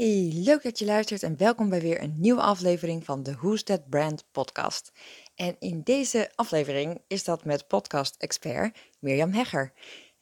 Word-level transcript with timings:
Hey, 0.00 0.30
leuk 0.34 0.62
dat 0.62 0.78
je 0.78 0.84
luistert 0.84 1.22
en 1.22 1.36
welkom 1.36 1.68
bij 1.68 1.80
weer 1.80 2.02
een 2.02 2.14
nieuwe 2.16 2.40
aflevering 2.40 3.04
van 3.04 3.22
de 3.22 3.34
Who's 3.34 3.62
That 3.62 3.88
Brand 3.88 4.24
podcast. 4.32 4.92
En 5.34 5.56
in 5.58 5.82
deze 5.82 6.30
aflevering 6.34 7.00
is 7.06 7.24
dat 7.24 7.44
met 7.44 7.66
podcast-expert 7.66 8.78
Mirjam 8.98 9.32
Hegger. 9.32 9.72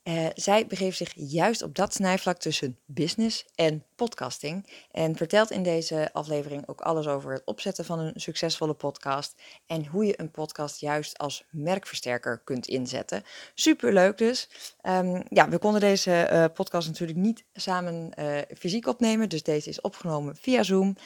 Uh, 0.08 0.26
zij 0.34 0.66
begeeft 0.66 0.96
zich 0.96 1.12
juist 1.14 1.62
op 1.62 1.74
dat 1.74 1.94
snijvlak 1.94 2.38
tussen 2.38 2.78
business 2.86 3.46
en 3.54 3.84
podcasting. 3.94 4.84
En 4.90 5.16
vertelt 5.16 5.50
in 5.50 5.62
deze 5.62 6.12
aflevering 6.12 6.68
ook 6.68 6.80
alles 6.80 7.06
over 7.06 7.32
het 7.32 7.44
opzetten 7.44 7.84
van 7.84 7.98
een 7.98 8.20
succesvolle 8.20 8.74
podcast. 8.74 9.42
En 9.66 9.86
hoe 9.86 10.04
je 10.04 10.20
een 10.20 10.30
podcast 10.30 10.80
juist 10.80 11.18
als 11.18 11.44
merkversterker 11.50 12.38
kunt 12.38 12.66
inzetten. 12.66 13.22
Super 13.54 13.92
leuk 13.92 14.18
dus. 14.18 14.48
Um, 14.82 15.22
ja, 15.28 15.48
we 15.48 15.58
konden 15.58 15.80
deze 15.80 16.28
uh, 16.32 16.44
podcast 16.54 16.88
natuurlijk 16.88 17.18
niet 17.18 17.44
samen 17.52 18.12
uh, 18.18 18.38
fysiek 18.56 18.86
opnemen. 18.86 19.28
Dus 19.28 19.42
deze 19.42 19.68
is 19.68 19.80
opgenomen 19.80 20.36
via 20.36 20.62
Zoom. 20.62 20.96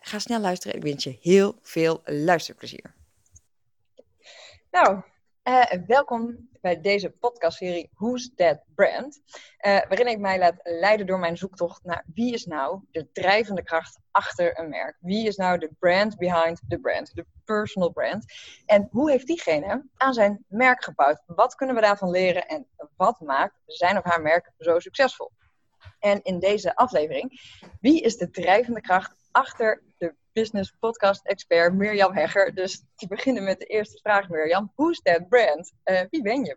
ga 0.00 0.18
snel 0.18 0.40
luisteren. 0.40 0.76
Ik 0.76 0.82
wens 0.82 1.04
je 1.04 1.18
heel 1.20 1.58
veel 1.62 2.00
luisterplezier. 2.04 2.94
Nou, 4.70 5.02
welkom 5.86 6.49
bij 6.60 6.80
deze 6.80 7.10
podcastserie 7.10 7.90
Who's 7.94 8.34
That 8.34 8.64
Brand? 8.74 9.20
Uh, 9.26 9.72
waarin 9.88 10.06
ik 10.06 10.18
mij 10.18 10.38
laat 10.38 10.60
leiden 10.62 11.06
door 11.06 11.18
mijn 11.18 11.36
zoektocht 11.36 11.84
naar 11.84 12.04
wie 12.14 12.32
is 12.32 12.44
nou 12.44 12.80
de 12.90 13.10
drijvende 13.12 13.62
kracht 13.62 14.00
achter 14.10 14.58
een 14.58 14.68
merk? 14.68 14.96
Wie 15.00 15.26
is 15.26 15.36
nou 15.36 15.58
de 15.58 15.70
brand 15.78 16.16
behind 16.16 16.60
the 16.68 16.78
brand? 16.78 17.14
De 17.14 17.26
personal 17.44 17.92
brand. 17.92 18.24
En 18.66 18.88
hoe 18.90 19.10
heeft 19.10 19.26
diegene 19.26 19.84
aan 19.96 20.14
zijn 20.14 20.44
merk 20.48 20.84
gebouwd? 20.84 21.22
Wat 21.26 21.54
kunnen 21.54 21.74
we 21.74 21.82
daarvan 21.82 22.10
leren 22.10 22.46
en 22.46 22.66
wat 22.96 23.20
maakt 23.20 23.60
zijn 23.66 23.96
of 23.96 24.04
haar 24.04 24.22
merk 24.22 24.52
zo 24.58 24.78
succesvol? 24.78 25.30
En 25.98 26.22
in 26.22 26.38
deze 26.38 26.76
aflevering, 26.76 27.40
wie 27.80 28.00
is 28.00 28.16
de 28.16 28.30
drijvende 28.30 28.80
kracht 28.80 29.14
achter 29.30 29.82
de 29.98 30.14
business 30.32 30.74
podcast 30.78 31.26
expert 31.26 31.74
Mirjam 31.74 32.14
Hegger. 32.14 32.54
Dus 32.54 32.84
te 32.96 33.06
beginnen 33.06 33.44
met 33.44 33.58
de 33.58 33.64
eerste 33.64 33.98
vraag, 34.02 34.28
Mirjam. 34.28 34.72
Who's 34.74 35.00
that 35.02 35.28
brand? 35.28 35.72
Uh, 35.84 36.00
wie 36.10 36.22
ben 36.22 36.44
je? 36.44 36.56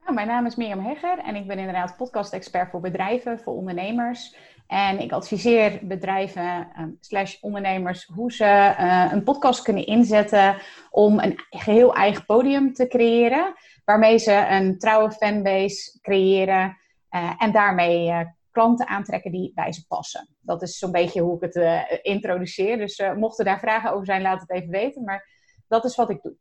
Nou, 0.00 0.14
mijn 0.14 0.26
naam 0.26 0.46
is 0.46 0.56
Mirjam 0.56 0.84
Hegger 0.84 1.18
en 1.18 1.34
ik 1.34 1.46
ben 1.46 1.58
inderdaad 1.58 1.96
podcast 1.96 2.32
expert 2.32 2.70
voor 2.70 2.80
bedrijven, 2.80 3.38
voor 3.38 3.54
ondernemers. 3.54 4.36
En 4.66 5.00
ik 5.00 5.12
adviseer 5.12 5.78
bedrijven 5.82 6.68
um, 6.78 6.96
slash 7.00 7.36
ondernemers 7.40 8.04
hoe 8.04 8.32
ze 8.32 8.74
uh, 8.80 9.08
een 9.12 9.22
podcast 9.22 9.62
kunnen 9.62 9.86
inzetten 9.86 10.56
om 10.90 11.18
een 11.18 11.40
geheel 11.50 11.94
eigen 11.94 12.24
podium 12.24 12.72
te 12.72 12.88
creëren. 12.88 13.54
Waarmee 13.84 14.18
ze 14.18 14.46
een 14.50 14.78
trouwe 14.78 15.10
fanbase 15.10 15.98
creëren 16.02 16.76
uh, 17.10 17.32
en 17.38 17.52
daarmee 17.52 18.12
klanten 18.58 18.86
aantrekken 18.86 19.32
die 19.32 19.52
bij 19.54 19.72
ze 19.72 19.86
passen. 19.86 20.28
Dat 20.40 20.62
is 20.62 20.78
zo'n 20.78 20.92
beetje 20.92 21.20
hoe 21.20 21.36
ik 21.36 21.40
het 21.40 21.56
uh, 21.56 21.82
introduceer. 22.02 22.76
Dus 22.76 22.98
uh, 22.98 23.14
mochten 23.14 23.44
daar 23.44 23.58
vragen 23.58 23.92
over 23.92 24.06
zijn, 24.06 24.22
laat 24.22 24.40
het 24.40 24.50
even 24.50 24.70
weten. 24.70 25.04
Maar 25.04 25.28
dat 25.68 25.84
is 25.84 25.96
wat 25.96 26.10
ik 26.10 26.22
doe. 26.22 26.36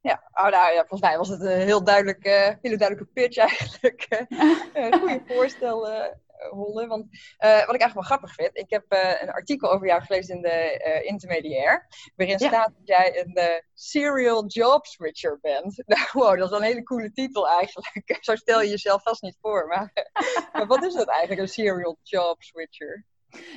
Ja, 0.00 0.22
oh, 0.32 0.48
nou, 0.48 0.72
ja 0.72 0.78
volgens 0.78 1.00
mij 1.00 1.16
was 1.16 1.28
het 1.28 1.40
een 1.40 1.60
heel 1.60 1.84
duidelijk, 1.84 2.26
uh, 2.26 2.48
hele 2.62 2.76
duidelijke 2.76 3.12
pitch 3.12 3.36
eigenlijk. 3.36 4.08
goede 5.00 5.22
voorstel, 5.34 5.88
Holle. 6.50 6.86
Want 6.86 7.04
uh, 7.04 7.66
wat 7.66 7.74
ik 7.74 7.80
eigenlijk 7.80 7.94
wel 7.94 8.02
grappig 8.02 8.34
vind, 8.34 8.50
ik 8.52 8.70
heb 8.70 8.84
uh, 8.88 9.22
een 9.22 9.30
artikel 9.30 9.70
over 9.70 9.86
jou 9.86 10.02
gelezen 10.02 10.34
in 10.34 10.42
de 10.42 10.84
uh, 10.86 11.10
Intermediair, 11.10 11.86
waarin 12.16 12.38
ja. 12.38 12.48
staat 12.48 12.72
dat 12.78 12.86
jij 12.86 13.24
een 13.24 13.62
serial 13.74 14.46
job 14.46 14.86
switcher 14.86 15.38
bent. 15.40 15.82
Nou, 15.86 16.08
wow, 16.12 16.38
dat 16.38 16.52
is 16.52 16.58
een 16.58 16.64
hele 16.64 16.82
coole 16.82 17.12
titel 17.12 17.48
eigenlijk. 17.48 18.16
Zo 18.20 18.34
stel 18.34 18.62
je 18.62 18.68
jezelf 18.68 19.02
vast 19.02 19.22
niet 19.22 19.38
voor. 19.40 19.66
Maar, 19.66 19.92
maar 20.52 20.66
wat 20.66 20.84
is 20.84 20.94
dat 20.94 21.08
eigenlijk, 21.08 21.40
een 21.40 21.48
serial 21.48 21.98
job 22.02 22.42
switcher? 22.42 23.04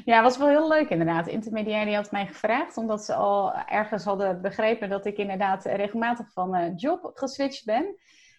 Ja, 0.05 0.21
was 0.21 0.37
wel 0.37 0.47
heel 0.47 0.67
leuk 0.67 0.89
inderdaad. 0.89 1.25
De 1.25 1.31
intermediair 1.31 1.85
die 1.85 1.95
had 1.95 2.11
mij 2.11 2.27
gevraagd, 2.27 2.77
omdat 2.77 3.05
ze 3.05 3.13
al 3.13 3.53
ergens 3.53 4.03
hadden 4.03 4.41
begrepen 4.41 4.89
dat 4.89 5.05
ik 5.05 5.17
inderdaad 5.17 5.65
regelmatig 5.65 6.31
van 6.31 6.73
job 6.75 7.11
geswitcht 7.13 7.65
ben. 7.65 7.95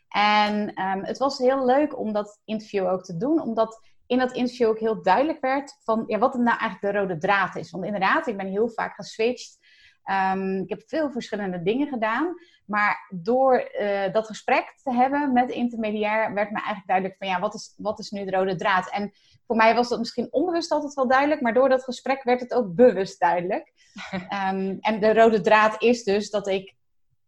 En 0.09 0.83
um, 0.83 1.05
het 1.05 1.19
was 1.19 1.39
heel 1.39 1.65
leuk 1.65 1.99
om 1.99 2.13
dat 2.13 2.41
interview 2.45 2.87
ook 2.87 3.05
te 3.05 3.17
doen, 3.17 3.41
omdat 3.41 3.81
in 4.11 4.19
dat 4.19 4.33
interview 4.33 4.69
ook 4.69 4.79
heel 4.79 5.03
duidelijk 5.03 5.41
werd 5.41 5.79
van 5.85 6.05
ja, 6.07 6.19
wat 6.19 6.35
nou 6.35 6.59
eigenlijk 6.59 6.81
de 6.81 7.01
rode 7.01 7.19
draad 7.19 7.57
is. 7.57 7.71
Want 7.71 7.85
inderdaad, 7.85 8.27
ik 8.27 8.37
ben 8.37 8.47
heel 8.47 8.69
vaak 8.69 8.95
geswitcht. 8.95 9.59
Um, 10.05 10.63
ik 10.63 10.69
heb 10.69 10.83
veel 10.87 11.11
verschillende 11.11 11.63
dingen 11.63 11.89
gedaan. 11.89 12.35
Maar 12.67 13.07
door 13.11 13.71
uh, 13.81 14.13
dat 14.13 14.27
gesprek 14.27 14.75
te 14.83 14.93
hebben 14.93 15.33
met 15.33 15.49
de 15.49 15.55
intermediair 15.55 16.35
werd 16.35 16.51
me 16.51 16.57
eigenlijk 16.57 16.87
duidelijk 16.87 17.17
van 17.19 17.29
ja, 17.29 17.41
wat 17.41 17.55
is, 17.55 17.75
wat 17.77 17.99
is 17.99 18.11
nu 18.11 18.25
de 18.25 18.31
rode 18.31 18.57
draad? 18.57 18.91
En 18.91 19.13
voor 19.47 19.57
mij 19.57 19.75
was 19.75 19.89
dat 19.89 19.99
misschien 19.99 20.29
onbewust 20.31 20.71
altijd 20.71 20.95
wel 20.95 21.09
duidelijk, 21.09 21.41
maar 21.41 21.55
door 21.55 21.69
dat 21.69 21.85
gesprek 21.85 22.23
werd 22.23 22.41
het 22.41 22.55
ook 22.55 22.75
bewust 22.75 23.21
duidelijk. 23.21 23.73
Um, 24.13 24.79
en 24.89 25.01
de 25.01 25.15
rode 25.15 25.41
draad 25.41 25.83
is 25.83 26.05
dus 26.05 26.31
dat 26.31 26.49
ik 26.49 26.75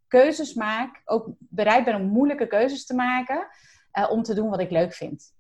keuzes 0.09 0.55
maak, 0.55 1.03
ook 1.05 1.29
bereid 1.39 1.85
ben 1.85 1.95
om 1.95 2.07
moeilijke 2.07 2.47
keuzes 2.47 2.87
te 2.87 2.95
maken, 2.95 3.47
uh, 3.99 4.11
om 4.11 4.23
te 4.23 4.35
doen 4.35 4.51
wat 4.51 4.61
ik 4.61 4.71
leuk 4.71 4.93
vind. 4.93 5.33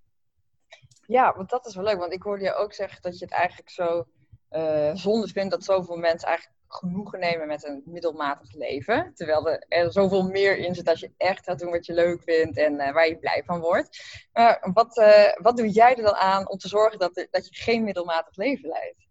Ja, 1.12 1.34
want 1.37 1.50
dat 1.50 1.67
is 1.67 1.75
wel 1.75 1.84
leuk. 1.84 1.99
Want 1.99 2.12
ik 2.12 2.23
hoorde 2.23 2.45
je 2.45 2.55
ook 2.55 2.73
zeggen 2.73 3.03
dat 3.03 3.19
je 3.19 3.25
het 3.25 3.34
eigenlijk 3.34 3.71
zo 3.71 4.05
uh, 4.50 4.91
zonde 4.95 5.28
vindt 5.28 5.50
dat 5.50 5.65
zoveel 5.65 5.97
mensen 5.97 6.28
eigenlijk 6.28 6.59
genoegen 6.69 7.19
nemen 7.19 7.47
met 7.47 7.65
een 7.65 7.83
middelmatig 7.84 8.53
leven. 8.53 9.12
Terwijl 9.15 9.49
er, 9.69 9.93
zoveel 9.93 10.23
meer 10.23 10.56
in 10.56 10.75
zit 10.75 10.89
als 10.89 11.00
je 11.00 11.12
echt 11.17 11.45
gaat 11.45 11.59
doen 11.59 11.71
wat 11.71 11.87
je 11.87 11.95
leuk 11.95 12.23
vindt 12.23 12.56
en 12.56 12.73
uh, 12.73 12.93
waar 12.93 13.09
je 13.09 13.19
blij 13.19 13.43
van 13.47 13.61
wordt. 13.61 14.03
Maar 14.33 14.71
wat, 14.73 14.97
uh, 14.97 15.33
wat 15.34 15.56
doe 15.56 15.69
jij 15.69 15.97
er 15.97 16.03
dan 16.03 16.15
aan 16.15 16.50
om 16.50 16.59
te 16.59 16.69
zorgen 16.69 16.99
dat, 16.99 17.27
dat 17.31 17.49
je 17.49 17.62
geen 17.62 17.84
middelmatig 17.84 18.37
leven 18.37 18.69
leidt? 18.69 19.09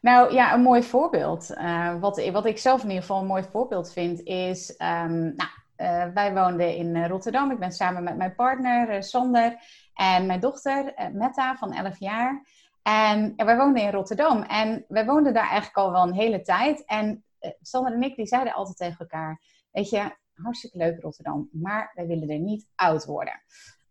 Nou 0.00 0.32
ja, 0.32 0.54
een 0.54 0.62
mooi 0.62 0.82
voorbeeld. 0.82 1.54
Wat, 2.00 2.30
wat 2.30 2.46
ik 2.46 2.58
zelf 2.58 2.82
in 2.82 2.88
ieder 2.88 3.02
geval 3.02 3.20
een 3.20 3.26
mooi 3.26 3.44
voorbeeld 3.52 3.92
vind 3.92 4.20
is. 4.22 4.70
Um, 4.70 5.34
nou, 5.36 6.12
wij 6.14 6.34
woonden 6.34 6.76
in 6.76 7.06
Rotterdam. 7.06 7.50
Ik 7.50 7.58
ben 7.58 7.72
samen 7.72 8.02
met 8.02 8.16
mijn 8.16 8.34
partner 8.34 9.02
Sander 9.02 9.58
en 9.94 10.26
mijn 10.26 10.40
dochter 10.40 11.10
Metta 11.12 11.56
van 11.56 11.72
11 11.72 11.98
jaar. 11.98 12.46
En 12.82 13.32
wij 13.36 13.56
woonden 13.56 13.82
in 13.82 13.90
Rotterdam. 13.90 14.42
En 14.42 14.84
wij 14.88 15.04
woonden 15.06 15.34
daar 15.34 15.48
eigenlijk 15.48 15.76
al 15.76 15.92
wel 15.92 16.02
een 16.02 16.14
hele 16.14 16.42
tijd. 16.42 16.84
En 16.84 17.24
Sander 17.62 17.92
en 17.92 18.02
ik 18.02 18.16
die 18.16 18.26
zeiden 18.26 18.54
altijd 18.54 18.76
tegen 18.76 18.98
elkaar: 18.98 19.40
Weet 19.70 19.90
je, 19.90 20.16
hartstikke 20.34 20.78
leuk 20.78 21.00
Rotterdam, 21.00 21.48
maar 21.52 21.92
wij 21.94 22.06
willen 22.06 22.30
er 22.30 22.38
niet 22.38 22.68
oud 22.74 23.04
worden 23.04 23.42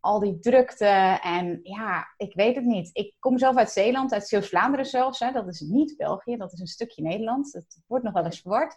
al 0.03 0.19
die 0.19 0.39
drukte 0.39 1.19
en 1.21 1.59
ja, 1.63 2.07
ik 2.17 2.33
weet 2.33 2.55
het 2.55 2.65
niet. 2.65 2.89
Ik 2.93 3.15
kom 3.19 3.37
zelf 3.37 3.55
uit 3.55 3.69
Zeeland, 3.69 4.13
uit 4.13 4.27
Zeeuws-Vlaanderen 4.27 4.85
zelfs. 4.85 5.19
Hè. 5.19 5.31
Dat 5.31 5.47
is 5.47 5.59
niet 5.59 5.97
België, 5.97 6.37
dat 6.37 6.53
is 6.53 6.59
een 6.59 6.67
stukje 6.67 7.01
Nederland. 7.01 7.53
Het 7.53 7.79
wordt 7.87 8.03
nog 8.03 8.13
wel 8.13 8.25
eens 8.25 8.41
verward. 8.41 8.75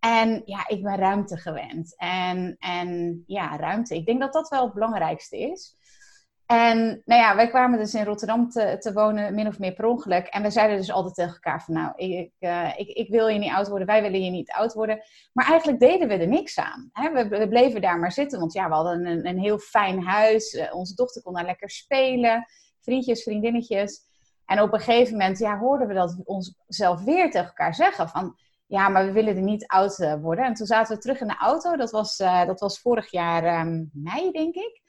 En 0.00 0.42
ja, 0.44 0.68
ik 0.68 0.82
ben 0.82 0.96
ruimte 0.96 1.36
gewend. 1.36 1.94
En, 1.96 2.56
en 2.58 3.22
ja, 3.26 3.56
ruimte. 3.56 3.94
Ik 3.94 4.06
denk 4.06 4.20
dat 4.20 4.32
dat 4.32 4.48
wel 4.48 4.64
het 4.64 4.74
belangrijkste 4.74 5.38
is. 5.38 5.76
En 6.54 7.02
nou 7.04 7.20
ja, 7.20 7.36
wij 7.36 7.48
kwamen 7.48 7.78
dus 7.78 7.94
in 7.94 8.04
Rotterdam 8.04 8.50
te, 8.50 8.76
te 8.78 8.92
wonen, 8.92 9.34
min 9.34 9.46
of 9.46 9.58
meer 9.58 9.72
per 9.72 9.84
ongeluk. 9.84 10.26
En 10.26 10.42
we 10.42 10.50
zeiden 10.50 10.76
dus 10.76 10.92
altijd 10.92 11.14
tegen 11.14 11.32
elkaar 11.32 11.62
van, 11.62 11.74
nou, 11.74 11.92
ik, 11.96 12.32
uh, 12.40 12.72
ik, 12.76 12.88
ik 12.88 13.08
wil 13.10 13.28
je 13.28 13.38
niet 13.38 13.52
oud 13.52 13.68
worden, 13.68 13.86
wij 13.86 14.02
willen 14.02 14.24
je 14.24 14.30
niet 14.30 14.50
oud 14.50 14.72
worden. 14.72 15.02
Maar 15.32 15.48
eigenlijk 15.48 15.80
deden 15.80 16.08
we 16.08 16.14
er 16.14 16.28
niks 16.28 16.58
aan. 16.58 16.88
Hè? 16.92 17.12
We, 17.12 17.28
we, 17.28 17.48
bleven 17.48 17.80
daar 17.80 17.98
maar 17.98 18.12
zitten, 18.12 18.38
want 18.38 18.52
ja, 18.52 18.68
we 18.68 18.74
hadden 18.74 19.06
een, 19.06 19.26
een 19.26 19.38
heel 19.38 19.58
fijn 19.58 20.02
huis. 20.02 20.52
Uh, 20.52 20.74
onze 20.74 20.94
dochter 20.94 21.22
kon 21.22 21.34
daar 21.34 21.44
lekker 21.44 21.70
spelen, 21.70 22.46
vriendjes, 22.80 23.22
vriendinnetjes. 23.22 24.00
En 24.46 24.60
op 24.60 24.72
een 24.72 24.80
gegeven 24.80 25.12
moment 25.12 25.38
ja, 25.38 25.58
hoorden 25.58 25.88
we 25.88 25.94
dat 25.94 26.20
onszelf 26.24 27.02
weer 27.02 27.30
tegen 27.30 27.46
elkaar 27.46 27.74
zeggen 27.74 28.08
van... 28.08 28.36
Ja, 28.66 28.88
maar 28.88 29.06
we 29.06 29.12
willen 29.12 29.36
er 29.36 29.42
niet 29.42 29.66
oud 29.66 29.98
uh, 29.98 30.14
worden. 30.14 30.44
En 30.44 30.54
toen 30.54 30.66
zaten 30.66 30.94
we 30.94 31.02
terug 31.02 31.20
in 31.20 31.26
de 31.26 31.36
auto. 31.36 31.76
Dat 31.76 31.90
was, 31.90 32.16
dat 32.16 32.60
was 32.60 32.80
vorig 32.80 33.10
jaar 33.10 33.60
um, 33.60 33.90
mei, 33.92 34.30
denk 34.30 34.54
ik. 34.54 34.83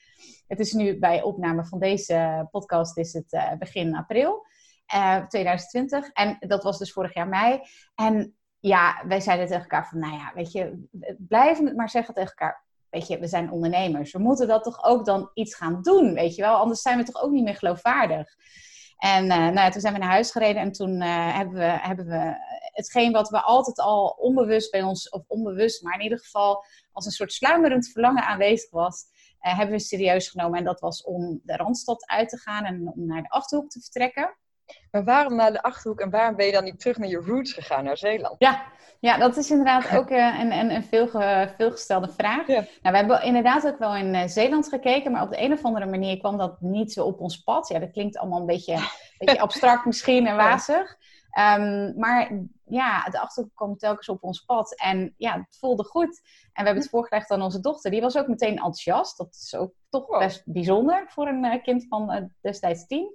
Het 0.47 0.59
is 0.59 0.73
nu 0.73 0.99
bij 0.99 1.21
opname 1.21 1.65
van 1.65 1.79
deze 1.79 2.47
podcast 2.51 2.97
is 2.97 3.13
het 3.13 3.33
uh, 3.33 3.53
begin 3.59 3.95
april 3.95 4.45
uh, 4.93 5.15
eh, 5.15 5.27
2020. 5.27 6.09
En 6.09 6.37
dat 6.39 6.63
was 6.63 6.77
dus 6.77 6.93
vorig 6.93 7.13
jaar 7.13 7.27
mei. 7.27 7.59
En 7.95 8.35
ja, 8.59 9.03
wij 9.07 9.19
zeiden 9.19 9.47
tegen 9.47 9.61
elkaar 9.61 9.87
van, 9.87 9.99
nou 9.99 10.13
ja, 10.13 10.31
weet 10.35 10.51
je, 10.51 10.87
blijven 11.17 11.65
het 11.65 11.75
maar 11.75 11.89
zeggen 11.89 12.13
tegen 12.13 12.29
elkaar. 12.29 12.63
Weet 12.89 13.07
je, 13.07 13.19
we 13.19 13.27
zijn 13.27 13.51
ondernemers. 13.51 14.11
We 14.11 14.19
moeten 14.19 14.47
dat 14.47 14.63
toch 14.63 14.83
ook 14.83 15.05
dan 15.05 15.29
iets 15.33 15.55
gaan 15.55 15.81
doen, 15.81 16.13
weet 16.13 16.35
je 16.35 16.41
wel. 16.41 16.55
Anders 16.55 16.81
zijn 16.81 16.97
we 16.97 17.03
toch 17.03 17.23
ook 17.23 17.31
niet 17.31 17.43
meer 17.43 17.55
geloofwaardig. 17.55 18.35
En 18.97 19.23
uh, 19.23 19.37
nou 19.37 19.53
ja, 19.53 19.69
toen 19.69 19.81
zijn 19.81 19.93
we 19.93 19.99
naar 19.99 20.09
huis 20.09 20.31
gereden 20.31 20.61
en 20.61 20.71
toen 20.71 21.01
hebben, 21.01 21.53
we, 21.53 21.79
hebben 21.79 22.05
we 22.05 22.35
hetgeen 22.71 23.11
wat 23.11 23.29
we 23.29 23.41
altijd 23.41 23.79
al 23.79 24.07
onbewust 24.07 24.71
bij 24.71 24.83
ons, 24.83 25.09
of 25.09 25.23
onbewust, 25.27 25.83
maar 25.83 25.93
in 25.93 26.01
ieder 26.01 26.19
geval 26.19 26.65
als 26.91 27.05
een 27.05 27.11
soort 27.11 27.33
sluimerend 27.33 27.87
verlangen 27.87 28.23
aanwezig 28.23 28.69
was, 28.69 29.05
hebben 29.53 29.75
we 29.75 29.81
serieus 29.81 30.27
genomen. 30.27 30.59
En 30.59 30.65
dat 30.65 30.79
was 30.79 31.03
om 31.03 31.39
de 31.43 31.55
Randstad 31.55 32.07
uit 32.07 32.29
te 32.29 32.37
gaan 32.37 32.63
en 32.63 32.91
om 32.95 33.05
naar 33.05 33.21
de 33.21 33.29
Achterhoek 33.29 33.69
te 33.69 33.79
vertrekken. 33.79 34.35
Maar 34.91 35.03
waarom 35.03 35.35
naar 35.35 35.51
de 35.51 35.61
Achterhoek 35.61 35.99
en 35.99 36.09
waarom 36.09 36.35
ben 36.35 36.45
je 36.45 36.51
dan 36.51 36.63
niet 36.63 36.79
terug 36.79 36.97
naar 36.97 37.09
je 37.09 37.23
roots 37.25 37.53
gegaan, 37.53 37.83
naar 37.83 37.97
Zeeland? 37.97 38.35
Ja, 38.37 38.63
ja 38.99 39.17
dat 39.17 39.37
is 39.37 39.49
inderdaad 39.49 39.97
ook 39.97 40.09
uh, 40.09 40.39
een, 40.39 40.51
een, 40.51 40.71
een 40.71 40.83
veel, 40.83 41.07
veelgestelde 41.57 42.09
vraag. 42.17 42.47
Nou, 42.47 42.65
we 42.81 42.97
hebben 42.97 43.23
inderdaad 43.23 43.67
ook 43.67 43.79
wel 43.79 43.95
in 43.95 44.29
Zeeland 44.29 44.67
gekeken, 44.67 45.11
maar 45.11 45.21
op 45.21 45.29
de 45.29 45.41
een 45.41 45.53
of 45.53 45.63
andere 45.63 45.85
manier 45.85 46.17
kwam 46.17 46.37
dat 46.37 46.61
niet 46.61 46.93
zo 46.93 47.05
op 47.05 47.19
ons 47.19 47.43
pad. 47.43 47.67
Ja, 47.67 47.79
dat 47.79 47.91
klinkt 47.91 48.17
allemaal 48.17 48.39
een 48.39 48.45
beetje, 48.45 48.73
een 48.73 48.81
beetje 49.17 49.39
abstract 49.39 49.85
misschien 49.85 50.27
en 50.27 50.35
wazig. 50.35 50.97
Um, 51.57 51.93
maar 51.97 52.31
ja, 52.65 53.03
de 53.03 53.19
achterhoek 53.19 53.55
kwam 53.55 53.77
telkens 53.77 54.09
op 54.09 54.23
ons 54.23 54.39
pad. 54.39 54.79
En 54.79 55.13
ja, 55.17 55.33
het 55.33 55.57
voelde 55.59 55.83
goed. 55.83 56.21
En 56.23 56.51
we 56.53 56.63
hebben 56.63 56.81
het 56.81 56.89
voorgelegd 56.89 57.31
aan 57.31 57.41
onze 57.41 57.59
dochter. 57.59 57.91
Die 57.91 58.01
was 58.01 58.17
ook 58.17 58.27
meteen 58.27 58.55
enthousiast. 58.55 59.17
Dat 59.17 59.35
is 59.35 59.55
ook 59.55 59.73
toch 59.89 60.19
best 60.19 60.41
bijzonder 60.45 61.05
voor 61.07 61.27
een 61.27 61.45
uh, 61.45 61.63
kind 61.63 61.87
van 61.87 62.13
uh, 62.13 62.21
destijds 62.41 62.87
tien. 62.87 63.13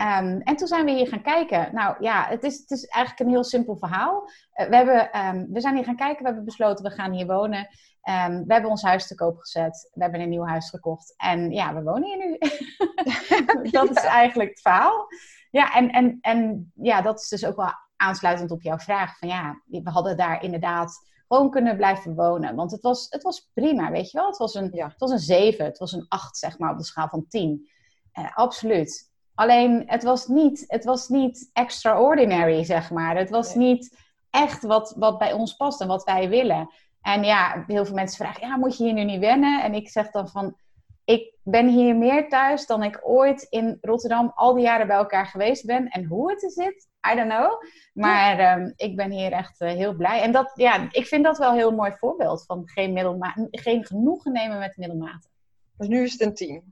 Um, 0.00 0.40
en 0.40 0.56
toen 0.56 0.66
zijn 0.66 0.84
we 0.84 0.90
hier 0.90 1.08
gaan 1.08 1.22
kijken. 1.22 1.74
Nou 1.74 1.96
ja, 2.00 2.26
het 2.28 2.42
is, 2.42 2.58
het 2.58 2.70
is 2.70 2.84
eigenlijk 2.84 3.26
een 3.26 3.34
heel 3.34 3.44
simpel 3.44 3.76
verhaal. 3.76 4.28
Uh, 4.54 4.68
we, 4.68 4.76
hebben, 4.76 5.26
um, 5.26 5.52
we 5.52 5.60
zijn 5.60 5.74
hier 5.74 5.84
gaan 5.84 5.96
kijken. 5.96 6.18
We 6.18 6.26
hebben 6.26 6.44
besloten, 6.44 6.84
we 6.84 6.90
gaan 6.90 7.12
hier 7.12 7.26
wonen. 7.26 7.68
Um, 8.08 8.44
we 8.46 8.52
hebben 8.52 8.70
ons 8.70 8.82
huis 8.82 9.06
te 9.06 9.14
koop 9.14 9.38
gezet. 9.38 9.90
We 9.92 10.02
hebben 10.02 10.20
een 10.20 10.28
nieuw 10.28 10.46
huis 10.46 10.70
gekocht. 10.70 11.14
En 11.16 11.50
ja, 11.50 11.74
we 11.74 11.82
wonen 11.82 12.08
hier 12.08 12.18
nu. 12.18 12.38
dat 13.70 13.90
is 13.90 14.04
eigenlijk 14.04 14.50
het 14.50 14.60
verhaal. 14.60 15.06
Ja, 15.50 15.74
en, 15.74 15.90
en, 15.90 16.18
en 16.20 16.72
ja, 16.74 17.02
dat 17.02 17.20
is 17.20 17.28
dus 17.28 17.46
ook 17.46 17.56
wel 17.56 17.72
aansluitend 18.02 18.50
op 18.50 18.62
jouw 18.62 18.78
vraag. 18.78 19.18
Van 19.18 19.28
ja, 19.28 19.62
we 19.66 19.90
hadden 19.90 20.16
daar 20.16 20.42
inderdaad 20.42 21.10
gewoon 21.28 21.50
kunnen 21.50 21.76
blijven 21.76 22.14
wonen. 22.14 22.54
Want 22.54 22.70
het 22.70 22.82
was, 22.82 23.06
het 23.10 23.22
was 23.22 23.50
prima, 23.54 23.90
weet 23.90 24.10
je 24.10 24.18
wel. 24.18 24.26
Het 24.26 24.36
was, 24.36 24.54
een, 24.54 24.70
ja. 24.72 24.88
het 24.88 24.98
was 25.00 25.10
een 25.10 25.18
7, 25.18 25.64
het 25.64 25.78
was 25.78 25.92
een 25.92 26.06
8, 26.08 26.36
zeg 26.36 26.58
maar, 26.58 26.70
op 26.70 26.78
de 26.78 26.84
schaal 26.84 27.08
van 27.08 27.26
10. 27.28 27.68
Uh, 28.18 28.36
absoluut. 28.36 29.10
Alleen, 29.34 29.82
het 29.86 30.02
was 30.02 30.26
niet, 30.26 30.64
het 30.66 30.84
was 30.84 31.08
niet 31.08 31.50
extraordinary, 31.52 32.64
zeg 32.64 32.90
maar. 32.90 33.16
Het 33.16 33.30
was 33.30 33.54
nee. 33.54 33.68
niet 33.68 33.96
echt 34.30 34.62
wat, 34.62 34.94
wat 34.98 35.18
bij 35.18 35.32
ons 35.32 35.56
past 35.56 35.80
en 35.80 35.88
wat 35.88 36.04
wij 36.04 36.28
willen. 36.28 36.70
En 37.00 37.24
ja, 37.24 37.64
heel 37.66 37.84
veel 37.84 37.94
mensen 37.94 38.24
vragen, 38.24 38.46
ja, 38.46 38.56
moet 38.56 38.76
je 38.76 38.84
hier 38.84 38.92
nu 38.92 39.04
niet 39.04 39.20
wennen? 39.20 39.62
En 39.62 39.74
ik 39.74 39.88
zeg 39.88 40.10
dan 40.10 40.28
van, 40.28 40.56
ik 41.04 41.34
ben 41.42 41.68
hier 41.68 41.96
meer 41.96 42.28
thuis 42.28 42.66
dan 42.66 42.82
ik 42.82 43.00
ooit 43.02 43.42
in 43.42 43.78
Rotterdam 43.80 44.32
al 44.34 44.54
die 44.54 44.62
jaren 44.62 44.86
bij 44.86 44.96
elkaar 44.96 45.26
geweest 45.26 45.66
ben. 45.66 45.88
En 45.88 46.04
hoe 46.04 46.30
het 46.30 46.42
er 46.42 46.50
zit, 46.50 46.88
I 47.10 47.14
don't 47.14 47.28
know. 47.28 47.62
Maar 47.92 48.40
ja. 48.40 48.56
um, 48.56 48.72
ik 48.76 48.96
ben 48.96 49.10
hier 49.10 49.32
echt 49.32 49.60
uh, 49.60 49.68
heel 49.68 49.94
blij. 49.94 50.22
En 50.22 50.32
dat, 50.32 50.52
ja, 50.54 50.88
ik 50.90 51.06
vind 51.06 51.24
dat 51.24 51.38
wel 51.38 51.50
een 51.50 51.56
heel 51.56 51.74
mooi 51.74 51.92
voorbeeld 51.92 52.44
van 52.44 52.62
geen, 52.64 52.92
middelma 52.92 53.36
geen 53.50 53.84
genoegen 53.84 54.32
nemen 54.32 54.58
met 54.58 54.76
middelmaat. 54.76 55.28
Dus 55.76 55.88
nu 55.88 56.02
is 56.02 56.12
het 56.12 56.20
een 56.20 56.34
team. 56.34 56.62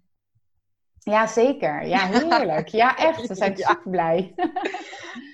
Ja, 0.99 1.27
zeker. 1.27 1.87
Ja, 1.87 2.07
heerlijk. 2.07 2.69
Ja, 2.69 2.97
echt. 2.97 3.27
We 3.27 3.35
zijn 3.35 3.57
super 3.67 3.91
blij. 3.91 4.35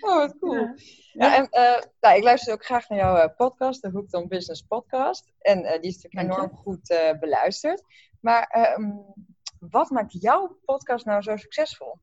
Oh, 0.00 0.16
wat 0.16 0.38
cool. 0.38 0.54
Ja. 0.54 0.74
Ja, 1.12 1.36
en, 1.36 1.48
uh, 1.50 1.82
nou, 2.00 2.16
ik 2.16 2.22
luister 2.22 2.52
ook 2.52 2.64
graag 2.64 2.88
naar 2.88 2.98
jouw 2.98 3.16
uh, 3.16 3.34
podcast, 3.36 3.82
de 3.82 3.90
Hooked 3.90 4.14
on 4.14 4.28
Business 4.28 4.62
podcast. 4.62 5.32
En 5.38 5.64
uh, 5.64 5.70
die 5.70 5.90
is 5.90 6.02
natuurlijk 6.02 6.32
enorm 6.34 6.56
goed 6.56 7.14
beluisterd. 7.20 7.82
Maar 8.20 8.74
um, 8.78 9.04
wat 9.58 9.90
maakt 9.90 10.22
jouw 10.22 10.58
podcast 10.64 11.04
nou 11.04 11.22
zo 11.22 11.36
succesvol? 11.36 11.98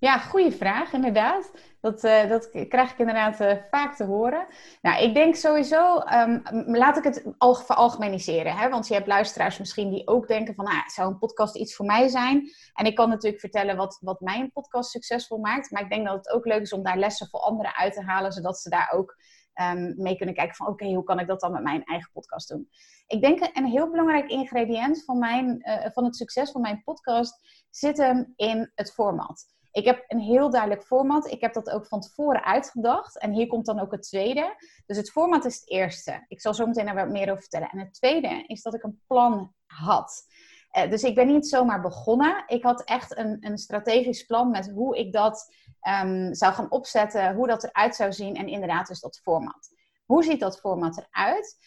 Ja, 0.00 0.18
goede 0.18 0.52
vraag, 0.52 0.92
inderdaad. 0.92 1.52
Dat, 1.80 2.04
uh, 2.04 2.28
dat 2.28 2.50
krijg 2.68 2.92
ik 2.92 2.98
inderdaad 2.98 3.40
uh, 3.40 3.52
vaak 3.70 3.96
te 3.96 4.04
horen. 4.04 4.46
Nou, 4.82 5.02
ik 5.02 5.14
denk 5.14 5.34
sowieso, 5.34 5.98
um, 5.98 6.42
laat 6.76 6.96
ik 6.96 7.04
het 7.04 7.24
al 7.38 7.54
veralgemeniseren. 7.54 8.56
Hè? 8.56 8.68
Want 8.68 8.88
je 8.88 8.94
hebt 8.94 9.06
luisteraars 9.06 9.58
misschien 9.58 9.90
die 9.90 10.08
ook 10.08 10.28
denken 10.28 10.54
van, 10.54 10.64
nou, 10.64 10.82
zou 10.86 11.08
een 11.08 11.18
podcast 11.18 11.56
iets 11.56 11.74
voor 11.74 11.86
mij 11.86 12.08
zijn? 12.08 12.50
En 12.74 12.86
ik 12.86 12.94
kan 12.94 13.08
natuurlijk 13.08 13.40
vertellen 13.40 13.76
wat, 13.76 13.98
wat 14.00 14.20
mijn 14.20 14.52
podcast 14.52 14.90
succesvol 14.90 15.38
maakt. 15.38 15.70
Maar 15.70 15.82
ik 15.82 15.90
denk 15.90 16.06
dat 16.06 16.16
het 16.16 16.30
ook 16.30 16.44
leuk 16.44 16.60
is 16.60 16.72
om 16.72 16.82
daar 16.82 16.98
lessen 16.98 17.28
voor 17.28 17.40
anderen 17.40 17.76
uit 17.76 17.92
te 17.92 18.02
halen, 18.02 18.32
zodat 18.32 18.58
ze 18.58 18.70
daar 18.70 18.92
ook 18.94 19.16
um, 19.62 19.94
mee 19.96 20.16
kunnen 20.16 20.34
kijken 20.34 20.56
van, 20.56 20.66
oké, 20.66 20.86
hoe 20.86 21.04
kan 21.04 21.18
ik 21.18 21.26
dat 21.26 21.40
dan 21.40 21.52
met 21.52 21.62
mijn 21.62 21.84
eigen 21.84 22.10
podcast 22.12 22.48
doen? 22.48 22.68
Ik 23.06 23.20
denk 23.20 23.50
een 23.52 23.66
heel 23.66 23.90
belangrijk 23.90 24.30
ingrediënt 24.30 25.04
van, 25.04 25.18
mijn, 25.18 25.62
uh, 25.62 25.90
van 25.92 26.04
het 26.04 26.16
succes 26.16 26.50
van 26.50 26.60
mijn 26.60 26.82
podcast 26.84 27.64
zit 27.70 27.96
hem 27.96 28.32
in 28.36 28.72
het 28.74 28.92
format. 28.92 29.56
Ik 29.72 29.84
heb 29.84 30.04
een 30.08 30.20
heel 30.20 30.50
duidelijk 30.50 30.82
format. 30.82 31.26
Ik 31.26 31.40
heb 31.40 31.52
dat 31.52 31.70
ook 31.70 31.86
van 31.86 32.00
tevoren 32.00 32.44
uitgedacht. 32.44 33.18
En 33.18 33.32
hier 33.32 33.46
komt 33.46 33.66
dan 33.66 33.80
ook 33.80 33.92
het 33.92 34.02
tweede. 34.02 34.54
Dus 34.86 34.96
het 34.96 35.10
format 35.10 35.44
is 35.44 35.54
het 35.54 35.70
eerste. 35.70 36.24
Ik 36.28 36.40
zal 36.40 36.54
zo 36.54 36.66
meteen 36.66 36.84
daar 36.84 36.94
wat 36.94 37.08
meer 37.08 37.30
over 37.30 37.40
vertellen. 37.40 37.68
En 37.68 37.78
het 37.78 37.94
tweede 37.94 38.44
is 38.46 38.62
dat 38.62 38.74
ik 38.74 38.82
een 38.82 39.02
plan 39.06 39.52
had. 39.66 40.26
Uh, 40.72 40.90
dus 40.90 41.02
ik 41.02 41.14
ben 41.14 41.26
niet 41.26 41.48
zomaar 41.48 41.80
begonnen. 41.80 42.44
Ik 42.46 42.62
had 42.62 42.84
echt 42.84 43.16
een, 43.16 43.36
een 43.40 43.58
strategisch 43.58 44.22
plan 44.22 44.50
met 44.50 44.70
hoe 44.70 44.98
ik 44.98 45.12
dat 45.12 45.54
um, 46.02 46.34
zou 46.34 46.54
gaan 46.54 46.70
opzetten, 46.70 47.34
hoe 47.34 47.46
dat 47.46 47.64
eruit 47.64 47.96
zou 47.96 48.12
zien. 48.12 48.34
En 48.34 48.48
inderdaad, 48.48 48.86
dus 48.86 49.00
dat 49.00 49.20
format. 49.22 49.68
Hoe 50.04 50.24
ziet 50.24 50.40
dat 50.40 50.60
format 50.60 51.06
eruit? 51.10 51.58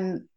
Um, 0.00 0.28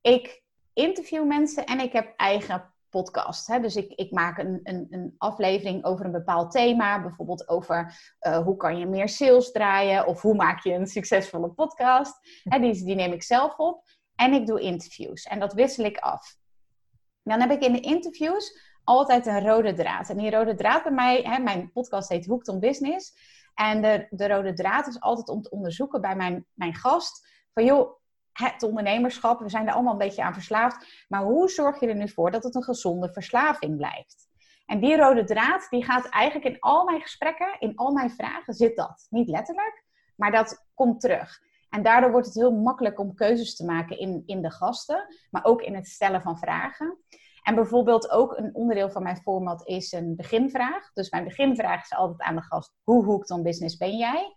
ik 0.00 0.42
interview 0.72 1.26
mensen 1.26 1.64
en 1.64 1.80
ik 1.80 1.92
heb 1.92 2.12
eigen 2.16 2.73
podcast. 2.94 3.46
Hè? 3.46 3.60
Dus 3.60 3.76
ik, 3.76 3.92
ik 3.92 4.10
maak 4.10 4.38
een, 4.38 4.60
een, 4.62 4.86
een, 4.90 5.14
aflevering 5.18 5.84
over 5.84 6.04
een 6.04 6.12
bepaald 6.12 6.50
thema. 6.50 7.02
Bijvoorbeeld 7.02 7.48
over 7.48 7.98
uh, 8.20 8.38
hoe 8.38 8.56
kan 8.56 8.78
je 8.78 8.86
meer 8.86 9.08
sales 9.08 9.52
draaien. 9.52 10.06
Of 10.06 10.22
hoe 10.22 10.34
maak 10.34 10.62
je 10.62 10.72
een 10.72 10.86
succesvolle 10.86 11.48
podcast. 11.48 12.18
Hè, 12.42 12.58
die, 12.58 12.94
neem 12.94 13.12
ik 13.12 13.22
zelf 13.22 13.58
op. 13.58 13.84
En 14.14 14.32
ik 14.32 14.46
doe 14.46 14.60
interviews. 14.60 15.24
En 15.24 15.38
dat 15.38 15.52
wissel 15.52 15.84
ik 15.84 15.98
af. 15.98 16.36
Dan 17.22 17.40
heb 17.40 17.50
ik 17.50 17.62
in 17.62 17.72
de 17.72 17.80
interviews 17.80 18.58
altijd 18.84 19.26
een 19.26 19.46
rode 19.46 19.72
draad. 19.72 20.08
En 20.08 20.16
die 20.16 20.30
rode 20.30 20.54
draad 20.54 20.82
bij 20.82 20.92
mij, 20.92 21.22
hè, 21.22 21.38
mijn 21.38 21.72
podcast 21.72 22.08
heet 22.08 22.26
Hooked 22.26 22.48
on 22.48 22.60
Business. 22.60 23.12
En 23.54 23.82
de, 23.82 24.06
de 24.10 24.28
rode 24.28 24.52
draad 24.52 24.86
is 24.86 25.00
altijd 25.00 25.28
om 25.28 25.42
te 25.42 25.50
onderzoeken 25.50 26.00
bij 26.00 26.16
mijn, 26.16 26.46
mijn 26.52 26.74
gast. 26.74 27.26
Van 27.52 27.64
joh, 27.64 28.03
het 28.34 28.62
ondernemerschap, 28.62 29.40
we 29.40 29.48
zijn 29.48 29.66
er 29.68 29.74
allemaal 29.74 29.92
een 29.92 29.98
beetje 29.98 30.22
aan 30.22 30.34
verslaafd. 30.34 31.04
Maar 31.08 31.22
hoe 31.22 31.48
zorg 31.48 31.80
je 31.80 31.88
er 31.88 31.94
nu 31.94 32.08
voor 32.08 32.30
dat 32.30 32.44
het 32.44 32.54
een 32.54 32.62
gezonde 32.62 33.12
verslaving 33.12 33.76
blijft? 33.76 34.28
En 34.66 34.80
die 34.80 34.96
rode 34.96 35.24
draad, 35.24 35.66
die 35.70 35.84
gaat 35.84 36.08
eigenlijk 36.08 36.54
in 36.54 36.60
al 36.60 36.84
mijn 36.84 37.00
gesprekken, 37.00 37.56
in 37.58 37.76
al 37.76 37.92
mijn 37.92 38.10
vragen, 38.10 38.54
zit 38.54 38.76
dat. 38.76 39.06
Niet 39.10 39.28
letterlijk, 39.28 39.84
maar 40.16 40.32
dat 40.32 40.66
komt 40.74 41.00
terug. 41.00 41.40
En 41.68 41.82
daardoor 41.82 42.10
wordt 42.10 42.26
het 42.26 42.34
heel 42.34 42.52
makkelijk 42.52 42.98
om 42.98 43.14
keuzes 43.14 43.56
te 43.56 43.64
maken 43.64 43.98
in, 43.98 44.22
in 44.26 44.42
de 44.42 44.50
gasten, 44.50 45.06
maar 45.30 45.44
ook 45.44 45.62
in 45.62 45.74
het 45.74 45.88
stellen 45.88 46.22
van 46.22 46.38
vragen. 46.38 46.98
En 47.42 47.54
bijvoorbeeld 47.54 48.10
ook 48.10 48.36
een 48.36 48.54
onderdeel 48.54 48.90
van 48.90 49.02
mijn 49.02 49.16
format 49.16 49.66
is 49.66 49.92
een 49.92 50.16
beginvraag. 50.16 50.92
Dus 50.92 51.10
mijn 51.10 51.24
beginvraag 51.24 51.82
is 51.82 51.94
altijd 51.94 52.20
aan 52.28 52.36
de 52.36 52.42
gast: 52.42 52.74
hoe 52.82 53.04
hoekt 53.04 53.28
dan 53.28 53.42
business 53.42 53.76
ben 53.76 53.96
jij? 53.96 54.34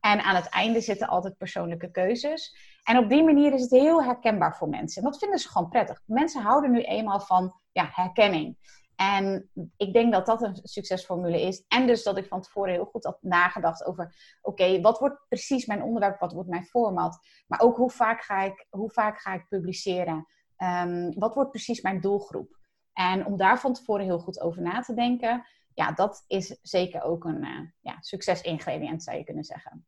En 0.00 0.20
aan 0.20 0.34
het 0.34 0.48
einde 0.48 0.80
zitten 0.80 1.08
altijd 1.08 1.36
persoonlijke 1.36 1.90
keuzes. 1.90 2.56
En 2.84 2.98
op 2.98 3.08
die 3.08 3.24
manier 3.24 3.52
is 3.52 3.62
het 3.62 3.70
heel 3.70 4.02
herkenbaar 4.02 4.56
voor 4.56 4.68
mensen. 4.68 5.02
En 5.02 5.10
dat 5.10 5.18
vinden 5.18 5.38
ze 5.38 5.48
gewoon 5.48 5.68
prettig. 5.68 6.02
Mensen 6.06 6.42
houden 6.42 6.70
nu 6.70 6.82
eenmaal 6.82 7.20
van 7.20 7.54
ja, 7.72 7.88
herkenning. 7.92 8.56
En 8.96 9.50
ik 9.76 9.92
denk 9.92 10.12
dat 10.12 10.26
dat 10.26 10.42
een 10.42 10.58
succesformule 10.62 11.40
is. 11.40 11.64
En 11.68 11.86
dus 11.86 12.02
dat 12.02 12.16
ik 12.16 12.26
van 12.26 12.40
tevoren 12.40 12.72
heel 12.72 12.84
goed 12.84 13.04
had 13.04 13.18
nagedacht 13.20 13.84
over: 13.84 14.14
oké, 14.42 14.80
wat 14.80 14.98
wordt 14.98 15.28
precies 15.28 15.66
mijn 15.66 15.82
onderwerp? 15.82 16.20
Wat 16.20 16.32
wordt 16.32 16.48
mijn 16.48 16.64
format? 16.64 17.18
Maar 17.46 17.60
ook 17.60 17.76
hoe 17.76 17.90
vaak 17.90 18.22
ga 18.22 18.42
ik, 18.42 18.66
hoe 18.70 18.90
vaak 18.90 19.20
ga 19.20 19.34
ik 19.34 19.48
publiceren? 19.48 20.26
Um, 20.58 21.18
wat 21.18 21.34
wordt 21.34 21.50
precies 21.50 21.80
mijn 21.80 22.00
doelgroep? 22.00 22.58
En 22.92 23.26
om 23.26 23.36
daar 23.36 23.60
van 23.60 23.72
tevoren 23.72 24.04
heel 24.04 24.18
goed 24.18 24.40
over 24.40 24.62
na 24.62 24.80
te 24.80 24.94
denken, 24.94 25.46
ja, 25.74 25.92
dat 25.92 26.24
is 26.26 26.58
zeker 26.62 27.02
ook 27.02 27.24
een 27.24 27.44
uh, 27.44 27.60
ja, 27.80 27.96
succesingrediënt, 28.00 29.02
zou 29.02 29.16
je 29.16 29.24
kunnen 29.24 29.44
zeggen. 29.44 29.86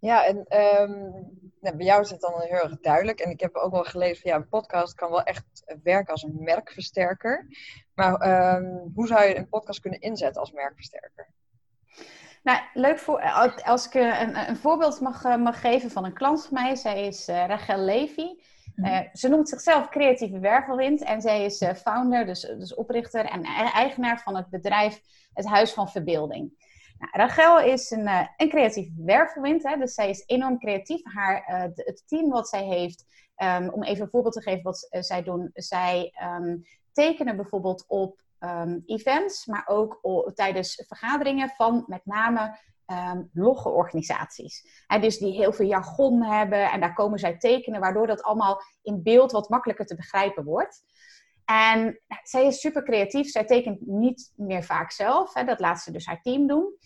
Ja, 0.00 0.26
en 0.26 0.36
um, 0.36 1.00
nou, 1.60 1.76
bij 1.76 1.86
jou 1.86 2.00
is 2.00 2.10
het 2.10 2.20
dan 2.20 2.40
heel 2.40 2.62
erg 2.62 2.80
duidelijk. 2.80 3.20
En 3.20 3.30
ik 3.30 3.40
heb 3.40 3.56
ook 3.56 3.72
wel 3.72 3.84
gelezen 3.84 4.22
van 4.22 4.30
ja, 4.30 4.36
een 4.36 4.48
podcast 4.48 4.94
kan 4.94 5.10
wel 5.10 5.22
echt 5.22 5.44
werken 5.82 6.12
als 6.12 6.22
een 6.22 6.36
merkversterker. 6.38 7.46
Maar 7.94 8.54
um, 8.56 8.92
hoe 8.94 9.06
zou 9.06 9.24
je 9.24 9.36
een 9.36 9.48
podcast 9.48 9.80
kunnen 9.80 10.00
inzetten 10.00 10.40
als 10.40 10.52
merkversterker? 10.52 11.28
Nou, 12.42 12.60
leuk 12.74 12.98
voor, 12.98 13.20
als 13.64 13.86
ik 13.86 13.94
een, 13.94 14.48
een 14.48 14.56
voorbeeld 14.56 15.00
mag, 15.00 15.38
mag 15.38 15.60
geven 15.60 15.90
van 15.90 16.04
een 16.04 16.14
klant 16.14 16.46
van 16.46 16.62
mij. 16.62 16.76
Zij 16.76 17.06
is 17.06 17.28
uh, 17.28 17.46
Rachel 17.46 17.78
Levy. 17.78 18.28
Uh, 18.76 19.00
ze 19.12 19.28
noemt 19.28 19.48
zichzelf 19.48 19.88
creatieve 19.88 20.38
wervelwind 20.38 21.02
en 21.02 21.20
zij 21.20 21.44
is 21.44 21.64
founder, 21.76 22.26
dus, 22.26 22.40
dus 22.40 22.74
oprichter 22.74 23.24
en 23.24 23.44
eigenaar 23.44 24.20
van 24.20 24.36
het 24.36 24.48
bedrijf 24.48 25.00
Het 25.34 25.46
Huis 25.46 25.72
van 25.72 25.88
Verbeelding. 25.88 26.69
Nou, 27.00 27.12
Rachel 27.12 27.60
is 27.60 27.90
een, 27.90 28.06
uh, 28.06 28.26
een 28.36 28.48
creatieve 28.48 28.92
wervelwind, 28.96 29.62
hè, 29.62 29.76
dus 29.76 29.94
zij 29.94 30.10
is 30.10 30.22
enorm 30.26 30.58
creatief. 30.58 31.00
Haar, 31.04 31.44
het 31.74 32.02
team 32.06 32.30
wat 32.30 32.48
zij 32.48 32.64
heeft, 32.64 33.04
um, 33.36 33.68
om 33.68 33.82
even 33.82 34.02
een 34.02 34.10
voorbeeld 34.10 34.34
te 34.34 34.42
geven 34.42 34.62
wat 34.62 34.88
zij 34.90 35.22
doen, 35.22 35.50
zij 35.54 36.12
um, 36.22 36.62
tekenen 36.92 37.36
bijvoorbeeld 37.36 37.84
op 37.88 38.20
um, 38.40 38.82
events, 38.86 39.46
maar 39.46 39.64
ook 39.66 40.00
tijdens 40.34 40.84
vergaderingen 40.86 41.48
van 41.48 41.84
met 41.86 42.00
name 42.04 42.58
logge 43.32 43.68
organisaties. 43.68 44.84
Dus 45.00 45.18
die 45.18 45.32
heel 45.32 45.52
veel 45.52 45.66
jargon 45.66 46.22
hebben 46.22 46.70
en 46.70 46.80
daar 46.80 46.94
komen 46.94 47.18
zij 47.18 47.38
tekenen, 47.38 47.80
waardoor 47.80 48.06
dat 48.06 48.22
allemaal 48.22 48.62
in 48.82 49.02
beeld 49.02 49.32
wat 49.32 49.48
makkelijker 49.48 49.86
te 49.86 49.94
begrijpen 49.94 50.44
wordt. 50.44 50.82
En 51.50 52.00
zij 52.22 52.46
is 52.46 52.60
super 52.60 52.82
creatief. 52.82 53.28
Zij 53.28 53.44
tekent 53.44 53.86
niet 53.86 54.32
meer 54.36 54.62
vaak 54.62 54.90
zelf. 54.90 55.34
Hè. 55.34 55.44
Dat 55.44 55.60
laat 55.60 55.80
ze 55.80 55.92
dus 55.92 56.06
haar 56.06 56.22
team 56.22 56.46
doen. 56.46 56.76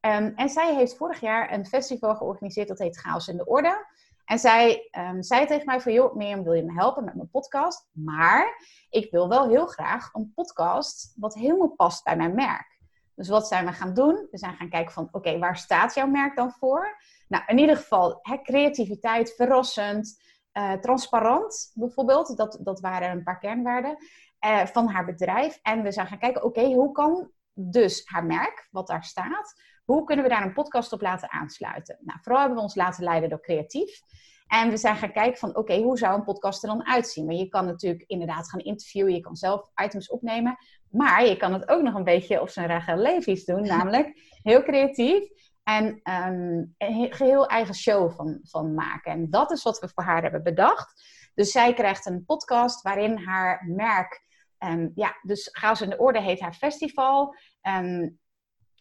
Um, 0.00 0.32
en 0.36 0.48
zij 0.48 0.74
heeft 0.74 0.96
vorig 0.96 1.20
jaar 1.20 1.52
een 1.52 1.66
festival 1.66 2.14
georganiseerd. 2.14 2.68
Dat 2.68 2.78
heet 2.78 2.96
Chaos 2.96 3.28
in 3.28 3.36
de 3.36 3.46
Orde. 3.46 3.86
En 4.24 4.38
zij 4.38 4.88
um, 4.98 5.22
zei 5.22 5.46
tegen 5.46 5.66
mij 5.66 5.80
van, 5.80 5.92
joh, 5.92 6.14
Mirjam, 6.14 6.42
wil 6.42 6.52
je 6.52 6.62
me 6.62 6.72
helpen 6.72 7.04
met 7.04 7.14
mijn 7.14 7.30
podcast? 7.30 7.88
Maar 7.92 8.66
ik 8.90 9.10
wil 9.10 9.28
wel 9.28 9.48
heel 9.48 9.66
graag 9.66 10.10
een 10.12 10.32
podcast 10.34 11.12
wat 11.16 11.34
helemaal 11.34 11.74
past 11.76 12.04
bij 12.04 12.16
mijn 12.16 12.34
merk. 12.34 12.78
Dus 13.14 13.28
wat 13.28 13.48
zijn 13.48 13.66
we 13.66 13.72
gaan 13.72 13.94
doen? 13.94 14.28
We 14.30 14.38
zijn 14.38 14.56
gaan 14.56 14.68
kijken 14.68 14.92
van, 14.92 15.08
oké, 15.12 15.38
waar 15.38 15.56
staat 15.56 15.94
jouw 15.94 16.06
merk 16.06 16.36
dan 16.36 16.50
voor? 16.50 17.00
Nou, 17.28 17.44
in 17.46 17.58
ieder 17.58 17.76
geval, 17.76 18.18
hè, 18.22 18.42
creativiteit, 18.42 19.34
verrassend, 19.36 20.20
uh, 20.54 20.72
transparant 20.72 21.70
bijvoorbeeld. 21.74 22.36
Dat, 22.36 22.58
dat 22.60 22.80
waren 22.80 23.10
een 23.10 23.22
paar 23.22 23.38
kernwaarden 23.38 23.96
uh, 24.44 24.66
van 24.66 24.88
haar 24.88 25.04
bedrijf. 25.04 25.58
En 25.62 25.82
we 25.82 25.92
zijn 25.92 26.06
gaan 26.06 26.18
kijken, 26.18 26.44
oké, 26.44 26.64
hoe 26.64 26.92
kan 26.92 27.30
dus 27.52 28.02
haar 28.04 28.24
merk, 28.24 28.68
wat 28.70 28.86
daar 28.86 29.04
staat, 29.04 29.54
hoe 29.84 30.04
kunnen 30.04 30.24
we 30.24 30.30
daar 30.30 30.42
een 30.42 30.52
podcast 30.52 30.92
op 30.92 31.00
laten 31.00 31.30
aansluiten? 31.30 31.98
Nou, 32.00 32.18
vooral 32.22 32.40
hebben 32.40 32.58
we 32.58 32.64
ons 32.64 32.74
laten 32.74 33.04
leiden 33.04 33.28
door 33.28 33.40
creatief. 33.40 34.00
En 34.46 34.70
we 34.70 34.76
zijn 34.76 34.96
gaan 34.96 35.12
kijken 35.12 35.38
van, 35.38 35.56
oké, 35.56 35.76
hoe 35.76 35.98
zou 35.98 36.14
een 36.14 36.24
podcast 36.24 36.62
er 36.62 36.68
dan 36.68 36.86
uitzien? 36.86 37.26
Maar 37.26 37.34
je 37.34 37.48
kan 37.48 37.66
natuurlijk 37.66 38.04
inderdaad 38.06 38.50
gaan 38.50 38.60
interviewen, 38.60 39.14
je 39.14 39.20
kan 39.20 39.36
zelf 39.36 39.70
items 39.84 40.10
opnemen. 40.10 40.56
Maar 40.90 41.26
je 41.26 41.36
kan 41.36 41.52
het 41.52 41.68
ook 41.68 41.82
nog 41.82 41.94
een 41.94 42.04
beetje 42.04 42.40
op 42.40 42.48
zijn 42.48 42.68
Rachel 42.68 42.96
Levi's 42.96 43.44
doen, 43.44 43.62
namelijk 43.66 44.38
heel 44.42 44.62
creatief. 44.62 45.28
En 45.64 46.00
een 46.02 46.76
geheel 47.10 47.46
eigen 47.46 47.74
show 47.74 48.12
van, 48.12 48.40
van 48.42 48.74
maken. 48.74 49.12
En 49.12 49.30
dat 49.30 49.50
is 49.50 49.62
wat 49.62 49.78
we 49.78 49.88
voor 49.88 50.04
haar 50.04 50.22
hebben 50.22 50.42
bedacht. 50.42 51.02
Dus 51.34 51.50
zij 51.50 51.74
krijgt 51.74 52.06
een 52.06 52.24
podcast 52.24 52.82
waarin 52.82 53.18
haar 53.18 53.64
merk, 53.66 54.22
um, 54.58 54.92
ja, 54.94 55.16
dus 55.22 55.48
Chaos 55.52 55.80
in 55.80 55.90
de 55.90 55.98
Orde 55.98 56.20
heet 56.20 56.40
haar 56.40 56.54
festival. 56.54 57.34
Um, 57.62 58.18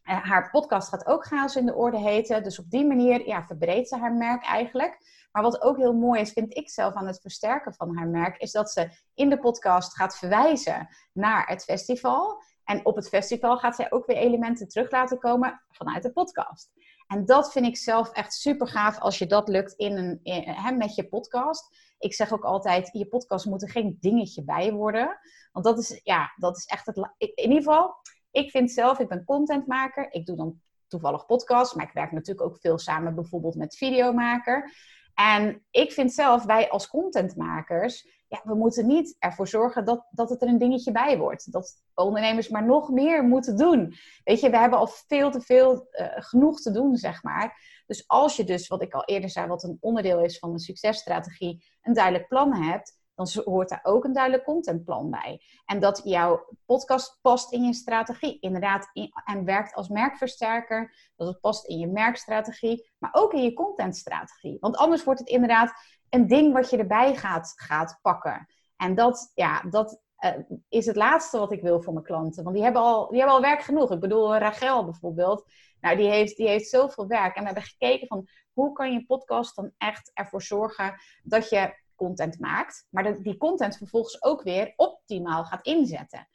haar 0.01 0.49
podcast 0.49 0.89
gaat 0.89 1.05
ook 1.05 1.25
Chaos 1.25 1.55
in 1.55 1.65
de 1.65 1.75
Orde 1.75 1.99
heten. 1.99 2.43
Dus 2.43 2.59
op 2.59 2.69
die 2.69 2.85
manier 2.85 3.27
ja, 3.27 3.45
verbreedt 3.45 3.87
ze 3.87 3.97
haar 3.97 4.13
merk 4.13 4.43
eigenlijk. 4.43 4.97
Maar 5.31 5.43
wat 5.43 5.61
ook 5.61 5.77
heel 5.77 5.93
mooi 5.93 6.21
is, 6.21 6.31
vind 6.31 6.57
ik 6.57 6.69
zelf 6.69 6.93
aan 6.93 7.07
het 7.07 7.21
versterken 7.21 7.73
van 7.73 7.97
haar 7.97 8.07
merk, 8.07 8.37
is 8.37 8.51
dat 8.51 8.71
ze 8.71 8.89
in 9.13 9.29
de 9.29 9.39
podcast 9.39 9.95
gaat 9.95 10.17
verwijzen 10.17 10.87
naar 11.13 11.47
het 11.47 11.63
festival. 11.63 12.43
En 12.65 12.85
op 12.85 12.95
het 12.95 13.09
festival 13.09 13.57
gaat 13.57 13.75
zij 13.75 13.91
ook 13.91 14.05
weer 14.05 14.17
elementen 14.17 14.67
terug 14.67 14.91
laten 14.91 15.19
komen 15.19 15.61
vanuit 15.69 16.03
de 16.03 16.11
podcast. 16.11 16.71
En 17.07 17.25
dat 17.25 17.51
vind 17.51 17.65
ik 17.65 17.77
zelf 17.77 18.11
echt 18.11 18.33
super 18.33 18.67
gaaf 18.67 18.99
als 18.99 19.17
je 19.17 19.25
dat 19.25 19.47
lukt 19.47 19.73
in 19.73 19.97
een, 19.97 20.19
in, 20.23 20.77
met 20.77 20.95
je 20.95 21.07
podcast. 21.07 21.77
Ik 21.97 22.13
zeg 22.13 22.33
ook 22.33 22.43
altijd, 22.43 22.89
je 22.91 23.07
podcast 23.07 23.45
moet 23.45 23.61
er 23.61 23.69
geen 23.69 23.97
dingetje 23.99 24.43
bij 24.43 24.71
worden. 24.71 25.19
Want 25.51 25.65
dat 25.65 25.79
is, 25.79 25.99
ja, 26.03 26.33
dat 26.35 26.57
is 26.57 26.65
echt 26.65 26.85
het... 26.85 26.97
In 27.17 27.31
ieder 27.35 27.57
geval, 27.57 27.95
ik 28.31 28.49
vind 28.49 28.71
zelf, 28.71 28.99
ik 28.99 29.07
ben 29.07 29.23
contentmaker. 29.23 30.11
Ik 30.11 30.25
doe 30.25 30.35
dan 30.35 30.61
toevallig 30.87 31.25
podcasts, 31.25 31.73
maar 31.73 31.85
ik 31.85 31.93
werk 31.93 32.11
natuurlijk 32.11 32.47
ook 32.47 32.57
veel 32.59 32.77
samen 32.77 33.15
bijvoorbeeld 33.15 33.55
met 33.55 33.75
videomaker. 33.75 34.71
En 35.13 35.65
ik 35.71 35.91
vind 35.91 36.13
zelf, 36.13 36.43
wij 36.43 36.69
als 36.69 36.87
contentmakers, 36.87 38.07
ja, 38.33 38.41
we 38.43 38.55
moeten 38.55 38.87
niet 38.87 39.15
ervoor 39.19 39.47
zorgen 39.47 39.85
dat, 39.85 40.05
dat 40.11 40.29
het 40.29 40.41
er 40.41 40.47
een 40.47 40.57
dingetje 40.57 40.91
bij 40.91 41.17
wordt. 41.17 41.51
Dat 41.51 41.83
ondernemers 41.93 42.49
maar 42.49 42.65
nog 42.65 42.89
meer 42.89 43.23
moeten 43.23 43.57
doen. 43.57 43.93
Weet 44.23 44.39
je, 44.39 44.49
we 44.49 44.57
hebben 44.57 44.79
al 44.79 44.87
veel 44.87 45.31
te 45.31 45.41
veel 45.41 45.87
uh, 45.91 46.07
genoeg 46.15 46.61
te 46.61 46.71
doen, 46.71 46.95
zeg 46.95 47.23
maar. 47.23 47.81
Dus 47.85 48.07
als 48.07 48.35
je 48.35 48.43
dus, 48.43 48.67
wat 48.67 48.81
ik 48.81 48.93
al 48.93 49.05
eerder 49.05 49.29
zei, 49.29 49.47
wat 49.47 49.63
een 49.63 49.77
onderdeel 49.79 50.19
is 50.19 50.39
van 50.39 50.51
een 50.51 50.59
successtrategie, 50.59 51.65
een 51.81 51.93
duidelijk 51.93 52.27
plan 52.27 52.53
hebt, 52.53 53.01
dan 53.15 53.27
hoort 53.43 53.69
daar 53.69 53.79
ook 53.83 54.03
een 54.03 54.13
duidelijk 54.13 54.43
contentplan 54.43 55.09
bij. 55.09 55.41
En 55.65 55.79
dat 55.79 56.01
jouw 56.03 56.47
podcast 56.65 57.19
past 57.21 57.51
in 57.51 57.63
je 57.63 57.73
strategie, 57.73 58.39
inderdaad, 58.39 58.89
in, 58.93 59.11
en 59.25 59.45
werkt 59.45 59.73
als 59.73 59.87
merkversterker, 59.87 61.11
dat 61.15 61.27
het 61.27 61.39
past 61.39 61.65
in 61.65 61.79
je 61.79 61.87
merkstrategie, 61.87 62.91
maar 62.97 63.13
ook 63.13 63.33
in 63.33 63.43
je 63.43 63.53
contentstrategie. 63.53 64.57
Want 64.59 64.77
anders 64.77 65.03
wordt 65.03 65.19
het 65.19 65.29
inderdaad 65.29 65.73
een 66.13 66.27
ding 66.27 66.53
wat 66.53 66.69
je 66.69 66.77
erbij 66.77 67.15
gaat, 67.15 67.53
gaat 67.55 67.99
pakken. 68.01 68.47
En 68.75 68.95
dat, 68.95 69.31
ja, 69.33 69.61
dat 69.61 70.01
uh, 70.19 70.31
is 70.69 70.85
het 70.85 70.95
laatste 70.95 71.39
wat 71.39 71.51
ik 71.51 71.61
wil 71.61 71.81
voor 71.81 71.93
mijn 71.93 72.05
klanten. 72.05 72.43
Want 72.43 72.55
die 72.55 72.63
hebben 72.63 72.81
al, 72.81 73.07
die 73.07 73.17
hebben 73.17 73.35
al 73.35 73.41
werk 73.41 73.61
genoeg. 73.61 73.91
Ik 73.91 73.99
bedoel, 73.99 74.37
Rachel 74.37 74.83
bijvoorbeeld. 74.83 75.51
Nou, 75.81 75.97
die 75.97 76.09
heeft, 76.09 76.37
die 76.37 76.47
heeft 76.47 76.69
zoveel 76.69 77.07
werk. 77.07 77.35
En 77.35 77.39
we 77.39 77.45
hebben 77.45 77.63
gekeken 77.63 78.07
van 78.07 78.27
hoe 78.53 78.71
kan 78.73 78.93
je 78.93 79.05
podcast 79.05 79.55
dan 79.55 79.71
echt 79.77 80.11
ervoor 80.13 80.41
zorgen 80.41 80.95
dat 81.23 81.49
je 81.49 81.81
content 81.95 82.39
maakt, 82.39 82.87
maar 82.89 83.21
die 83.21 83.37
content 83.37 83.77
vervolgens 83.77 84.23
ook 84.23 84.43
weer 84.43 84.73
optimaal 84.75 85.43
gaat 85.43 85.65
inzetten. 85.65 86.27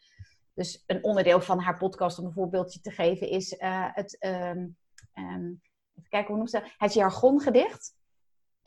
Dus 0.55 0.83
een 0.87 1.05
onderdeel 1.05 1.41
van 1.41 1.61
haar 1.61 1.77
podcast, 1.77 2.19
om 2.19 2.25
een 2.25 2.33
voorbeeldje 2.33 2.81
te 2.81 2.91
geven, 2.91 3.29
is 3.29 3.53
uh, 3.53 3.87
het, 3.93 4.17
um, 4.21 4.77
kijken 6.09 6.27
hoe 6.27 6.37
noemt 6.37 6.51
ze 6.51 6.73
het 6.77 6.95
jargongedicht. 6.95 7.97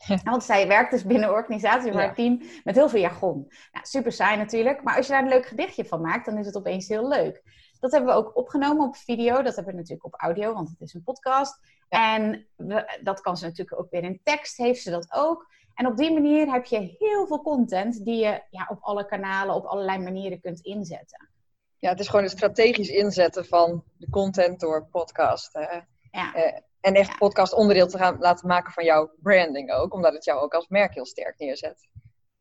Ja. 0.06 0.18
Want 0.30 0.44
zij 0.44 0.68
werkt 0.68 0.90
dus 0.90 1.04
binnen 1.04 1.28
een 1.28 1.34
organisatie, 1.34 1.92
haar 1.92 2.02
ja. 2.02 2.12
team, 2.12 2.42
met 2.64 2.74
heel 2.74 2.88
veel 2.88 3.00
jargon. 3.00 3.52
Nou, 3.72 3.86
super 3.86 4.12
saai 4.12 4.36
natuurlijk, 4.36 4.82
maar 4.82 4.96
als 4.96 5.06
je 5.06 5.12
daar 5.12 5.22
een 5.22 5.28
leuk 5.28 5.46
gedichtje 5.46 5.84
van 5.84 6.00
maakt, 6.00 6.26
dan 6.26 6.38
is 6.38 6.46
het 6.46 6.56
opeens 6.56 6.88
heel 6.88 7.08
leuk. 7.08 7.42
Dat 7.80 7.92
hebben 7.92 8.10
we 8.10 8.16
ook 8.16 8.36
opgenomen 8.36 8.86
op 8.86 8.96
video, 8.96 9.42
dat 9.42 9.54
hebben 9.54 9.72
we 9.72 9.78
natuurlijk 9.78 10.04
op 10.04 10.20
audio, 10.20 10.54
want 10.54 10.68
het 10.68 10.80
is 10.80 10.94
een 10.94 11.02
podcast. 11.02 11.60
Ja. 11.88 12.16
En 12.16 12.46
we, 12.56 12.98
dat 13.02 13.20
kan 13.20 13.36
ze 13.36 13.44
natuurlijk 13.44 13.80
ook 13.80 13.90
weer 13.90 14.04
in 14.04 14.20
tekst, 14.22 14.56
heeft 14.56 14.82
ze 14.82 14.90
dat 14.90 15.12
ook. 15.12 15.50
En 15.74 15.86
op 15.86 15.96
die 15.96 16.12
manier 16.12 16.52
heb 16.52 16.64
je 16.64 16.96
heel 16.98 17.26
veel 17.26 17.42
content 17.42 18.04
die 18.04 18.16
je 18.16 18.42
ja, 18.50 18.66
op 18.70 18.78
alle 18.80 19.06
kanalen, 19.06 19.54
op 19.54 19.64
allerlei 19.64 19.98
manieren 19.98 20.40
kunt 20.40 20.60
inzetten. 20.60 21.30
Ja, 21.78 21.90
het 21.90 22.00
is 22.00 22.08
gewoon 22.08 22.24
het 22.24 22.32
strategisch 22.32 22.88
inzetten 22.88 23.46
van 23.46 23.84
de 23.96 24.10
content 24.10 24.60
door 24.60 24.86
podcast. 24.86 25.58
Ja. 26.10 26.36
Uh, 26.36 26.58
en 26.82 26.94
echt 26.94 27.10
ja. 27.10 27.16
podcast 27.16 27.52
onderdeel 27.52 27.86
te 27.86 27.98
gaan 27.98 28.16
laten 28.18 28.48
maken 28.48 28.72
van 28.72 28.84
jouw 28.84 29.10
branding 29.22 29.72
ook, 29.72 29.94
omdat 29.94 30.12
het 30.12 30.24
jou 30.24 30.40
ook 30.40 30.54
als 30.54 30.68
merk 30.68 30.94
heel 30.94 31.06
sterk 31.06 31.38
neerzet. 31.38 31.88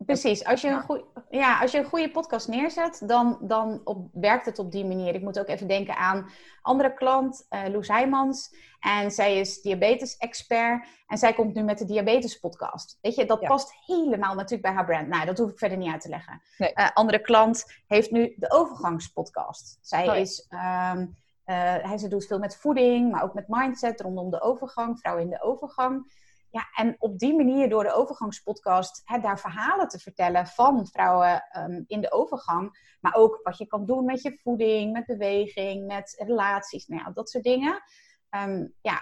Precies. 0.05 0.43
Als 0.43 0.61
je 0.61 0.67
een, 0.67 0.81
goeie, 0.81 1.03
ja, 1.29 1.59
als 1.59 1.71
je 1.71 1.77
een 1.77 1.85
goede 1.85 2.11
podcast 2.11 2.47
neerzet, 2.47 3.01
dan, 3.05 3.37
dan 3.41 3.81
op, 3.83 4.07
werkt 4.11 4.45
het 4.45 4.59
op 4.59 4.71
die 4.71 4.85
manier. 4.85 5.15
Ik 5.15 5.21
moet 5.21 5.39
ook 5.39 5.47
even 5.47 5.67
denken 5.67 5.95
aan 5.95 6.29
andere 6.61 6.93
klant, 6.93 7.45
uh, 7.49 7.67
Loes 7.67 7.87
Heijmans. 7.87 8.55
En 8.79 9.11
zij 9.11 9.39
is 9.39 9.61
diabetes-expert. 9.61 10.87
En 11.07 11.17
zij 11.17 11.33
komt 11.33 11.53
nu 11.53 11.63
met 11.63 11.77
de 11.77 11.85
diabetes-podcast. 11.85 12.97
Weet 13.01 13.15
je, 13.15 13.25
dat 13.25 13.41
ja. 13.41 13.47
past 13.47 13.73
helemaal 13.85 14.35
natuurlijk 14.35 14.61
bij 14.61 14.71
haar 14.71 14.85
brand. 14.85 15.07
Nou, 15.07 15.25
dat 15.25 15.37
hoef 15.37 15.51
ik 15.51 15.57
verder 15.57 15.77
niet 15.77 15.91
uit 15.91 16.01
te 16.01 16.09
leggen. 16.09 16.41
Nee. 16.57 16.71
Uh, 16.75 16.89
andere 16.93 17.21
klant 17.21 17.65
heeft 17.87 18.11
nu 18.11 18.33
de 18.37 18.51
overgangspodcast. 18.51 19.77
Zij 19.81 20.09
oh, 20.09 20.15
is... 20.15 20.47
Um, 20.49 20.59
uh, 20.59 21.07
hij, 21.43 21.97
ze 21.97 22.07
doet 22.07 22.25
veel 22.25 22.39
met 22.39 22.57
voeding, 22.57 23.11
maar 23.11 23.23
ook 23.23 23.33
met 23.33 23.47
mindset 23.47 24.01
rondom 24.01 24.29
de 24.29 24.41
overgang, 24.41 24.99
vrouwen 24.99 25.23
in 25.23 25.29
de 25.29 25.41
overgang. 25.41 26.19
Ja, 26.49 26.67
en 26.75 26.95
op 26.99 27.19
die 27.19 27.35
manier 27.35 27.69
door 27.69 27.83
de 27.83 27.93
overgangspodcast 27.93 29.01
hè, 29.05 29.19
daar 29.19 29.39
verhalen 29.39 29.87
te 29.87 29.99
vertellen 29.99 30.47
van 30.47 30.87
vrouwen 30.87 31.43
um, 31.57 31.83
in 31.87 32.01
de 32.01 32.11
overgang. 32.11 32.95
Maar 32.99 33.15
ook 33.15 33.39
wat 33.43 33.57
je 33.57 33.65
kan 33.65 33.85
doen 33.85 34.05
met 34.05 34.21
je 34.21 34.39
voeding, 34.41 34.91
met 34.91 35.05
beweging, 35.05 35.87
met 35.87 36.23
relaties, 36.27 36.87
nou 36.87 37.01
ja, 37.01 37.11
dat 37.11 37.29
soort 37.29 37.43
dingen. 37.43 37.83
Um, 38.29 38.73
ja, 38.81 39.01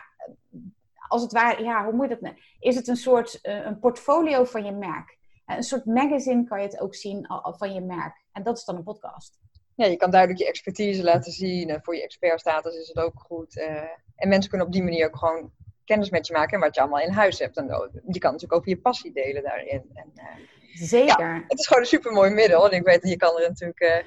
als 1.08 1.22
het 1.22 1.32
ware, 1.32 1.64
ja, 1.64 1.84
hoe 1.84 1.94
moet 1.94 2.04
je 2.04 2.14
dat 2.14 2.22
nou? 2.22 2.36
Is 2.60 2.76
het 2.76 2.88
een 2.88 2.96
soort 2.96 3.40
uh, 3.42 3.66
een 3.66 3.80
portfolio 3.80 4.44
van 4.44 4.66
je 4.66 4.72
merk? 4.72 5.18
Een 5.46 5.64
soort 5.64 5.86
magazine 5.86 6.44
kan 6.44 6.62
je 6.62 6.66
het 6.66 6.80
ook 6.80 6.96
zien 6.96 7.26
van 7.58 7.74
je 7.74 7.82
merk. 7.82 8.26
En 8.32 8.44
dat 8.44 8.58
is 8.58 8.66
dan 8.66 8.76
een 8.76 8.84
podcast. 8.84 9.40
Ja, 9.80 9.86
je 9.86 9.96
kan 9.96 10.12
duidelijk 10.12 10.40
je 10.40 10.48
expertise 10.48 11.04
laten 11.04 11.32
zien. 11.32 11.70
En 11.70 11.84
voor 11.84 11.96
je 11.96 12.04
expertstatus 12.04 12.76
is 12.76 12.88
het 12.88 12.98
ook 12.98 13.20
goed. 13.20 13.58
Uh, 13.58 13.66
en 14.16 14.30
mensen 14.30 14.50
kunnen 14.50 14.68
op 14.68 14.74
die 14.74 14.84
manier 14.84 15.06
ook 15.06 15.18
gewoon 15.18 15.52
kennis 15.86 16.10
met 16.10 16.28
je 16.28 16.34
maken 16.34 16.54
en 16.54 16.60
wat 16.60 16.76
je 16.76 16.82
allemaal 16.82 17.00
in 17.00 17.12
huis 17.12 17.40
hebt. 17.40 17.58
En 17.58 17.66
je 18.08 18.20
kan 18.20 18.32
natuurlijk 18.32 18.54
ook 18.54 18.66
je 18.66 18.78
passie 18.78 19.12
delen 19.12 19.44
daarin. 19.44 19.84
En, 19.94 20.12
uh, 20.16 20.24
Zeker. 20.74 21.20
Ja, 21.20 21.44
het 21.48 21.60
is 21.60 21.68
gewoon 21.68 21.82
een 21.82 21.90
super 21.90 22.12
mooi 22.12 22.32
middel. 22.32 22.70
En 22.70 22.78
ik 22.78 22.86
weet 22.86 23.02
dat 23.02 23.12
je 23.12 23.18
kan 23.18 23.40
er 23.40 23.48
natuurlijk 23.50 24.06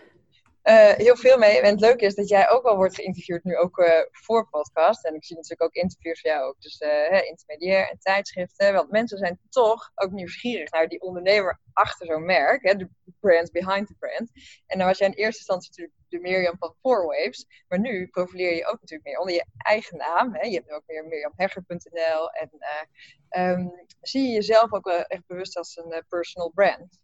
uh, 0.64 0.92
heel 0.92 1.16
veel 1.16 1.38
mee. 1.38 1.60
En 1.60 1.70
het 1.70 1.80
leuke 1.80 2.04
is 2.04 2.14
dat 2.14 2.28
jij 2.28 2.50
ook 2.50 2.62
wel 2.62 2.76
wordt 2.76 2.94
geïnterviewd 2.94 3.44
nu 3.44 3.56
ook 3.56 4.06
voor 4.10 4.48
podcast. 4.48 5.04
En 5.04 5.14
ik 5.14 5.24
zie 5.24 5.36
natuurlijk 5.36 5.62
ook 5.62 5.74
interviews 5.74 6.20
van 6.20 6.30
jou 6.30 6.48
ook. 6.48 6.60
Dus 6.60 6.80
intermediair 7.28 7.90
en 7.90 7.98
tijdschriften. 7.98 8.72
Want 8.72 8.90
mensen 8.90 9.18
zijn 9.18 9.40
toch 9.48 9.90
ook 9.94 10.10
nieuwsgierig 10.10 10.70
naar 10.70 10.88
die 10.88 11.00
ondernemer 11.00 11.60
achter 11.72 12.06
zo'n 12.06 12.24
merk. 12.24 12.78
De 12.78 12.88
brand 13.20 13.52
behind 13.52 13.86
the 13.86 13.94
brand. 13.98 14.30
En 14.66 14.78
dan 14.78 14.86
was 14.86 14.98
jij 14.98 15.08
in 15.08 15.14
eerste 15.14 15.38
instantie 15.38 15.68
natuurlijk 15.70 15.98
de 16.08 16.18
Mirjam 16.18 16.56
van 16.58 16.74
Four 16.80 17.06
Waves. 17.06 17.46
Maar 17.68 17.78
nu 17.78 18.06
profileer 18.06 18.54
je 18.54 18.66
ook 18.66 18.80
natuurlijk 18.80 19.08
meer 19.08 19.18
onder 19.18 19.34
je 19.34 19.44
eigen 19.56 19.96
naam. 19.96 20.34
Hè? 20.34 20.46
Je 20.46 20.54
hebt 20.54 20.70
ook 20.70 20.82
meer 20.86 21.06
mirjamhegger.nl. 21.06 22.30
En 22.30 22.50
um, 23.60 23.86
zie 24.00 24.22
je 24.22 24.32
jezelf 24.32 24.72
ook 24.72 24.84
wel 24.84 25.02
echt 25.02 25.26
bewust 25.26 25.56
als 25.56 25.76
een 25.76 26.04
personal 26.08 26.50
brand? 26.50 27.00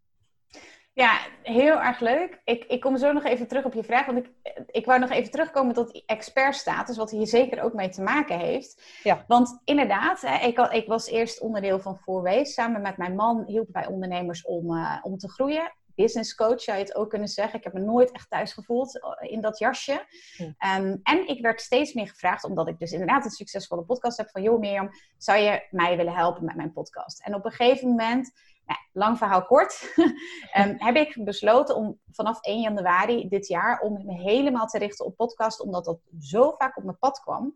Ja, 0.99 1.19
heel 1.43 1.81
erg 1.81 2.00
leuk. 2.00 2.40
Ik, 2.45 2.64
ik 2.64 2.81
kom 2.81 2.97
zo 2.97 3.12
nog 3.12 3.25
even 3.25 3.49
terug 3.49 3.64
op 3.64 3.75
je 3.75 3.85
vraag. 3.85 4.07
Want 4.07 4.19
ik, 4.19 4.31
ik 4.67 4.87
wou 4.87 4.99
nog 4.99 5.11
even 5.11 5.31
terugkomen 5.31 5.75
tot 5.75 6.02
expertstatus, 6.07 6.97
wat 6.97 7.11
hier 7.11 7.26
zeker 7.26 7.62
ook 7.62 7.73
mee 7.73 7.88
te 7.88 8.02
maken 8.02 8.38
heeft. 8.38 8.83
Ja. 9.02 9.25
Want 9.26 9.61
inderdaad, 9.64 10.21
hè, 10.21 10.47
ik, 10.47 10.59
ik 10.59 10.87
was 10.87 11.07
eerst 11.07 11.40
onderdeel 11.40 11.81
van 11.81 11.99
Four 11.99 12.23
Waves. 12.23 12.55
Samen 12.55 12.81
met 12.81 12.97
mijn 12.97 13.14
man 13.14 13.45
hielpen 13.47 13.73
wij 13.73 13.87
ondernemers 13.87 14.45
om, 14.45 14.75
uh, 14.75 14.99
om 15.02 15.19
te 15.19 15.31
groeien 15.31 15.73
business 16.02 16.35
coach, 16.35 16.61
zou 16.61 16.78
je 16.78 16.85
het 16.85 16.95
ook 16.95 17.11
kunnen 17.11 17.28
zeggen. 17.28 17.59
Ik 17.59 17.64
heb 17.64 17.73
me 17.73 17.81
nooit 17.81 18.11
echt 18.12 18.31
thuis 18.31 18.52
gevoeld 18.52 19.00
eh, 19.00 19.33
in 19.33 19.40
dat 19.40 19.59
jasje. 19.59 20.07
Hm. 20.37 20.52
Ehm, 20.59 20.97
en 21.02 21.28
ik 21.28 21.40
werd 21.40 21.61
steeds 21.61 21.93
meer 21.93 22.09
gevraagd, 22.09 22.45
omdat 22.45 22.69
ik 22.69 22.78
dus 22.78 22.93
inderdaad 22.93 23.25
een 23.25 23.31
succesvolle 23.31 23.83
podcast 23.83 24.17
heb 24.17 24.31
van... 24.31 24.43
joh 24.43 24.59
Mirjam, 24.59 24.90
zou 25.17 25.38
je 25.38 25.67
mij 25.71 25.97
willen 25.97 26.14
helpen 26.14 26.45
met 26.45 26.57
mijn 26.57 26.73
podcast? 26.73 27.21
En 27.21 27.35
op 27.35 27.45
een 27.45 27.50
gegeven 27.50 27.88
moment, 27.88 28.33
nou, 28.69 28.81
lang 28.93 29.19
verhaal 29.19 29.45
kort, 29.45 29.93
ehm, 30.53 30.75
heb 30.77 30.97
ik 30.97 31.25
besloten 31.25 31.77
om 31.77 31.99
vanaf 32.13 32.41
1 32.41 32.61
januari 32.61 33.29
dit 33.29 33.47
jaar... 33.47 33.81
om 33.81 34.07
me 34.07 34.13
helemaal 34.13 34.67
te 34.67 34.79
richten 34.79 35.05
op 35.05 35.17
podcast, 35.17 35.61
omdat 35.61 35.85
dat 35.85 35.99
zo 36.21 36.55
vaak 36.59 36.77
op 36.77 36.85
mijn 36.85 36.99
pad 36.99 37.21
kwam... 37.21 37.55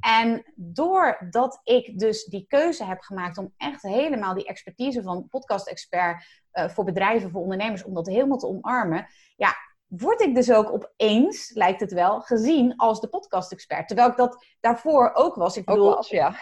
En 0.00 0.44
doordat 0.54 1.60
ik 1.62 1.98
dus 1.98 2.24
die 2.24 2.46
keuze 2.48 2.84
heb 2.84 3.00
gemaakt 3.00 3.38
om 3.38 3.54
echt 3.56 3.82
helemaal 3.82 4.34
die 4.34 4.46
expertise 4.46 5.02
van 5.02 5.28
podcast-expert 5.28 6.26
uh, 6.52 6.68
voor 6.68 6.84
bedrijven, 6.84 7.30
voor 7.30 7.40
ondernemers, 7.40 7.84
om 7.84 7.94
dat 7.94 8.06
helemaal 8.06 8.38
te 8.38 8.46
omarmen, 8.46 9.06
ja, 9.36 9.54
word 9.96 10.20
ik 10.20 10.34
dus 10.34 10.52
ook 10.52 10.72
opeens, 10.72 11.50
lijkt 11.54 11.80
het 11.80 11.92
wel, 11.92 12.20
gezien 12.20 12.76
als 12.76 13.00
de 13.00 13.08
podcast-expert. 13.08 13.86
Terwijl 13.86 14.08
ik 14.08 14.16
dat 14.16 14.44
daarvoor 14.60 15.10
ook 15.14 15.34
was. 15.34 15.56
Ik 15.56 15.64
bedoel, 15.64 15.88
ook 15.88 15.96
was, 15.96 16.08
ja. 16.08 16.34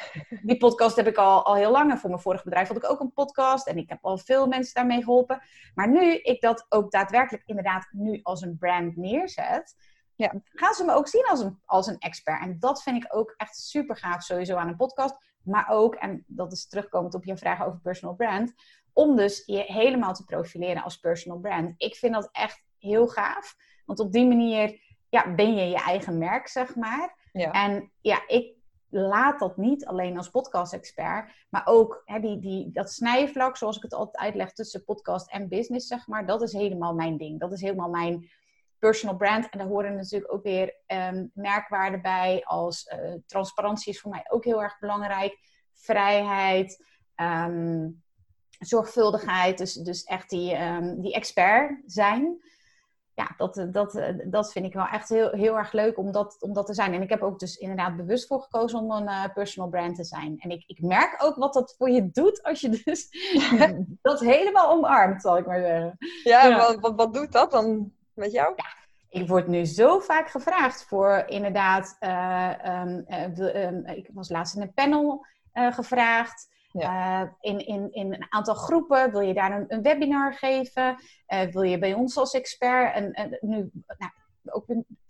die 0.42 0.56
podcast 0.56 0.96
heb 0.96 1.06
ik 1.06 1.16
al, 1.16 1.44
al 1.44 1.54
heel 1.54 1.70
lang. 1.70 1.90
En 1.90 1.98
voor 1.98 2.10
mijn 2.10 2.22
vorige 2.22 2.44
bedrijf 2.44 2.68
had 2.68 2.76
ik 2.76 2.90
ook 2.90 3.00
een 3.00 3.12
podcast. 3.12 3.66
En 3.66 3.76
ik 3.76 3.88
heb 3.88 3.98
al 4.02 4.18
veel 4.18 4.46
mensen 4.46 4.74
daarmee 4.74 5.02
geholpen. 5.02 5.42
Maar 5.74 5.88
nu 5.88 6.14
ik 6.14 6.40
dat 6.40 6.66
ook 6.68 6.90
daadwerkelijk 6.90 7.42
inderdaad 7.46 7.88
nu 7.90 8.20
als 8.22 8.42
een 8.42 8.56
brand 8.58 8.96
neerzet 8.96 9.74
ja, 10.14 10.32
gaan 10.44 10.74
ze 10.74 10.84
me 10.84 10.92
ook 10.92 11.08
zien 11.08 11.26
als 11.26 11.40
een, 11.40 11.58
als 11.64 11.86
een 11.86 11.98
expert. 11.98 12.40
En 12.42 12.58
dat 12.58 12.82
vind 12.82 13.04
ik 13.04 13.16
ook 13.16 13.34
echt 13.36 13.56
super 13.56 13.96
gaaf 13.96 14.22
sowieso 14.22 14.56
aan 14.56 14.68
een 14.68 14.76
podcast. 14.76 15.14
Maar 15.42 15.68
ook, 15.68 15.94
en 15.94 16.24
dat 16.26 16.52
is 16.52 16.68
terugkomend 16.68 17.14
op 17.14 17.24
je 17.24 17.36
vraag 17.36 17.64
over 17.64 17.80
personal 17.80 18.14
brand, 18.14 18.52
om 18.92 19.16
dus 19.16 19.42
je 19.46 19.58
helemaal 19.58 20.14
te 20.14 20.24
profileren 20.24 20.82
als 20.82 20.96
personal 20.96 21.38
brand. 21.38 21.74
Ik 21.76 21.96
vind 21.96 22.14
dat 22.14 22.28
echt 22.32 22.62
heel 22.82 23.08
gaaf. 23.08 23.56
Want 23.84 24.00
op 24.00 24.12
die 24.12 24.26
manier 24.26 24.80
ja, 25.08 25.34
ben 25.34 25.54
je 25.54 25.68
je 25.68 25.76
eigen 25.76 26.18
merk, 26.18 26.48
zeg 26.48 26.74
maar. 26.76 27.28
Ja. 27.32 27.50
En 27.50 27.92
ja, 28.00 28.22
ik 28.26 28.54
laat 28.88 29.38
dat 29.38 29.56
niet 29.56 29.86
alleen 29.86 30.16
als 30.16 30.30
podcast-expert, 30.30 31.32
maar 31.48 31.62
ook 31.64 32.02
hè, 32.04 32.20
die, 32.20 32.38
die, 32.38 32.70
dat 32.72 32.92
snijvlak, 32.92 33.56
zoals 33.56 33.76
ik 33.76 33.82
het 33.82 33.94
altijd 33.94 34.16
uitleg, 34.16 34.52
tussen 34.52 34.84
podcast 34.84 35.30
en 35.30 35.48
business, 35.48 35.86
zeg 35.86 36.06
maar. 36.06 36.26
Dat 36.26 36.42
is 36.42 36.52
helemaal 36.52 36.94
mijn 36.94 37.16
ding. 37.16 37.40
Dat 37.40 37.52
is 37.52 37.60
helemaal 37.60 37.90
mijn 37.90 38.30
personal 38.78 39.16
brand. 39.16 39.48
En 39.48 39.58
daar 39.58 39.68
horen 39.68 39.94
natuurlijk 39.94 40.32
ook 40.32 40.42
weer 40.42 40.74
um, 40.86 41.30
merkwaarden 41.34 42.02
bij 42.02 42.42
als 42.44 42.86
uh, 42.86 43.14
transparantie 43.26 43.92
is 43.92 44.00
voor 44.00 44.10
mij 44.10 44.24
ook 44.28 44.44
heel 44.44 44.62
erg 44.62 44.78
belangrijk. 44.78 45.38
Vrijheid, 45.72 46.86
ehm, 47.14 47.88
zorgvuldigheid, 48.58 49.58
dus, 49.58 49.74
dus 49.74 50.04
echt 50.04 50.30
die, 50.30 50.56
um, 50.56 51.00
die 51.00 51.14
expert 51.14 51.82
zijn. 51.86 52.42
Ja, 53.14 53.34
dat, 53.36 53.66
dat, 53.70 54.02
dat 54.24 54.52
vind 54.52 54.64
ik 54.64 54.74
wel 54.74 54.86
echt 54.86 55.08
heel, 55.08 55.30
heel 55.30 55.58
erg 55.58 55.72
leuk 55.72 55.98
om 55.98 56.12
dat, 56.12 56.36
om 56.40 56.52
dat 56.52 56.66
te 56.66 56.74
zijn. 56.74 56.94
En 56.94 57.02
ik 57.02 57.10
heb 57.10 57.22
ook 57.22 57.38
dus 57.38 57.56
inderdaad 57.56 57.96
bewust 57.96 58.26
voor 58.26 58.42
gekozen 58.42 58.78
om 58.78 58.90
een 58.90 59.08
uh, 59.08 59.24
personal 59.34 59.68
brand 59.68 59.96
te 59.96 60.04
zijn. 60.04 60.38
En 60.38 60.50
ik, 60.50 60.64
ik 60.66 60.80
merk 60.80 61.14
ook 61.18 61.36
wat 61.36 61.52
dat 61.52 61.74
voor 61.78 61.90
je 61.90 62.10
doet 62.10 62.42
als 62.42 62.60
je 62.60 62.68
dus 62.84 63.08
dat 64.02 64.20
helemaal 64.20 64.70
omarmt, 64.70 65.22
zal 65.22 65.36
ik 65.36 65.46
maar 65.46 65.60
zeggen. 65.60 65.96
Ja, 66.22 66.46
ja. 66.46 66.56
Wat, 66.56 66.80
wat, 66.80 66.94
wat 66.96 67.14
doet 67.14 67.32
dat 67.32 67.50
dan? 67.50 67.92
met 68.14 68.32
jou? 68.32 68.52
Ja, 68.56 68.64
ik 69.20 69.28
word 69.28 69.46
nu 69.46 69.64
zo 69.64 69.98
vaak 69.98 70.28
gevraagd 70.28 70.84
voor 70.84 71.24
inderdaad. 71.26 71.96
Uh, 72.00 72.80
um, 72.82 73.04
um, 73.56 73.86
ik 73.86 74.10
was 74.12 74.28
laatst 74.28 74.56
in 74.56 74.62
een 74.62 74.74
panel 74.74 75.26
uh, 75.54 75.72
gevraagd. 75.72 76.48
Ja. 76.72 77.36
in, 77.40 77.66
in, 77.66 77.92
in 77.92 78.12
een 78.12 78.26
aantal 78.28 78.54
groepen 78.54 79.10
wil 79.10 79.20
je 79.20 79.34
daar 79.34 79.52
een, 79.52 79.64
een 79.68 79.82
webinar 79.82 80.34
geven. 80.34 80.96
wil 81.50 81.62
je 81.62 81.78
bij 81.78 81.94
ons 81.94 82.16
als 82.16 82.34
expert. 82.34 82.94
En, 82.94 83.12
en 83.12 83.38
nu, 83.40 83.70
nou, 83.98 84.12
ook 84.44 84.64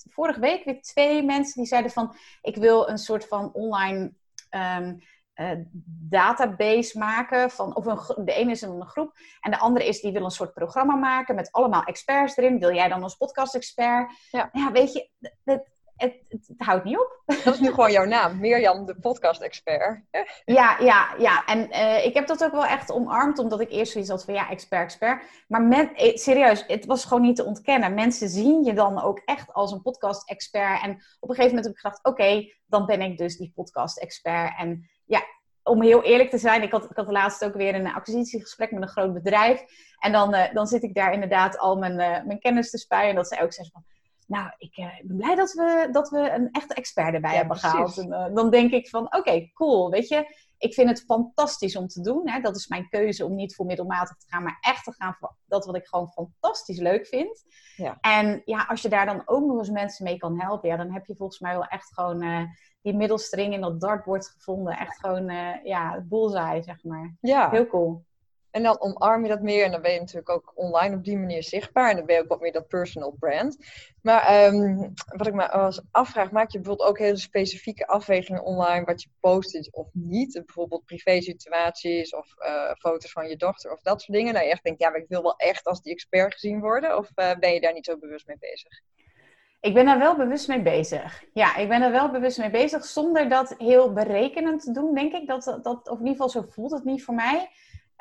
vorige 0.09 0.41
week 0.41 0.65
weer 0.65 0.81
twee 0.81 1.23
mensen 1.23 1.55
die 1.55 1.67
zeiden 1.67 1.91
van: 1.91 2.15
ik 2.43 2.57
wil 2.57 2.89
een 2.89 2.99
soort 2.99 3.29
van 3.29 3.53
online. 3.53 4.13
Um, 4.51 5.01
uh, 5.37 5.51
database 6.09 6.99
maken. 6.99 7.51
Van, 7.51 7.77
of 7.77 7.87
een, 7.87 8.25
de 8.25 8.33
ene 8.33 8.51
is 8.51 8.63
een 8.63 8.87
groep 8.87 9.13
en 9.41 9.51
de 9.51 9.59
andere 9.59 9.87
is 9.87 10.01
die 10.01 10.13
wil 10.13 10.25
een 10.25 10.31
soort 10.31 10.55
programma 10.55 10.95
maken 10.95 11.35
met 11.35 11.53
allemaal 11.53 11.83
experts 11.83 12.37
erin. 12.37 12.59
Wil 12.59 12.75
jij 12.75 12.89
dan 12.89 13.03
als 13.03 13.17
podcast-expert? 13.17 14.13
Ja. 14.31 14.49
ja, 14.53 14.73
weet 14.73 14.93
je, 14.93 15.09
het, 15.97 16.15
het, 16.29 16.47
het, 16.47 16.67
houdt 16.67 16.85
niet 16.85 16.99
op. 16.99 17.23
Dat 17.45 17.55
is 17.55 17.61
nu 17.61 17.69
gewoon 17.69 17.93
jouw 17.93 18.05
naam, 18.05 18.41
Mirjam, 18.41 18.87
de 18.87 18.97
podcast-expert. 19.01 20.03
ja, 20.45 20.77
ja, 20.81 21.15
ja. 21.19 21.45
En 21.47 21.69
uh, 21.71 22.05
ik 22.05 22.15
heb 22.15 22.27
dat 22.27 22.45
ook 22.45 22.53
wel 22.53 22.67
echt 22.67 22.91
omarmd, 22.91 23.39
omdat 23.39 23.61
ik 23.61 23.71
eerst 23.71 23.93
zoiets 23.93 24.11
had 24.11 24.25
van 24.25 24.35
ja, 24.35 24.51
expert, 24.51 24.83
expert. 24.83 25.23
Maar 25.49 25.63
men, 25.63 25.95
eh, 25.95 26.17
serieus, 26.17 26.65
het 26.67 26.87
was 26.87 27.05
gewoon 27.05 27.23
niet 27.23 27.37
te 27.37 27.45
ontkennen. 27.45 27.95
Mensen 27.95 28.29
zien 28.29 28.65
je 28.65 28.73
dan 28.73 29.03
ook 29.03 29.23
echt 29.25 29.53
als 29.53 29.73
een 29.73 29.83
podcast-expert. 29.83 30.83
En 30.83 30.91
op 31.21 31.29
een 31.29 31.35
gegeven 31.35 31.57
moment 31.57 31.65
heb 31.65 31.75
ik 31.75 31.81
gedacht, 31.81 32.05
oké, 32.05 32.53
dan 32.67 32.87
ben 32.87 33.01
ik 33.01 33.19
dus 33.19 33.37
die 33.37 33.53
podcast-expert. 33.55 34.59
En 34.59 34.91
ja, 35.05 35.23
om 35.63 35.83
heel 35.83 36.03
eerlijk 36.03 36.31
te 36.31 36.39
zijn, 36.39 36.63
ik 36.63 36.73
had, 36.73 36.85
ik 36.85 36.97
had 36.97 37.11
laatst 37.11 37.45
ook 37.45 37.55
weer 37.55 37.75
een 37.75 37.95
acquisitiegesprek 37.95 38.71
met 38.71 38.83
een 38.83 38.89
groot 38.89 39.13
bedrijf. 39.13 39.65
En 39.99 40.13
dan, 40.13 40.35
uh, 40.35 40.53
dan 40.53 40.67
zit 40.67 40.83
ik 40.83 40.95
daar 40.95 41.13
inderdaad 41.13 41.59
al 41.59 41.77
mijn, 41.77 41.93
uh, 41.93 42.27
mijn 42.27 42.39
kennis 42.39 42.71
te 42.71 42.79
spuien. 42.79 43.09
En 43.09 43.15
dat 43.15 43.29
zij 43.29 43.43
ook 43.43 43.53
zeggen 43.53 43.73
van, 43.73 43.85
nou, 44.33 44.51
ik 44.59 44.77
uh, 44.77 44.87
ben 45.03 45.17
blij 45.17 45.35
dat 45.35 45.53
we, 45.53 45.89
dat 45.93 46.09
we 46.09 46.31
een 46.31 46.51
echte 46.51 46.75
expert 46.75 47.15
erbij 47.15 47.31
ja, 47.31 47.37
hebben 47.37 47.59
precies. 47.59 47.95
gehaald. 47.95 48.29
En 48.29 48.35
dan 48.35 48.51
denk 48.51 48.73
ik 48.73 48.89
van, 48.89 49.17
oké, 49.17 49.51
cool, 49.53 49.91
weet 49.91 50.09
je. 50.09 50.51
Ik 50.59 50.75
vind 50.75 50.89
het 50.89 51.05
fantastisch 51.05 51.77
om 51.77 51.87
te 51.87 52.01
doen. 52.01 52.29
Hè? 52.29 52.41
Dat 52.41 52.57
is 52.57 52.69
mijn 52.69 52.89
keuze 52.89 53.25
om 53.25 53.35
niet 53.35 53.55
voor 53.55 53.67
middelmatig 53.67 54.17
te 54.17 54.27
gaan, 54.29 54.43
maar 54.43 54.59
echt 54.61 54.85
te 54.85 54.93
gaan 54.93 55.15
voor 55.19 55.37
dat 55.47 55.65
wat 55.67 55.77
ik 55.77 55.87
gewoon 55.87 56.09
fantastisch 56.09 56.79
leuk 56.79 57.07
vind. 57.07 57.45
Ja. 57.77 57.99
En 58.01 58.43
ja, 58.45 58.65
als 58.69 58.83
je 58.83 58.89
daar 58.89 59.07
dan 59.07 59.23
ook 59.25 59.47
nog 59.47 59.59
eens 59.59 59.71
mensen 59.71 60.05
mee 60.05 60.17
kan 60.17 60.41
helpen, 60.41 60.69
ja, 60.69 60.77
dan 60.77 60.93
heb 60.93 61.07
je 61.07 61.17
volgens 61.17 61.41
mij 61.41 61.53
wel 61.53 61.67
echt 61.67 61.95
gewoon 61.95 62.49
die 62.83 62.97
middelstring 62.97 63.55
in 63.55 63.61
dat 63.61 63.81
dartboard 63.81 64.27
gevonden. 64.29 64.79
Echt 64.79 64.99
gewoon, 65.01 65.31
ja, 65.65 66.01
bullseye, 66.09 66.63
zeg 66.63 66.85
maar. 66.85 67.17
Ja. 67.21 67.51
Heel 67.51 67.67
cool. 67.67 68.05
En 68.53 68.63
dan 68.63 68.81
omarm 68.81 69.23
je 69.23 69.29
dat 69.29 69.43
meer 69.43 69.65
en 69.65 69.71
dan 69.71 69.83
ben 69.83 69.93
je 69.93 69.99
natuurlijk 69.99 70.31
ook 70.31 70.53
online 70.55 70.97
op 70.97 71.05
die 71.05 71.19
manier 71.19 71.43
zichtbaar. 71.43 71.91
En 71.91 71.97
dan 71.97 72.07
ben 72.07 72.17
je 72.17 72.23
ook 72.23 72.29
wat 72.29 72.41
meer 72.41 72.53
dat 72.53 72.69
personal 72.69 73.17
brand. 73.19 73.57
Maar 74.03 74.45
um, 74.45 74.93
wat 75.07 75.27
ik 75.27 75.35
me 75.35 75.51
als 75.51 75.83
afvraag, 75.91 76.31
maak 76.31 76.51
je 76.51 76.59
bijvoorbeeld 76.59 76.89
ook 76.89 76.99
hele 76.99 77.17
specifieke 77.17 77.87
afwegingen 77.87 78.43
online 78.43 78.85
wat 78.85 79.03
je 79.03 79.09
post 79.21 79.73
of 79.73 79.89
niet? 79.93 80.33
Bijvoorbeeld 80.33 80.85
privé 80.85 81.21
situaties 81.21 82.15
of 82.15 82.35
uh, 82.39 82.73
foto's 82.79 83.13
van 83.13 83.29
je 83.29 83.37
dochter 83.37 83.73
of 83.73 83.83
dat 83.83 84.03
soort 84.03 84.17
dingen. 84.19 84.33
Nou 84.33 84.45
je 84.45 84.51
echt 84.51 84.65
denkt, 84.65 84.81
ja, 84.81 84.91
maar 84.91 85.01
ik 85.01 85.09
wil 85.09 85.23
wel 85.23 85.37
echt 85.37 85.65
als 85.65 85.83
die 85.83 85.93
expert 85.93 86.33
gezien 86.33 86.61
worden. 86.61 86.97
Of 86.97 87.11
uh, 87.17 87.35
ben 87.39 87.55
je 87.55 87.61
daar 87.61 87.73
niet 87.73 87.87
zo 87.87 87.99
bewust 87.99 88.27
mee 88.27 88.39
bezig? 88.39 88.81
Ik 89.61 89.75
ben 89.75 89.85
daar 89.85 89.99
wel 89.99 90.17
bewust 90.17 90.49
mee 90.49 90.63
bezig. 90.63 91.25
Ja, 91.33 91.57
ik 91.57 91.69
ben 91.69 91.83
er 91.83 91.91
wel 91.91 92.11
bewust 92.11 92.39
mee 92.39 92.51
bezig. 92.51 92.85
Zonder 92.85 93.29
dat 93.29 93.55
heel 93.59 93.93
berekenend 93.93 94.63
te 94.63 94.73
doen, 94.73 94.95
denk 94.95 95.13
ik. 95.13 95.27
Dat, 95.27 95.59
dat, 95.63 95.89
of 95.89 95.99
in 95.99 96.07
ieder 96.07 96.13
geval 96.13 96.29
zo 96.29 96.45
voelt 96.49 96.73
het 96.73 96.85
niet 96.85 97.05
voor 97.05 97.15
mij. 97.15 97.49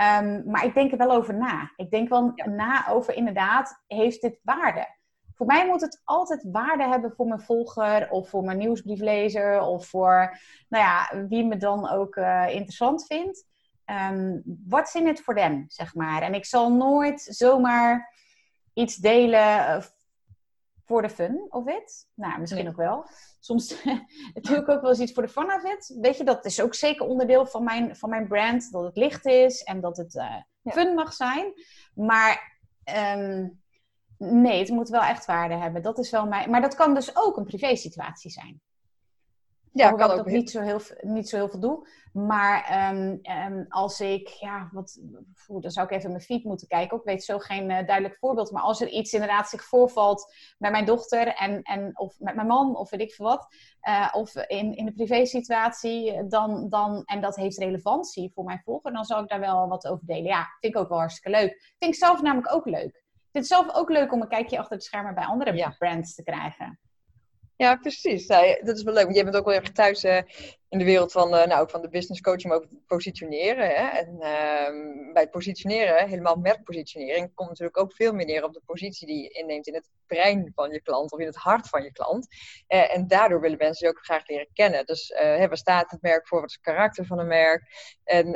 Um, 0.01 0.43
maar 0.45 0.65
ik 0.65 0.73
denk 0.73 0.91
er 0.91 0.97
wel 0.97 1.11
over 1.11 1.37
na. 1.37 1.71
Ik 1.75 1.91
denk 1.91 2.09
wel 2.09 2.33
na 2.45 2.89
over 2.89 3.15
inderdaad, 3.15 3.81
heeft 3.87 4.21
dit 4.21 4.39
waarde? 4.43 4.87
Voor 5.35 5.45
mij 5.45 5.67
moet 5.67 5.81
het 5.81 6.01
altijd 6.03 6.47
waarde 6.51 6.87
hebben 6.87 7.11
voor 7.11 7.27
mijn 7.27 7.39
volger 7.39 8.09
of 8.09 8.29
voor 8.29 8.43
mijn 8.43 8.57
nieuwsbrieflezer 8.57 9.61
of 9.61 9.87
voor 9.87 10.37
nou 10.69 10.83
ja, 10.83 11.27
wie 11.27 11.45
me 11.45 11.57
dan 11.57 11.89
ook 11.89 12.15
uh, 12.15 12.45
interessant 12.49 13.05
vindt. 13.05 13.45
Um, 13.85 14.41
wat 14.67 14.93
in 14.93 15.07
het 15.07 15.21
voor 15.21 15.35
them, 15.35 15.63
zeg 15.67 15.95
maar? 15.95 16.21
En 16.21 16.33
ik 16.33 16.45
zal 16.45 16.71
nooit 16.71 17.21
zomaar 17.21 18.13
iets 18.73 18.95
delen 18.95 19.83
voor 20.91 21.01
de 21.01 21.09
fun 21.09 21.45
of 21.49 21.67
it. 21.67 22.07
Nou, 22.13 22.39
misschien 22.39 22.67
ook 22.67 22.75
wel. 22.75 23.05
Soms 23.39 23.67
doe 24.41 24.55
ik 24.55 24.69
ook 24.69 24.81
wel 24.81 24.89
eens 24.89 24.99
iets 24.99 25.13
voor 25.13 25.23
de 25.23 25.29
fun 25.29 25.53
of 25.53 25.63
it. 25.63 25.95
Weet 26.01 26.17
je, 26.17 26.23
dat 26.23 26.45
is 26.45 26.61
ook 26.61 26.73
zeker 26.73 27.05
onderdeel 27.05 27.45
van 27.45 27.63
mijn, 27.63 27.95
van 27.95 28.09
mijn 28.09 28.27
brand. 28.27 28.71
Dat 28.71 28.83
het 28.83 28.97
licht 28.97 29.25
is 29.25 29.63
en 29.63 29.81
dat 29.81 29.97
het 29.97 30.15
uh, 30.15 30.35
fun 30.63 30.93
mag 30.93 31.13
zijn. 31.13 31.53
Maar 31.93 32.59
um, 33.17 33.61
nee, 34.17 34.59
het 34.59 34.69
moet 34.69 34.89
wel 34.89 35.01
echt 35.01 35.25
waarde 35.25 35.55
hebben. 35.55 35.81
Dat 35.81 35.99
is 35.99 36.11
wel 36.11 36.27
mijn... 36.27 36.49
Maar 36.49 36.61
dat 36.61 36.75
kan 36.75 36.93
dus 36.93 37.15
ook 37.15 37.37
een 37.37 37.45
privé 37.45 37.75
situatie 37.75 38.31
zijn. 38.31 38.61
Ja, 39.73 39.91
kan 39.91 40.11
ook. 40.11 40.25
niet 40.25 40.49
zo, 40.49 40.61
heel, 40.61 40.79
niet 41.01 41.29
zo 41.29 41.35
heel 41.35 41.49
veel 41.49 41.59
doe. 41.59 41.87
Maar 42.13 42.89
um, 42.93 43.19
um, 43.47 43.65
als 43.69 43.99
ik, 43.99 44.27
ja, 44.27 44.69
wat, 44.71 44.99
dan 45.47 45.71
zou 45.71 45.87
ik 45.87 45.93
even 45.93 46.09
mijn 46.09 46.21
feed 46.21 46.43
moeten 46.43 46.67
kijken. 46.67 46.97
Ik 46.97 47.03
weet 47.03 47.23
zo 47.23 47.37
geen 47.37 47.69
uh, 47.69 47.85
duidelijk 47.85 48.17
voorbeeld. 48.17 48.51
Maar 48.51 48.61
als 48.61 48.81
er 48.81 48.87
iets 48.87 49.13
inderdaad 49.13 49.49
zich 49.49 49.63
voorvalt 49.63 50.33
met 50.57 50.71
mijn 50.71 50.85
dochter 50.85 51.27
en, 51.27 51.61
en, 51.61 51.99
of 51.99 52.19
met 52.19 52.35
mijn 52.35 52.47
man 52.47 52.75
of 52.75 52.89
weet 52.89 53.01
ik 53.01 53.13
veel 53.13 53.25
wat. 53.25 53.55
Uh, 53.87 54.07
of 54.11 54.35
in, 54.35 54.75
in 54.75 54.85
de 54.85 54.93
privé-situatie, 54.93 56.27
dan, 56.27 56.69
dan, 56.69 57.03
en 57.05 57.21
dat 57.21 57.35
heeft 57.35 57.57
relevantie 57.57 58.31
voor 58.33 58.43
mijn 58.43 58.61
volger, 58.63 58.93
dan 58.93 59.05
zal 59.05 59.21
ik 59.21 59.29
daar 59.29 59.39
wel 59.39 59.67
wat 59.67 59.87
over 59.87 60.05
delen. 60.05 60.23
Ja, 60.23 60.47
vind 60.59 60.75
ik 60.75 60.81
ook 60.81 60.89
wel 60.89 60.97
hartstikke 60.97 61.39
leuk. 61.39 61.75
Vind 61.79 61.93
ik 61.93 61.99
zelf 61.99 62.21
namelijk 62.21 62.53
ook 62.53 62.65
leuk. 62.65 62.95
Ik 62.95 63.39
vind 63.39 63.49
het 63.49 63.65
zelf 63.65 63.75
ook 63.75 63.89
leuk 63.89 64.13
om 64.13 64.21
een 64.21 64.27
kijkje 64.27 64.59
achter 64.59 64.77
de 64.77 64.83
schermen 64.83 65.15
bij 65.15 65.25
andere 65.25 65.53
ja. 65.53 65.75
brands 65.77 66.15
te 66.15 66.23
krijgen. 66.23 66.79
Ja, 67.61 67.75
precies. 67.75 68.27
Ja, 68.27 68.59
dat 68.63 68.77
is 68.77 68.83
wel 68.83 68.93
leuk. 68.93 69.03
Want 69.03 69.15
jij 69.15 69.23
bent 69.23 69.35
ook 69.35 69.45
wel 69.45 69.53
erg 69.53 69.71
thuis 69.71 70.03
uh, 70.03 70.21
in 70.71 70.77
de 70.77 70.85
wereld 70.85 71.11
van, 71.11 71.35
uh, 71.35 71.45
nou, 71.45 71.61
ook 71.61 71.69
van 71.69 71.81
de 71.81 71.89
business 71.89 72.21
coaching, 72.21 72.47
maar 72.47 72.57
ook 72.57 72.67
positioneren. 72.87 73.67
Hè? 73.67 73.87
En 73.87 74.13
uh, 74.13 75.13
bij 75.13 75.21
het 75.21 75.31
positioneren, 75.31 76.07
helemaal 76.07 76.35
merkpositionering, 76.35 77.33
komt 77.33 77.49
natuurlijk 77.49 77.77
ook 77.77 77.93
veel 77.93 78.13
meer 78.13 78.25
neer 78.25 78.43
op 78.43 78.53
de 78.53 78.61
positie 78.65 79.07
die 79.07 79.23
je 79.23 79.29
inneemt 79.29 79.67
in 79.67 79.73
het 79.73 79.89
brein 80.07 80.51
van 80.55 80.71
je 80.71 80.81
klant 80.81 81.11
of 81.11 81.19
in 81.19 81.25
het 81.25 81.35
hart 81.35 81.69
van 81.69 81.83
je 81.83 81.91
klant. 81.91 82.27
Uh, 82.67 82.95
en 82.95 83.07
daardoor 83.07 83.41
willen 83.41 83.57
mensen 83.57 83.87
je 83.87 83.93
ook 83.93 84.03
graag 84.03 84.27
leren 84.27 84.47
kennen. 84.53 84.85
Dus 84.85 85.11
hè, 85.15 85.47
waar 85.47 85.57
staat 85.57 85.91
het 85.91 86.01
merk 86.01 86.27
voor? 86.27 86.39
Wat 86.39 86.49
is 86.49 86.55
het 86.55 86.65
karakter 86.65 87.05
van 87.05 87.19
een 87.19 87.27
merk? 87.27 87.63
En 88.03 88.31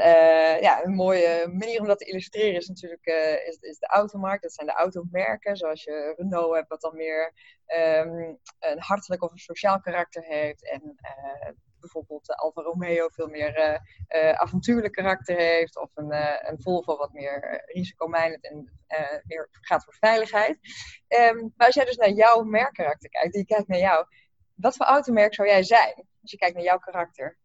ja, 0.61 0.83
een 0.83 0.95
mooie 0.95 1.47
manier 1.53 1.79
om 1.79 1.87
dat 1.87 1.99
te 1.99 2.05
illustreren 2.05 2.55
is 2.55 2.67
natuurlijk 2.67 3.05
is, 3.47 3.57
is 3.59 3.79
de 3.79 3.87
automarkt. 3.87 4.43
Dat 4.43 4.53
zijn 4.53 4.67
de 4.67 4.73
automerken, 4.73 5.57
zoals 5.57 5.83
je 5.83 6.13
Renault 6.17 6.55
hebt, 6.55 6.69
wat 6.69 6.81
dan 6.81 6.95
meer 6.95 7.33
um, 7.77 8.39
een 8.59 8.81
hartelijk 8.81 9.23
of 9.23 9.31
een 9.31 9.37
sociaal 9.37 9.81
karakter 9.81 10.23
heeft. 10.23 10.69
En 10.69 10.99
bijvoorbeeld 11.91 12.29
uh, 12.29 12.35
Alfa 12.35 12.61
Romeo 12.61 13.07
veel 13.09 13.27
meer 13.27 13.57
uh, 13.57 14.23
uh, 14.23 14.31
avontuurlijk 14.31 14.93
karakter 14.93 15.35
heeft. 15.35 15.77
Of 15.77 15.89
een, 15.93 16.13
een 16.49 16.61
Volvo 16.61 16.97
wat 16.97 17.13
meer 17.13 17.63
risicomijnend 17.65 18.43
en 18.43 18.71
meer 19.23 19.47
gaat 19.51 19.83
voor 19.83 19.95
veiligheid. 19.99 20.59
Um, 21.07 21.53
maar 21.55 21.67
als 21.67 21.75
jij 21.75 21.85
dus 21.85 21.95
naar 21.95 22.09
jouw 22.09 22.43
merkkarakter 22.43 23.09
kijkt, 23.09 23.33
die 23.33 23.45
kijkt 23.45 23.67
naar 23.67 23.79
jou. 23.79 24.05
Wat 24.53 24.75
voor 24.75 24.85
automerk 24.85 25.33
zou 25.33 25.47
jij 25.47 25.63
zijn 25.63 25.93
als 26.21 26.31
je 26.31 26.37
kijkt 26.37 26.55
naar 26.55 26.63
jouw 26.63 26.77
karakter? 26.77 27.37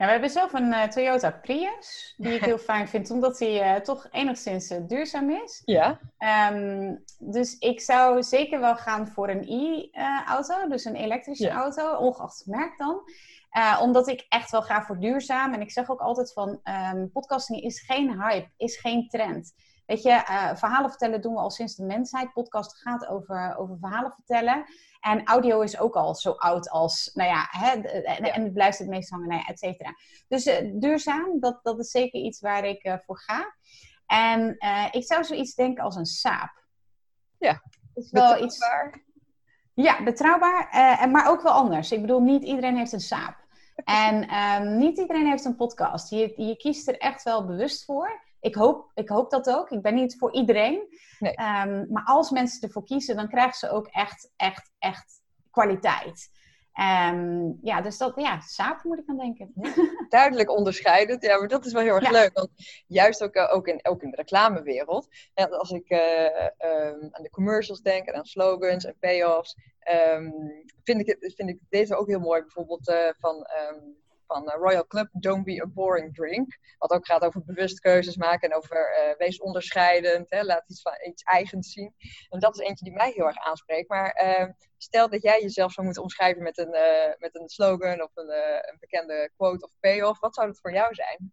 Ja, 0.00 0.06
we 0.06 0.12
hebben 0.12 0.30
zelf 0.30 0.52
een 0.52 0.90
Toyota 0.90 1.30
Prius, 1.30 2.14
die 2.16 2.34
ik 2.34 2.44
heel 2.50 2.58
fijn 2.58 2.88
vind, 2.88 3.10
omdat 3.10 3.38
hij 3.38 3.80
toch 3.80 4.06
enigszins 4.10 4.72
duurzaam 4.86 5.30
is. 5.30 5.62
Ja. 5.64 6.00
Um, 6.52 7.04
dus 7.18 7.58
ik 7.58 7.80
zou 7.80 8.22
zeker 8.22 8.60
wel 8.60 8.76
gaan 8.76 9.08
voor 9.08 9.28
een 9.28 9.44
e-auto, 9.48 10.68
dus 10.68 10.84
een 10.84 10.94
elektrische 10.94 11.48
auto, 11.48 11.96
ongeacht 11.96 12.38
het 12.38 12.46
merk 12.46 12.78
dan. 12.78 13.02
Omdat 13.80 14.08
ik 14.08 14.26
echt 14.28 14.50
wel 14.50 14.62
ga 14.62 14.82
voor 14.82 14.98
duurzaam. 14.98 15.52
En 15.52 15.60
ik 15.60 15.70
zeg 15.70 15.90
ook 15.90 16.00
altijd 16.00 16.32
van, 16.32 16.60
um, 16.92 17.10
podcasting 17.12 17.62
is 17.62 17.80
geen 17.80 18.22
hype, 18.22 18.48
is 18.56 18.76
geen 18.76 19.08
trend. 19.08 19.52
Weet 19.86 20.02
je, 20.02 20.22
verhalen 20.54 20.90
vertellen 20.90 21.20
doen 21.20 21.34
we 21.34 21.40
al 21.40 21.50
sinds 21.50 21.74
de 21.74 21.84
mensheid. 21.84 22.32
Podcast 22.32 22.80
gaat 22.80 23.06
over, 23.06 23.56
over 23.56 23.76
verhalen 23.80 24.12
vertellen. 24.12 24.64
En 25.00 25.24
audio 25.24 25.60
is 25.60 25.78
ook 25.78 25.94
al 25.94 26.14
zo 26.14 26.30
oud 26.30 26.70
als, 26.70 27.10
nou 27.14 27.28
ja, 27.28 27.46
hè, 27.50 27.70
en, 27.70 28.32
en 28.32 28.42
het 28.42 28.52
blijft 28.52 28.78
het 28.78 28.88
meest 28.88 29.10
hangen, 29.10 29.28
nou 29.28 29.40
ja, 29.40 29.46
et 29.46 29.58
cetera. 29.58 29.94
Dus 30.28 30.46
uh, 30.46 30.80
duurzaam, 30.80 31.40
dat, 31.40 31.60
dat 31.62 31.78
is 31.78 31.90
zeker 31.90 32.20
iets 32.20 32.40
waar 32.40 32.64
ik 32.64 32.98
voor 33.06 33.18
ga. 33.18 33.54
En 34.06 34.56
ik 34.90 35.04
zou 35.04 35.24
zoiets 35.24 35.54
denken 35.54 35.84
als 35.84 35.96
een 35.96 36.06
saap. 36.06 36.64
Ja, 37.38 37.62
is 37.94 38.10
wel 38.10 38.44
iets... 38.44 38.58
Ja, 39.74 40.02
betrouwbaar, 40.02 40.68
uh, 40.74 41.12
maar 41.12 41.28
ook 41.28 41.42
wel 41.42 41.52
anders. 41.52 41.92
Ik 41.92 42.00
bedoel, 42.00 42.20
niet 42.20 42.44
iedereen 42.44 42.76
heeft 42.76 42.92
een 42.92 43.00
saap. 43.00 43.36
En 43.84 44.34
um, 44.34 44.76
niet 44.78 44.98
iedereen 44.98 45.26
heeft 45.26 45.44
een 45.44 45.56
podcast. 45.56 46.10
Je, 46.10 46.32
je 46.36 46.56
kiest 46.56 46.88
er 46.88 46.98
echt 46.98 47.22
wel 47.22 47.46
bewust 47.46 47.84
voor. 47.84 48.20
Ik 48.40 48.54
hoop, 48.54 48.90
ik 48.94 49.08
hoop 49.08 49.30
dat 49.30 49.50
ook. 49.50 49.70
Ik 49.70 49.82
ben 49.82 49.94
niet 49.94 50.18
voor 50.18 50.32
iedereen. 50.32 50.98
Nee. 51.18 51.32
Um, 51.32 51.86
maar 51.90 52.04
als 52.04 52.30
mensen 52.30 52.62
ervoor 52.62 52.84
kiezen, 52.84 53.16
dan 53.16 53.28
krijgen 53.28 53.58
ze 53.58 53.70
ook 53.70 53.86
echt, 53.86 54.30
echt, 54.36 54.72
echt 54.78 55.20
kwaliteit. 55.50 56.30
Um, 57.10 57.58
ja, 57.62 57.80
dus 57.80 57.98
dat, 57.98 58.12
ja, 58.16 58.40
saap 58.40 58.84
moet 58.84 58.98
ik 58.98 59.08
aan 59.08 59.16
denken. 59.16 59.52
duidelijk 60.08 60.50
onderscheidend. 60.50 61.22
Ja, 61.22 61.38
maar 61.38 61.48
dat 61.48 61.66
is 61.66 61.72
wel 61.72 61.82
heel 61.82 61.94
erg 61.94 62.10
leuk. 62.10 62.30
Want 62.32 62.50
juist 62.86 63.22
ook, 63.22 63.34
uh, 63.34 63.54
ook, 63.54 63.66
in, 63.66 63.80
ook 63.82 64.02
in 64.02 64.10
de 64.10 64.16
reclamewereld. 64.16 65.08
Als 65.34 65.70
ik 65.70 65.90
uh, 65.90 66.24
um, 66.58 67.08
aan 67.10 67.22
de 67.22 67.30
commercials 67.30 67.80
denk 67.80 68.06
en 68.06 68.14
aan 68.14 68.24
slogans 68.24 68.84
en 68.84 68.96
payoffs. 69.00 69.56
Um, 70.14 70.34
vind, 70.84 71.08
ik, 71.08 71.16
vind 71.36 71.48
ik 71.48 71.58
deze 71.68 71.96
ook 71.96 72.06
heel 72.06 72.20
mooi. 72.20 72.40
Bijvoorbeeld 72.40 72.88
uh, 72.88 73.08
van 73.18 73.46
van 74.32 74.42
uh, 74.48 74.54
Royal 74.54 74.86
Club, 74.86 75.08
Don't 75.12 75.44
Be 75.44 75.62
a 75.62 75.66
Boring 75.66 76.14
Drink. 76.14 76.58
Wat 76.78 76.90
ook 76.90 77.06
gaat 77.06 77.22
over 77.22 77.44
bewust 77.44 77.80
keuzes 77.80 78.16
maken 78.16 78.50
en 78.50 78.56
over 78.56 78.76
uh, 78.76 79.16
wees 79.18 79.40
onderscheidend, 79.40 80.30
hè, 80.30 80.42
laat 80.42 80.64
iets, 80.66 80.82
van, 80.82 80.92
iets 81.08 81.22
eigens 81.22 81.72
zien. 81.72 81.94
En 82.28 82.40
dat 82.40 82.54
is 82.54 82.66
eentje 82.66 82.84
die 82.84 82.94
mij 82.94 83.12
heel 83.14 83.26
erg 83.26 83.38
aanspreekt. 83.38 83.88
Maar 83.88 84.22
uh, 84.24 84.48
stel 84.76 85.08
dat 85.08 85.22
jij 85.22 85.40
jezelf 85.40 85.72
zou 85.72 85.84
moeten 85.86 86.02
omschrijven 86.02 86.42
met 86.42 86.58
een, 86.58 86.74
met 87.18 87.34
een 87.36 87.48
slogan 87.48 88.02
of 88.02 88.10
een, 88.14 88.30
een 88.70 88.76
bekende 88.80 89.30
quote 89.36 89.64
of 89.64 89.72
payoff, 89.80 90.20
wat 90.20 90.34
zou 90.34 90.46
dat 90.46 90.60
voor 90.60 90.72
jou 90.72 90.94
zijn? 90.94 91.32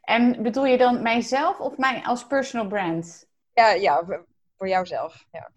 En 0.00 0.42
bedoel 0.42 0.64
je 0.64 0.78
dan 0.78 1.02
mijzelf 1.02 1.60
of 1.60 1.76
mij 1.76 2.02
als 2.02 2.26
personal 2.26 2.66
brand? 2.66 3.26
Ja, 3.52 3.70
ja 3.70 4.04
voor 4.56 4.68
jouzelf. 4.68 5.24
Ja. 5.30 5.50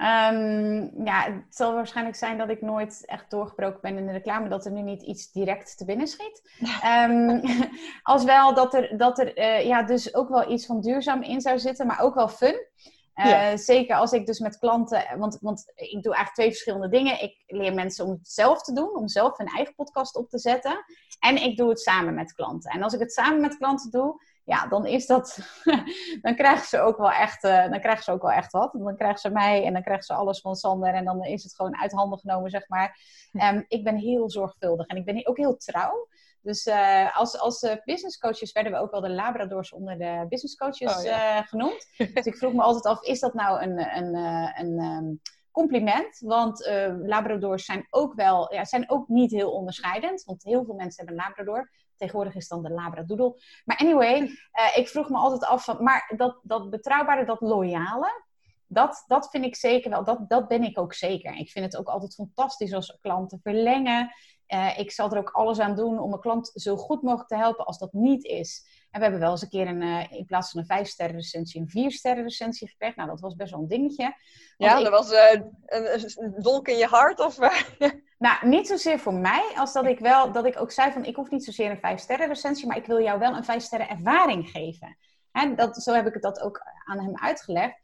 Um, 0.00 1.04
ja, 1.04 1.22
het 1.24 1.56
zal 1.56 1.74
waarschijnlijk 1.74 2.16
zijn 2.16 2.38
dat 2.38 2.48
ik 2.48 2.62
nooit 2.62 3.02
echt 3.06 3.30
doorgebroken 3.30 3.80
ben 3.80 3.96
in 3.96 4.06
de 4.06 4.12
reclame, 4.12 4.48
dat 4.48 4.64
er 4.64 4.72
nu 4.72 4.82
niet 4.82 5.02
iets 5.02 5.32
direct 5.32 5.76
te 5.78 5.84
binnen 5.84 6.06
schiet. 6.06 6.42
Um, 6.84 7.42
als 8.02 8.24
wel 8.24 8.54
dat 8.54 8.74
er, 8.74 8.96
dat 8.96 9.18
er 9.18 9.38
uh, 9.38 9.66
ja, 9.66 9.82
dus 9.82 10.14
ook 10.14 10.28
wel 10.28 10.50
iets 10.50 10.66
van 10.66 10.80
duurzaam 10.80 11.22
in 11.22 11.40
zou 11.40 11.58
zitten, 11.58 11.86
maar 11.86 12.00
ook 12.00 12.14
wel 12.14 12.28
fun. 12.28 12.66
Uh, 13.14 13.30
ja. 13.30 13.56
Zeker 13.56 13.96
als 13.96 14.12
ik 14.12 14.26
dus 14.26 14.38
met 14.38 14.58
klanten, 14.58 15.04
want, 15.18 15.38
want 15.40 15.72
ik 15.74 16.02
doe 16.02 16.14
eigenlijk 16.14 16.34
twee 16.34 16.48
verschillende 16.48 16.88
dingen. 16.88 17.22
Ik 17.22 17.44
leer 17.46 17.74
mensen 17.74 18.04
om 18.04 18.10
het 18.10 18.28
zelf 18.28 18.62
te 18.62 18.72
doen, 18.72 18.96
om 18.96 19.08
zelf 19.08 19.36
hun 19.36 19.46
eigen 19.46 19.74
podcast 19.74 20.16
op 20.16 20.28
te 20.28 20.38
zetten. 20.38 20.84
En 21.18 21.42
ik 21.42 21.56
doe 21.56 21.68
het 21.68 21.80
samen 21.80 22.14
met 22.14 22.34
klanten. 22.34 22.70
En 22.70 22.82
als 22.82 22.92
ik 22.92 23.00
het 23.00 23.12
samen 23.12 23.40
met 23.40 23.56
klanten 23.56 23.90
doe, 23.90 24.22
ja, 24.50 24.66
dan 24.66 24.86
is 24.86 25.06
dat, 25.06 25.38
dan 26.22 26.34
krijgen 26.34 26.66
ze 26.66 26.80
ook 26.80 26.96
wel 26.96 27.10
echt, 27.10 27.44
uh, 27.44 27.70
dan 27.70 27.80
krijgen 27.80 28.04
ze 28.04 28.12
ook 28.12 28.22
wel 28.22 28.30
echt 28.30 28.52
wat. 28.52 28.72
Dan 28.72 28.96
krijgen 28.96 29.18
ze 29.18 29.30
mij 29.30 29.64
en 29.64 29.72
dan 29.72 29.82
krijgen 29.82 30.04
ze 30.04 30.14
alles 30.14 30.40
van 30.40 30.56
Sander 30.56 30.94
en 30.94 31.04
dan 31.04 31.24
is 31.24 31.42
het 31.42 31.54
gewoon 31.54 31.76
uit 31.76 31.92
handen 31.92 32.18
genomen, 32.18 32.50
zeg 32.50 32.68
maar. 32.68 32.98
Um, 33.32 33.64
ik 33.68 33.84
ben 33.84 33.96
heel 33.96 34.30
zorgvuldig 34.30 34.86
en 34.86 34.96
ik 34.96 35.04
ben 35.04 35.26
ook 35.26 35.36
heel 35.36 35.56
trouw. 35.56 36.08
Dus 36.42 36.66
uh, 36.66 37.16
als, 37.16 37.38
als 37.38 37.62
uh, 37.62 37.72
business 37.84 38.18
coaches 38.18 38.52
werden 38.52 38.72
we 38.72 38.78
ook 38.78 38.90
wel 38.90 39.00
de 39.00 39.10
Labradors 39.10 39.72
onder 39.72 39.98
de 39.98 40.26
business 40.28 40.56
coaches 40.56 40.96
oh, 40.96 41.04
ja. 41.04 41.42
genoemd. 41.42 41.86
dus 42.14 42.26
ik 42.26 42.36
vroeg 42.36 42.52
me 42.52 42.62
altijd 42.62 42.94
af, 42.94 43.02
is 43.02 43.20
dat 43.20 43.34
nou 43.34 43.62
een, 43.62 43.96
een, 43.96 44.14
een, 44.14 44.78
een 44.78 44.80
um, 44.80 45.20
compliment? 45.50 46.18
Want 46.18 46.66
Labradors 47.02 47.64
zijn 47.64 47.86
ook 47.90 48.14
wel, 48.14 48.54
ja, 48.54 48.64
zijn 48.64 48.90
ook 48.90 49.08
niet 49.08 49.30
heel 49.30 49.52
onderscheidend. 49.52 50.24
Want 50.24 50.42
heel 50.42 50.64
veel 50.64 50.74
mensen 50.74 51.06
hebben 51.06 51.24
een 51.24 51.28
Labrador. 51.28 51.70
Tegenwoordig 52.00 52.34
is 52.34 52.48
dan 52.48 52.62
de 52.62 52.70
Labradoodle. 52.70 53.40
Maar 53.64 53.76
anyway, 53.76 54.20
uh, 54.20 54.76
ik 54.76 54.88
vroeg 54.88 55.08
me 55.08 55.16
altijd 55.16 55.44
af 55.44 55.64
van, 55.64 55.82
maar 55.82 56.12
dat, 56.16 56.40
dat 56.42 56.70
betrouwbare, 56.70 57.24
dat 57.24 57.40
loyale, 57.40 58.24
dat, 58.66 59.04
dat 59.06 59.30
vind 59.30 59.44
ik 59.44 59.56
zeker 59.56 59.90
wel, 59.90 60.04
dat, 60.04 60.28
dat 60.28 60.48
ben 60.48 60.62
ik 60.62 60.78
ook 60.78 60.94
zeker. 60.94 61.36
Ik 61.36 61.50
vind 61.50 61.64
het 61.64 61.76
ook 61.76 61.88
altijd 61.88 62.14
fantastisch 62.14 62.72
als 62.72 62.98
klanten 63.00 63.40
verlengen. 63.42 64.14
Uh, 64.48 64.78
ik 64.78 64.90
zal 64.90 65.10
er 65.10 65.18
ook 65.18 65.30
alles 65.30 65.58
aan 65.58 65.76
doen 65.76 65.98
om 65.98 66.08
mijn 66.08 66.20
klant 66.20 66.50
zo 66.54 66.76
goed 66.76 67.02
mogelijk 67.02 67.28
te 67.28 67.36
helpen 67.36 67.66
als 67.66 67.78
dat 67.78 67.92
niet 67.92 68.24
is. 68.24 68.64
En 68.90 68.98
we 68.98 69.02
hebben 69.02 69.20
wel 69.20 69.30
eens 69.30 69.42
een 69.42 69.48
keer 69.48 69.66
een, 69.66 69.82
uh, 69.82 70.12
in 70.12 70.24
plaats 70.24 70.50
van 70.50 70.60
een 70.60 70.66
vijf 70.66 70.88
sterren 70.88 71.16
recensie, 71.16 71.60
een 71.60 71.68
vier 71.68 71.92
sterren 71.92 72.22
recensie 72.22 72.68
gekregen. 72.68 72.96
Nou, 72.96 73.08
dat 73.08 73.20
was 73.20 73.34
best 73.34 73.50
wel 73.50 73.60
een 73.60 73.68
dingetje. 73.68 74.02
Want 74.04 74.16
ja, 74.56 74.76
ik... 74.76 74.84
dat 74.84 74.92
was 74.92 75.12
uh, 75.12 75.32
een, 75.32 75.92
een, 76.24 76.34
dolk 76.38 76.68
in 76.68 76.76
je 76.76 76.86
hart 76.86 77.20
of... 77.20 77.38
nou, 78.20 78.48
niet 78.48 78.66
zozeer 78.66 78.98
voor 78.98 79.14
mij, 79.14 79.52
als 79.56 79.72
dat 79.72 79.86
ik 79.86 79.98
wel, 79.98 80.32
dat 80.32 80.44
ik 80.44 80.60
ook 80.60 80.70
zei 80.70 80.92
van, 80.92 81.04
ik 81.04 81.16
hoef 81.16 81.30
niet 81.30 81.44
zozeer 81.44 81.70
een 81.70 81.78
vijf 81.78 82.00
sterren 82.00 82.28
recensie, 82.28 82.66
maar 82.66 82.76
ik 82.76 82.86
wil 82.86 83.02
jou 83.02 83.18
wel 83.18 83.36
een 83.36 83.44
vijf 83.44 83.62
sterren 83.62 83.88
ervaring 83.88 84.50
geven. 84.50 84.96
Hè, 85.30 85.54
dat, 85.54 85.82
zo 85.82 85.92
heb 85.92 86.06
ik 86.06 86.12
het 86.12 86.22
dat 86.22 86.40
ook 86.40 86.62
aan 86.84 87.00
hem 87.00 87.16
uitgelegd. 87.16 87.74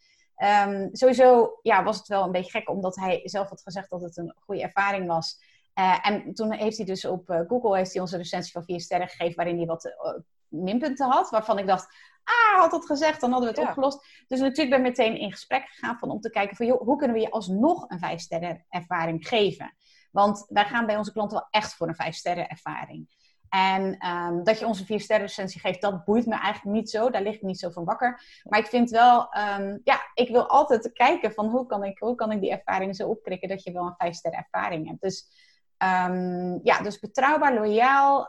Um, 0.68 0.88
sowieso 0.92 1.58
ja, 1.62 1.82
was 1.82 1.98
het 1.98 2.06
wel 2.06 2.24
een 2.24 2.32
beetje 2.32 2.50
gek, 2.50 2.68
omdat 2.68 2.96
hij 2.96 3.20
zelf 3.24 3.48
had 3.48 3.62
gezegd 3.62 3.90
dat 3.90 4.00
het 4.00 4.16
een 4.16 4.34
goede 4.38 4.62
ervaring 4.62 5.06
was. 5.06 5.40
Uh, 5.74 6.08
en 6.08 6.34
toen 6.34 6.52
heeft 6.52 6.76
hij 6.76 6.86
dus 6.86 7.04
op 7.04 7.30
uh, 7.30 7.40
Google 7.46 7.76
heeft 7.76 7.92
hij 7.92 8.00
onze 8.00 8.16
recensie 8.16 8.52
van 8.52 8.64
vier 8.64 8.80
sterren 8.80 9.08
gegeven, 9.08 9.36
waarin 9.36 9.56
hij 9.56 9.66
wat 9.66 9.84
uh, 9.84 9.92
minpunten 10.48 11.10
had, 11.10 11.30
waarvan 11.30 11.58
ik 11.58 11.66
dacht, 11.66 11.94
ah, 12.24 12.60
had 12.60 12.72
het 12.72 12.86
gezegd, 12.86 13.20
dan 13.20 13.30
hadden 13.30 13.48
we 13.48 13.54
het 13.54 13.64
ja. 13.64 13.68
opgelost. 13.68 14.06
Dus 14.28 14.40
natuurlijk 14.40 14.70
ben 14.70 14.78
ik 14.78 14.96
meteen 14.96 15.18
in 15.18 15.32
gesprek 15.32 15.68
gegaan 15.68 15.98
van, 15.98 16.10
om 16.10 16.20
te 16.20 16.30
kijken 16.30 16.56
van, 16.56 16.66
joh, 16.66 16.80
hoe 16.80 16.96
kunnen 16.96 17.16
we 17.16 17.22
je 17.22 17.30
alsnog 17.30 17.84
een 17.88 17.98
vijf 17.98 18.20
sterren 18.20 18.64
ervaring 18.68 19.28
geven? 19.28 19.74
Want 20.16 20.46
wij 20.48 20.64
gaan 20.64 20.86
bij 20.86 20.96
onze 20.96 21.12
klanten 21.12 21.38
wel 21.38 21.48
echt 21.50 21.74
voor 21.74 21.88
een 21.88 21.94
vijf 21.94 22.14
sterren 22.14 22.48
ervaring. 22.48 23.08
En 23.48 24.06
um, 24.06 24.44
dat 24.44 24.58
je 24.58 24.66
onze 24.66 24.84
vier 24.84 25.00
sterren 25.00 25.26
recensie 25.26 25.60
geeft, 25.60 25.80
dat 25.80 26.04
boeit 26.04 26.26
me 26.26 26.34
eigenlijk 26.34 26.76
niet 26.76 26.90
zo. 26.90 27.10
Daar 27.10 27.22
lig 27.22 27.34
ik 27.34 27.42
niet 27.42 27.58
zo 27.58 27.70
van 27.70 27.84
wakker. 27.84 28.40
Maar 28.42 28.58
ik 28.58 28.66
vind 28.66 28.90
wel, 28.90 29.20
um, 29.20 29.80
ja, 29.84 30.00
ik 30.14 30.28
wil 30.28 30.48
altijd 30.48 30.92
kijken 30.92 31.32
van 31.32 31.46
hoe 31.46 31.66
kan 31.66 31.84
ik, 31.84 31.98
hoe 31.98 32.14
kan 32.14 32.32
ik 32.32 32.40
die 32.40 32.50
ervaring 32.50 32.96
zo 32.96 33.08
opkrikken 33.08 33.48
dat 33.48 33.62
je 33.62 33.72
wel 33.72 33.86
een 33.86 33.94
vijf 33.96 34.14
sterren 34.14 34.38
ervaring 34.38 34.88
hebt. 34.88 35.00
Dus 35.00 35.28
um, 35.78 36.60
ja, 36.62 36.80
dus 36.82 36.98
betrouwbaar, 36.98 37.54
loyaal, 37.54 38.28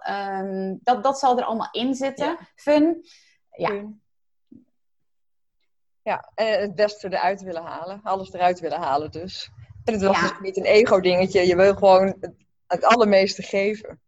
dat, 0.80 1.04
dat 1.04 1.20
zal 1.20 1.38
er 1.38 1.46
allemaal 1.46 1.72
in 1.72 1.96
zitten. 1.96 2.28
Ja. 2.28 2.38
Fun. 2.56 3.06
Ja. 3.50 3.86
Ja, 6.02 6.32
en 6.36 6.62
het 6.62 6.76
beste 6.76 7.08
eruit 7.14 7.42
willen 7.42 7.64
halen. 7.64 8.00
Alles 8.04 8.34
eruit 8.34 8.60
willen 8.60 8.80
halen 8.80 9.12
dus. 9.12 9.50
En 9.88 9.94
het 9.94 10.02
was 10.02 10.20
ja. 10.20 10.22
dus 10.22 10.40
niet 10.40 10.58
een 10.58 10.64
ego-dingetje. 10.64 11.48
Je 11.48 11.56
wil 11.56 11.74
gewoon 11.74 12.06
het, 12.20 12.34
het 12.68 12.84
allermeeste 12.84 13.42
geven. 13.42 14.00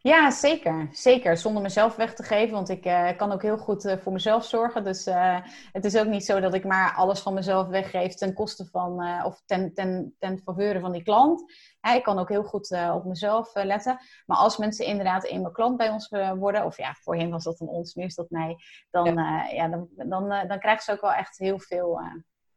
Ja, 0.00 0.30
zeker. 0.30 0.88
Zeker. 0.92 1.36
Zonder 1.36 1.62
mezelf 1.62 1.96
weg 1.96 2.14
te 2.14 2.22
geven. 2.22 2.54
Want 2.54 2.68
ik 2.68 2.86
uh, 2.86 3.16
kan 3.16 3.32
ook 3.32 3.42
heel 3.42 3.58
goed 3.58 3.84
uh, 3.84 3.96
voor 3.96 4.12
mezelf 4.12 4.44
zorgen. 4.44 4.84
Dus 4.84 5.06
uh, 5.06 5.38
het 5.72 5.84
is 5.84 5.96
ook 5.96 6.06
niet 6.06 6.24
zo 6.24 6.40
dat 6.40 6.54
ik 6.54 6.64
maar 6.64 6.94
alles 6.94 7.20
van 7.20 7.34
mezelf 7.34 7.66
weggeef 7.66 8.14
ten 8.14 8.34
koste 8.34 8.66
van 8.66 9.22
of 9.24 9.42
ten, 9.46 9.74
ten, 9.74 10.14
ten 10.18 10.38
faveur 10.38 10.80
van 10.80 10.92
die 10.92 11.02
klant. 11.02 11.52
ik 11.94 12.02
kan 12.02 12.18
ook 12.18 12.28
heel 12.28 12.44
goed 12.44 12.76
op 12.92 13.04
mezelf 13.04 13.50
letten. 13.54 13.98
Maar 14.26 14.36
als 14.36 14.56
mensen 14.56 14.86
inderdaad 14.86 15.24
eenmaal 15.24 15.52
klant 15.52 15.76
bij 15.76 15.90
ons 15.90 16.08
worden, 16.38 16.64
of 16.64 16.76
ja, 16.76 16.94
voorheen 17.00 17.30
was 17.30 17.44
dat 17.44 17.56
van 17.56 17.68
ons, 17.68 17.94
nu 17.94 18.04
is 18.04 18.14
dat 18.14 18.30
mij, 18.30 18.56
dan, 18.90 19.14
ja. 19.14 19.44
ja 19.44 19.68
dan, 19.68 19.88
dan, 19.96 20.28
dan 20.28 20.58
krijgen 20.58 20.82
ze 20.82 20.92
ook 20.92 21.00
wel 21.00 21.12
echt 21.12 21.38
heel 21.38 21.58
veel 21.58 22.00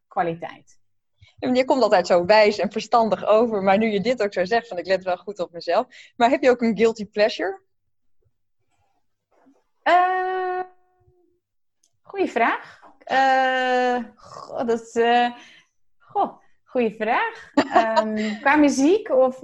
kwaliteit. 0.08 0.77
Je 1.40 1.66
komt 1.66 1.82
altijd 1.82 2.08
zo 2.08 2.26
wijs 2.26 2.58
en 2.58 2.72
verstandig 2.72 3.26
over. 3.26 3.64
Maar 3.64 3.78
nu 3.78 3.88
je 3.88 4.02
dit 4.02 4.24
ook 4.24 4.34
zo 4.34 4.46
zegt, 4.46 4.68
van 4.68 4.78
ik 4.78 4.86
let 4.86 5.04
wel 5.04 5.18
goed 5.18 5.40
op 5.40 5.52
mezelf. 5.52 5.88
Maar 6.16 6.30
heb 6.30 6.42
je 6.42 6.50
ook 6.50 6.62
een 6.62 6.78
guilty 6.78 7.06
pleasure? 7.06 7.62
Uh, 9.84 10.62
goeie 12.02 12.32
vraag. 12.32 12.80
Uh, 13.12 14.04
goh, 14.16 14.68
dat 14.68 14.96
uh, 14.96 15.30
goh, 15.98 16.42
goeie 16.64 16.96
vraag. 16.96 17.52
Um, 17.56 18.16
qua 18.42 18.56
muziek 18.56 19.10
of... 19.10 19.42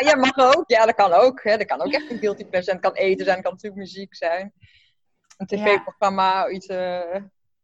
ja, 0.00 0.16
mag 0.16 0.36
ook. 0.36 0.64
Ja, 0.66 0.86
dat 0.86 0.94
kan 0.94 1.12
ook. 1.12 1.42
Hè. 1.42 1.56
Dat 1.56 1.66
kan 1.66 1.80
ook 1.80 1.92
echt 1.92 2.10
een 2.10 2.18
guilty 2.18 2.44
pleasure 2.44 2.62
zijn. 2.62 2.76
Het 2.76 2.86
kan 2.86 2.94
eten 2.94 3.24
zijn, 3.24 3.36
het 3.36 3.44
kan 3.44 3.54
natuurlijk 3.54 3.82
muziek 3.82 4.14
zijn. 4.14 4.52
Een 5.36 5.46
tv-programma, 5.46 6.48
iets 6.48 6.66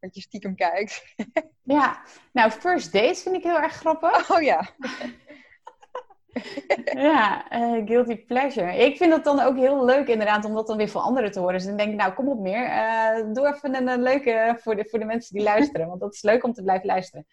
dat 0.06 0.14
je 0.14 0.20
stiekem 0.20 0.54
kijkt. 0.54 1.04
Ja, 1.62 2.00
nou, 2.32 2.50
first 2.50 2.92
dates 2.92 3.22
vind 3.22 3.34
ik 3.34 3.42
heel 3.42 3.60
erg 3.60 3.72
grappig. 3.72 4.30
Oh 4.30 4.42
ja. 4.42 4.68
ja, 7.10 7.52
uh, 7.52 7.86
guilty 7.86 8.16
pleasure. 8.16 8.76
Ik 8.76 8.96
vind 8.96 9.10
dat 9.10 9.24
dan 9.24 9.40
ook 9.40 9.56
heel 9.56 9.84
leuk 9.84 10.08
inderdaad, 10.08 10.44
om 10.44 10.54
dat 10.54 10.66
dan 10.66 10.76
weer 10.76 10.88
voor 10.88 11.00
anderen 11.00 11.32
te 11.32 11.38
horen. 11.38 11.54
Dus 11.54 11.64
dan 11.64 11.76
denk 11.76 11.90
ik, 11.90 11.96
nou 11.96 12.12
kom 12.12 12.28
op 12.28 12.38
meer. 12.38 12.66
Uh, 12.66 13.34
doe 13.34 13.54
even 13.54 13.88
een, 13.88 14.02
leuke 14.02 14.58
voor 14.60 14.76
de, 14.76 14.86
voor 14.90 14.98
de 14.98 15.04
mensen 15.04 15.34
die 15.34 15.44
luisteren. 15.44 15.86
Want 15.86 16.00
dat 16.00 16.14
is 16.14 16.22
leuk 16.22 16.44
om 16.44 16.52
te 16.52 16.62
blijven 16.62 16.86
luisteren. 16.86 17.26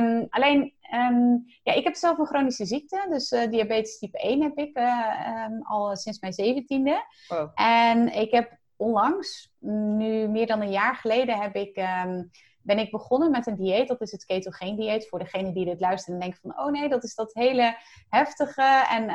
Um, 0.00 0.26
alleen, 0.28 0.74
um, 0.94 1.44
ja, 1.62 1.72
ik 1.72 1.84
heb 1.84 1.94
zelf 1.94 2.18
een 2.18 2.26
chronische 2.26 2.64
ziekte. 2.64 3.06
Dus 3.10 3.32
uh, 3.32 3.50
diabetes 3.50 3.98
type 3.98 4.18
1 4.18 4.42
heb 4.42 4.58
ik 4.58 4.78
um, 4.78 5.62
al 5.62 5.96
sinds 5.96 6.20
mijn 6.20 6.32
zeventiende. 6.32 7.04
Oh. 7.28 7.50
En 7.54 8.12
ik 8.12 8.30
heb 8.30 8.60
onlangs, 8.82 9.52
nu 9.58 10.28
meer 10.28 10.46
dan 10.46 10.60
een 10.60 10.70
jaar 10.70 10.94
geleden, 10.94 11.40
heb 11.40 11.54
ik, 11.54 11.76
um, 11.76 12.30
ben 12.62 12.78
ik 12.78 12.90
begonnen 12.90 13.30
met 13.30 13.46
een 13.46 13.56
dieet. 13.56 13.88
Dat 13.88 14.00
is 14.00 14.12
het 14.12 14.24
ketogeen 14.24 14.76
dieet. 14.76 15.08
Voor 15.08 15.18
degene 15.18 15.52
die 15.52 15.64
dit 15.64 15.80
luistert 15.80 16.14
en 16.14 16.20
denkt 16.20 16.38
van, 16.42 16.58
oh 16.58 16.70
nee, 16.70 16.88
dat 16.88 17.04
is 17.04 17.14
dat 17.14 17.34
hele 17.34 17.76
heftige 18.08 18.86
en 18.90 19.10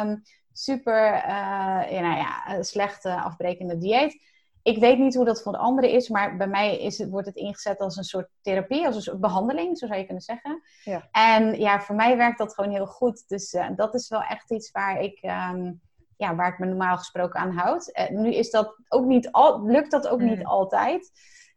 um, 0.00 0.22
super, 0.52 1.14
uh, 1.14 1.90
ja, 1.90 2.00
nou 2.00 2.16
ja, 2.16 2.62
slechte 2.62 3.20
afbrekende 3.20 3.78
dieet. 3.78 4.30
Ik 4.62 4.78
weet 4.78 4.98
niet 4.98 5.14
hoe 5.14 5.24
dat 5.24 5.42
voor 5.42 5.52
de 5.52 5.58
anderen 5.58 5.90
is, 5.90 6.08
maar 6.08 6.36
bij 6.36 6.46
mij 6.46 6.78
is 6.78 6.98
het, 6.98 7.10
wordt 7.10 7.26
het 7.26 7.36
ingezet 7.36 7.78
als 7.78 7.96
een 7.96 8.04
soort 8.04 8.28
therapie, 8.42 8.86
als 8.86 8.96
een 8.96 9.02
soort 9.02 9.20
behandeling, 9.20 9.78
zo 9.78 9.86
zou 9.86 9.98
je 9.98 10.04
kunnen 10.04 10.22
zeggen. 10.22 10.62
Ja. 10.84 11.08
En 11.10 11.60
ja, 11.60 11.80
voor 11.80 11.94
mij 11.94 12.16
werkt 12.16 12.38
dat 12.38 12.54
gewoon 12.54 12.70
heel 12.70 12.86
goed. 12.86 13.28
Dus 13.28 13.52
uh, 13.52 13.68
dat 13.76 13.94
is 13.94 14.08
wel 14.08 14.22
echt 14.22 14.50
iets 14.50 14.70
waar 14.70 15.00
ik... 15.00 15.22
Um, 15.22 15.80
ja, 16.22 16.34
waar 16.34 16.52
ik 16.52 16.58
me 16.58 16.66
normaal 16.66 16.98
gesproken 16.98 17.40
aan 17.40 17.52
houd. 17.52 17.90
Uh, 17.92 18.08
nu 18.08 18.34
is 18.34 18.50
dat 18.50 18.76
ook 18.88 19.04
niet 19.04 19.30
al, 19.30 19.64
lukt 19.66 19.90
dat 19.90 20.08
ook 20.08 20.20
niet 20.20 20.38
mm. 20.38 20.46
altijd. 20.46 21.10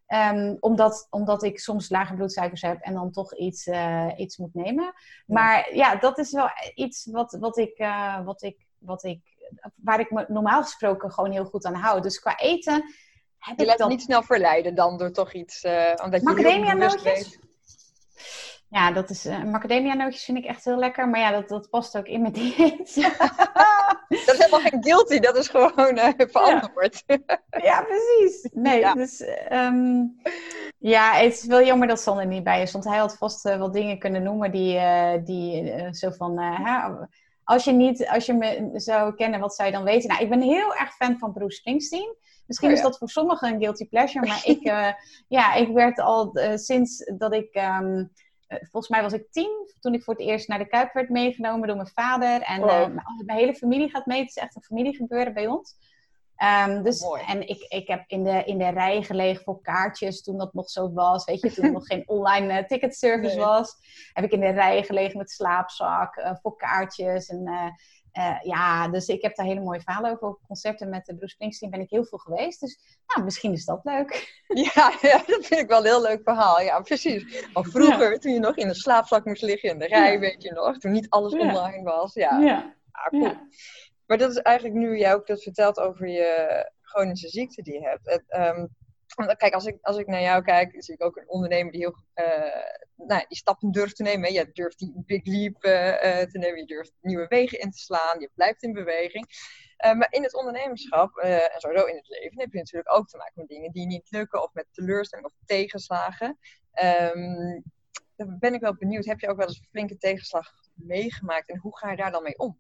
Um, 0.08 0.58
omdat, 0.60 1.08
omdat 1.10 1.44
ik 1.44 1.60
soms 1.60 1.90
lage 1.90 2.14
bloedsuikers 2.14 2.62
heb 2.62 2.82
en 2.82 2.94
dan 2.94 3.12
toch 3.12 3.36
iets, 3.36 3.68
uh, 3.68 4.12
iets 4.16 4.38
moet 4.38 4.54
nemen. 4.54 4.94
Maar 5.26 5.76
ja, 5.76 5.96
dat 5.96 6.18
is 6.18 6.32
wel 6.32 6.50
iets 6.74 7.06
wat, 7.12 7.38
wat 7.40 7.58
ik, 7.58 7.80
uh, 7.80 8.26
wat 8.26 8.44
ik, 8.44 8.66
wat 8.78 9.04
ik, 9.04 9.22
waar 9.76 10.00
ik 10.00 10.12
me 10.12 10.26
normaal 10.28 10.64
gesproken 10.64 11.12
gewoon 11.12 11.32
heel 11.32 11.46
goed 11.46 11.66
aan 11.66 11.74
hou. 11.74 12.02
Dus 12.02 12.20
qua 12.20 12.38
eten 12.38 12.74
heb 13.38 13.58
je 13.58 13.64
ik 13.64 13.68
laat 13.68 13.78
dan... 13.78 13.90
niet 13.90 14.02
snel 14.02 14.24
verleiden 14.24 14.76
dan 14.76 14.98
door 14.98 15.12
toch 15.12 15.34
iets... 15.34 15.66
omdat 16.04 16.22
Macadamia 16.22 16.74
nootjes? 16.74 17.40
Ja, 18.76 18.92
dat 18.92 19.10
is, 19.10 19.26
uh, 19.26 19.44
macadamia 19.44 19.94
nootjes 19.94 20.24
vind 20.24 20.38
ik 20.38 20.46
echt 20.46 20.66
heel 20.66 20.78
lekker. 20.78 21.10
Maar 21.10 21.20
ja, 21.20 21.32
dat, 21.32 21.50
dat 21.50 21.70
past 21.70 21.98
ook 21.98 22.08
in 22.08 22.22
mijn 22.22 22.34
dieet. 22.40 22.96
dat 24.26 24.34
is 24.34 24.38
helemaal 24.38 24.60
geen 24.60 24.84
guilty, 24.84 25.20
dat 25.20 25.36
is 25.36 25.48
gewoon 25.48 25.98
uh, 25.98 26.10
verantwoord. 26.18 27.04
Ja. 27.06 27.18
ja. 27.50 27.82
precies. 27.82 28.50
Nee, 28.54 28.80
ja. 28.80 28.94
dus 28.94 29.24
um, 29.52 30.16
ja, 30.78 31.14
het 31.14 31.34
is 31.34 31.46
wel 31.46 31.64
jammer 31.64 31.88
dat 31.88 32.00
Sander 32.00 32.26
niet 32.26 32.44
bij 32.44 32.62
is. 32.62 32.72
Want 32.72 32.86
hij 32.86 32.98
had 32.98 33.18
vast 33.18 33.46
uh, 33.46 33.58
wel 33.58 33.72
dingen 33.72 34.00
kunnen 34.00 34.24
noemen 34.24 34.52
die, 34.52 34.80
die 35.24 35.74
zo 35.92 36.10
van... 36.10 36.40
als 37.44 37.64
je, 37.64 37.72
niet, 37.72 38.08
als 38.08 38.26
je 38.26 38.34
me 38.34 38.72
zou 38.74 39.16
kennen, 39.16 39.40
wat 39.40 39.56
zou 39.56 39.70
je 39.70 39.76
dan 39.76 39.84
weten? 39.84 40.10
Nou, 40.10 40.22
ik 40.22 40.30
ben 40.30 40.42
heel 40.42 40.76
erg 40.76 40.96
fan 40.96 41.18
van 41.18 41.34
Bruce 41.34 41.58
Springsteen. 41.58 42.16
Misschien 42.46 42.70
oh, 42.70 42.76
ja. 42.76 42.82
is 42.82 42.88
dat 42.88 42.98
voor 42.98 43.10
sommigen 43.10 43.54
een 43.54 43.60
guilty 43.60 43.88
pleasure, 43.88 44.28
maar 44.28 44.42
ik, 44.56 44.64
ja, 45.28 45.54
ik 45.54 45.70
werd 45.70 46.00
al 46.00 46.38
sinds 46.56 47.12
dat 47.18 47.34
ik 47.34 47.56
um, 47.56 47.98
eh, 48.00 48.24
volgens 48.48 48.90
mij 48.90 49.02
was 49.02 49.14
ik 49.14 49.32
tien 49.32 49.74
toen 49.80 49.94
ik 49.94 50.04
voor 50.04 50.14
het 50.14 50.24
eerst 50.24 50.48
naar 50.48 50.60
de 50.60 50.68
Kuip 50.68 50.94
werd 50.94 51.10
meegenomen 51.10 51.68
door 51.68 51.78
mijn 51.78 51.88
vader. 51.88 52.42
En 52.42 52.64
oh. 52.64 52.70
uh, 52.70 52.88
mijn 53.26 53.40
hele 53.40 53.56
familie 53.56 53.90
gaat 53.90 54.06
mee. 54.06 54.20
Het 54.20 54.30
is 54.30 54.38
echt 54.38 54.56
een 54.56 54.62
familiegebeuren 54.62 55.34
bij 55.34 55.48
ons. 55.48 55.76
Um, 56.68 56.84
dus, 56.84 57.06
en 57.28 57.48
ik, 57.48 57.66
ik 57.68 57.88
heb 57.88 58.04
in 58.08 58.24
de, 58.24 58.44
in 58.44 58.58
de 58.58 58.70
rij 58.70 59.04
gelegen 59.04 59.44
voor 59.44 59.62
kaartjes 59.62 60.24
toen 60.24 60.38
dat 60.38 60.54
nog 60.54 60.70
zo 60.70 60.94
was. 60.94 61.26
Weet 61.26 61.42
je, 61.42 61.52
toen 61.52 61.66
er 61.66 61.72
nog 61.72 61.86
geen 61.86 62.04
online 62.18 62.62
uh, 62.62 62.68
ticketservice 62.68 63.36
nee. 63.36 63.46
was. 63.46 63.76
Heb 64.14 64.24
ik 64.24 64.32
in 64.32 64.40
de 64.40 64.50
rij 64.50 64.84
gelegen 64.84 65.18
met 65.18 65.32
slaapzak 65.32 66.16
uh, 66.16 66.32
voor 66.42 66.56
kaartjes. 66.56 67.28
En 67.28 67.74
uh, 68.18 68.38
ja, 68.42 68.88
dus 68.88 69.08
ik 69.08 69.22
heb 69.22 69.36
daar 69.36 69.46
hele 69.46 69.62
mooie 69.62 69.82
verhalen 69.82 70.12
over. 70.12 70.28
Op 70.28 70.40
concerten 70.48 70.90
met 70.90 71.06
de 71.06 71.16
Bruce 71.16 71.34
Springsteen 71.34 71.70
ben 71.70 71.80
ik 71.80 71.90
heel 71.90 72.06
veel 72.06 72.18
geweest. 72.18 72.60
Dus 72.60 73.00
nou, 73.08 73.24
misschien 73.24 73.52
is 73.52 73.66
dat 73.66 73.80
leuk. 73.84 74.14
Ja, 74.74 74.94
ja 75.02 75.18
dat 75.28 75.46
vind 75.46 75.62
ik 75.62 75.68
wel 75.68 75.78
een 75.78 75.86
heel 75.86 76.02
leuk 76.02 76.22
verhaal. 76.24 76.62
Ja, 76.62 76.80
precies. 76.80 77.48
Maar 77.54 77.64
vroeger, 77.64 78.12
ja. 78.12 78.18
toen 78.18 78.34
je 78.34 78.40
nog 78.40 78.56
in 78.56 78.68
de 78.68 78.74
slaapzak 78.74 79.26
moest 79.26 79.42
liggen 79.42 79.70
in 79.70 79.80
de 79.80 79.88
rij, 79.88 80.14
ja. 80.14 80.20
weet 80.20 80.44
je 80.44 80.52
nog. 80.52 80.78
Toen 80.78 80.92
niet 80.92 81.10
alles 81.10 81.34
online 81.34 81.84
was. 81.84 82.14
Ja, 82.14 82.40
ja. 82.40 82.76
Ah, 82.92 83.08
cool. 83.08 83.34
Maar 84.06 84.18
dat 84.18 84.32
is 84.32 84.38
eigenlijk 84.38 84.78
nu 84.78 84.98
jij 84.98 85.14
ook 85.14 85.28
dat 85.28 85.44
vertelt 85.44 85.80
over 85.80 86.08
je 86.08 86.72
chronische 86.82 87.30
ziekte 87.30 87.62
die 87.62 87.74
je 87.74 87.88
hebt. 87.88 88.06
Het, 88.06 88.56
um, 88.58 88.76
Kijk, 89.16 89.54
als 89.54 89.66
ik, 89.66 89.78
als 89.82 89.98
ik 89.98 90.08
naar 90.08 90.22
jou 90.22 90.44
kijk, 90.44 90.84
zie 90.84 90.94
ik 90.94 91.04
ook 91.04 91.18
een 91.18 91.30
ondernemer 91.30 91.72
die 91.72 91.82
heel, 91.82 91.96
uh, 92.16 93.08
nou, 93.08 93.26
die 93.28 93.38
stappen 93.38 93.72
durft 93.72 93.96
te 93.96 94.04
nemen. 94.04 94.34
Je 94.34 94.50
durft 94.54 94.80
die 94.80 94.94
big 95.06 95.26
leap 95.26 95.64
uh, 95.64 95.72
te 96.32 96.38
nemen, 96.38 96.60
je 96.60 96.66
durft 96.66 96.94
nieuwe 97.02 97.28
wegen 97.28 97.60
in 97.60 97.72
te 97.72 97.78
slaan, 97.78 98.20
je 98.20 98.30
blijft 98.34 98.64
in 98.64 98.74
beweging. 98.74 99.28
Maar 99.78 100.08
in 100.10 100.24
het 100.24 100.36
ondernemerschap 100.36 101.18
en 101.18 101.60
sowieso 101.60 101.86
in 101.86 101.96
het 101.96 102.08
leven 102.08 102.40
heb 102.40 102.52
je 102.52 102.58
natuurlijk 102.58 102.96
ook 102.96 103.08
te 103.08 103.18
maken 103.18 103.34
met 103.36 103.48
dingen 103.48 103.72
die 103.72 103.86
niet 103.86 104.12
lukken 104.12 104.44
of 104.44 104.54
met 104.54 104.66
teleurstelling 104.72 105.28
of 105.28 105.34
tegenslagen. 105.46 106.38
Um, 106.84 107.64
dan 108.16 108.40
ben 108.40 108.54
ik 108.54 108.62
wel 108.62 108.76
benieuwd, 108.76 109.06
heb 109.06 109.20
je 109.20 109.30
ook 109.30 109.38
wel 109.38 109.48
eens 109.48 109.60
een 109.60 109.68
flinke 109.72 109.98
tegenslag 109.98 110.52
meegemaakt 110.74 111.50
en 111.50 111.58
hoe 111.58 111.78
ga 111.78 111.92
je 111.92 111.98
daar 111.98 112.12
dan 112.12 112.24
mee 112.24 112.38
om? 112.38 112.58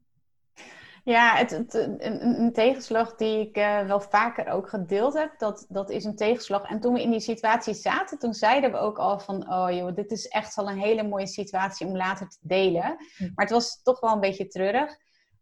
Ja, 1.05 1.35
het, 1.35 1.49
het, 1.49 1.73
een, 1.73 2.41
een, 2.41 2.53
tegenslag 2.53 3.15
die 3.15 3.39
ik 3.39 3.57
uh, 3.57 3.85
wel 3.85 3.99
vaker 3.99 4.47
ook 4.47 4.69
gedeeld 4.69 5.13
heb, 5.13 5.39
dat, 5.39 5.65
dat 5.69 5.89
is 5.89 6.03
een 6.03 6.15
tegenslag. 6.15 6.63
En 6.63 6.79
toen 6.79 6.93
we 6.93 7.01
in 7.01 7.11
die 7.11 7.19
situatie 7.19 7.73
zaten, 7.73 8.19
toen 8.19 8.33
zeiden 8.33 8.71
we 8.71 8.77
ook 8.77 8.97
al 8.97 9.19
van, 9.19 9.53
oh 9.53 9.71
joh, 9.71 9.95
dit 9.95 10.11
is 10.11 10.27
echt 10.27 10.55
wel 10.55 10.69
een 10.69 10.77
hele 10.77 11.03
mooie 11.03 11.27
situatie 11.27 11.87
om 11.87 11.95
later 11.95 12.29
te 12.29 12.37
delen. 12.41 12.95
Hm. 13.17 13.23
Maar 13.23 13.45
het 13.45 13.49
was 13.49 13.81
toch 13.81 13.99
wel 13.99 14.13
een 14.13 14.19
beetje 14.19 14.47
treurig. 14.47 14.97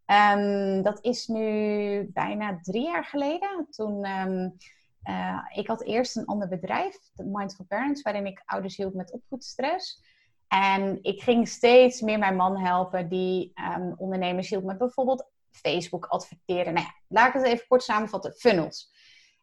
Um, 0.06 0.82
dat 0.82 1.04
is 1.04 1.26
nu 1.26 2.10
bijna 2.12 2.58
drie 2.62 2.84
jaar 2.84 3.04
geleden. 3.04 3.66
Toen, 3.70 4.06
um, 4.06 4.56
uh, 5.04 5.38
ik 5.54 5.66
had 5.66 5.82
eerst 5.82 6.16
een 6.16 6.26
ander 6.26 6.48
bedrijf, 6.48 6.96
Mindful 7.14 7.64
Parents, 7.68 8.02
waarin 8.02 8.26
ik 8.26 8.42
ouders 8.44 8.76
hielp 8.76 8.94
met 8.94 9.12
opvoedstress. 9.12 10.02
En 10.48 10.98
ik 11.02 11.22
ging 11.22 11.48
steeds 11.48 12.00
meer 12.00 12.18
mijn 12.18 12.36
man 12.36 12.58
helpen 12.58 13.08
die 13.08 13.52
um, 13.76 13.94
ondernemers 13.96 14.48
hielp 14.48 14.64
met 14.64 14.78
bijvoorbeeld 14.78 15.32
Facebook 15.56 16.06
adverteren. 16.06 16.74
Nou 16.74 16.86
ja, 16.86 16.94
laat 17.08 17.26
ik 17.26 17.32
het 17.32 17.42
even 17.42 17.66
kort 17.66 17.82
samenvatten. 17.82 18.32
Funnels. 18.32 18.92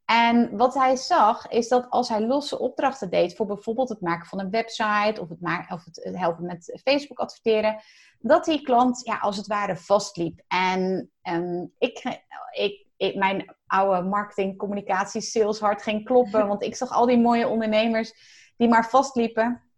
En 0.05 0.57
wat 0.57 0.73
hij 0.73 0.95
zag, 0.95 1.47
is 1.47 1.67
dat 1.67 1.89
als 1.89 2.09
hij 2.09 2.21
losse 2.21 2.59
opdrachten 2.59 3.09
deed 3.09 3.35
voor 3.35 3.45
bijvoorbeeld 3.45 3.89
het 3.89 4.01
maken 4.01 4.27
van 4.27 4.39
een 4.39 4.49
website 4.49 5.21
of 5.21 5.29
het, 5.29 5.39
of 5.69 5.85
het 5.85 6.17
helpen 6.17 6.45
met 6.45 6.79
Facebook 6.83 7.19
adverteren, 7.19 7.81
dat 8.19 8.45
die 8.45 8.61
klant 8.61 9.01
ja, 9.03 9.17
als 9.17 9.37
het 9.37 9.47
ware 9.47 9.75
vastliep. 9.75 10.41
En 10.47 11.11
um, 11.29 11.73
ik, 11.77 12.21
ik, 12.51 12.85
ik, 12.97 13.15
mijn 13.15 13.55
oude 13.67 14.07
marketing, 14.07 14.57
communicatie, 14.57 15.21
sales 15.21 15.59
hart 15.59 15.81
ging 15.81 16.05
kloppen, 16.05 16.47
want 16.47 16.63
ik 16.63 16.75
zag 16.75 16.91
al 16.91 17.05
die 17.05 17.19
mooie 17.19 17.47
ondernemers 17.47 18.13
die 18.57 18.67
maar 18.67 18.89
vastliepen. 18.89 19.70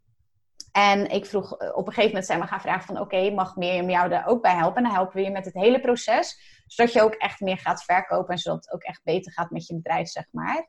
En 0.73 1.09
ik 1.09 1.25
vroeg 1.25 1.57
eh, 1.57 1.67
op 1.67 1.87
een 1.87 1.93
gegeven 1.93 2.09
moment 2.09 2.25
zijn 2.25 2.39
we 2.39 2.47
gaan 2.47 2.61
vragen 2.61 2.85
van 2.85 2.99
oké, 2.99 3.15
okay, 3.15 3.31
mag 3.31 3.55
Mirjam 3.55 3.89
jou 3.89 4.09
daar 4.09 4.27
ook 4.27 4.41
bij 4.41 4.55
helpen? 4.55 4.77
En 4.77 4.83
dan 4.83 4.93
helpen 4.93 5.15
we 5.15 5.21
je 5.21 5.31
met 5.31 5.45
het 5.45 5.53
hele 5.53 5.79
proces, 5.79 6.39
zodat 6.67 6.93
je 6.93 7.01
ook 7.01 7.13
echt 7.13 7.39
meer 7.39 7.57
gaat 7.57 7.83
verkopen 7.83 8.33
en 8.33 8.37
zodat 8.37 8.63
het 8.63 8.73
ook 8.73 8.83
echt 8.83 9.03
beter 9.03 9.31
gaat 9.31 9.51
met 9.51 9.67
je 9.67 9.75
bedrijf, 9.75 10.07
zeg 10.07 10.25
maar. 10.31 10.67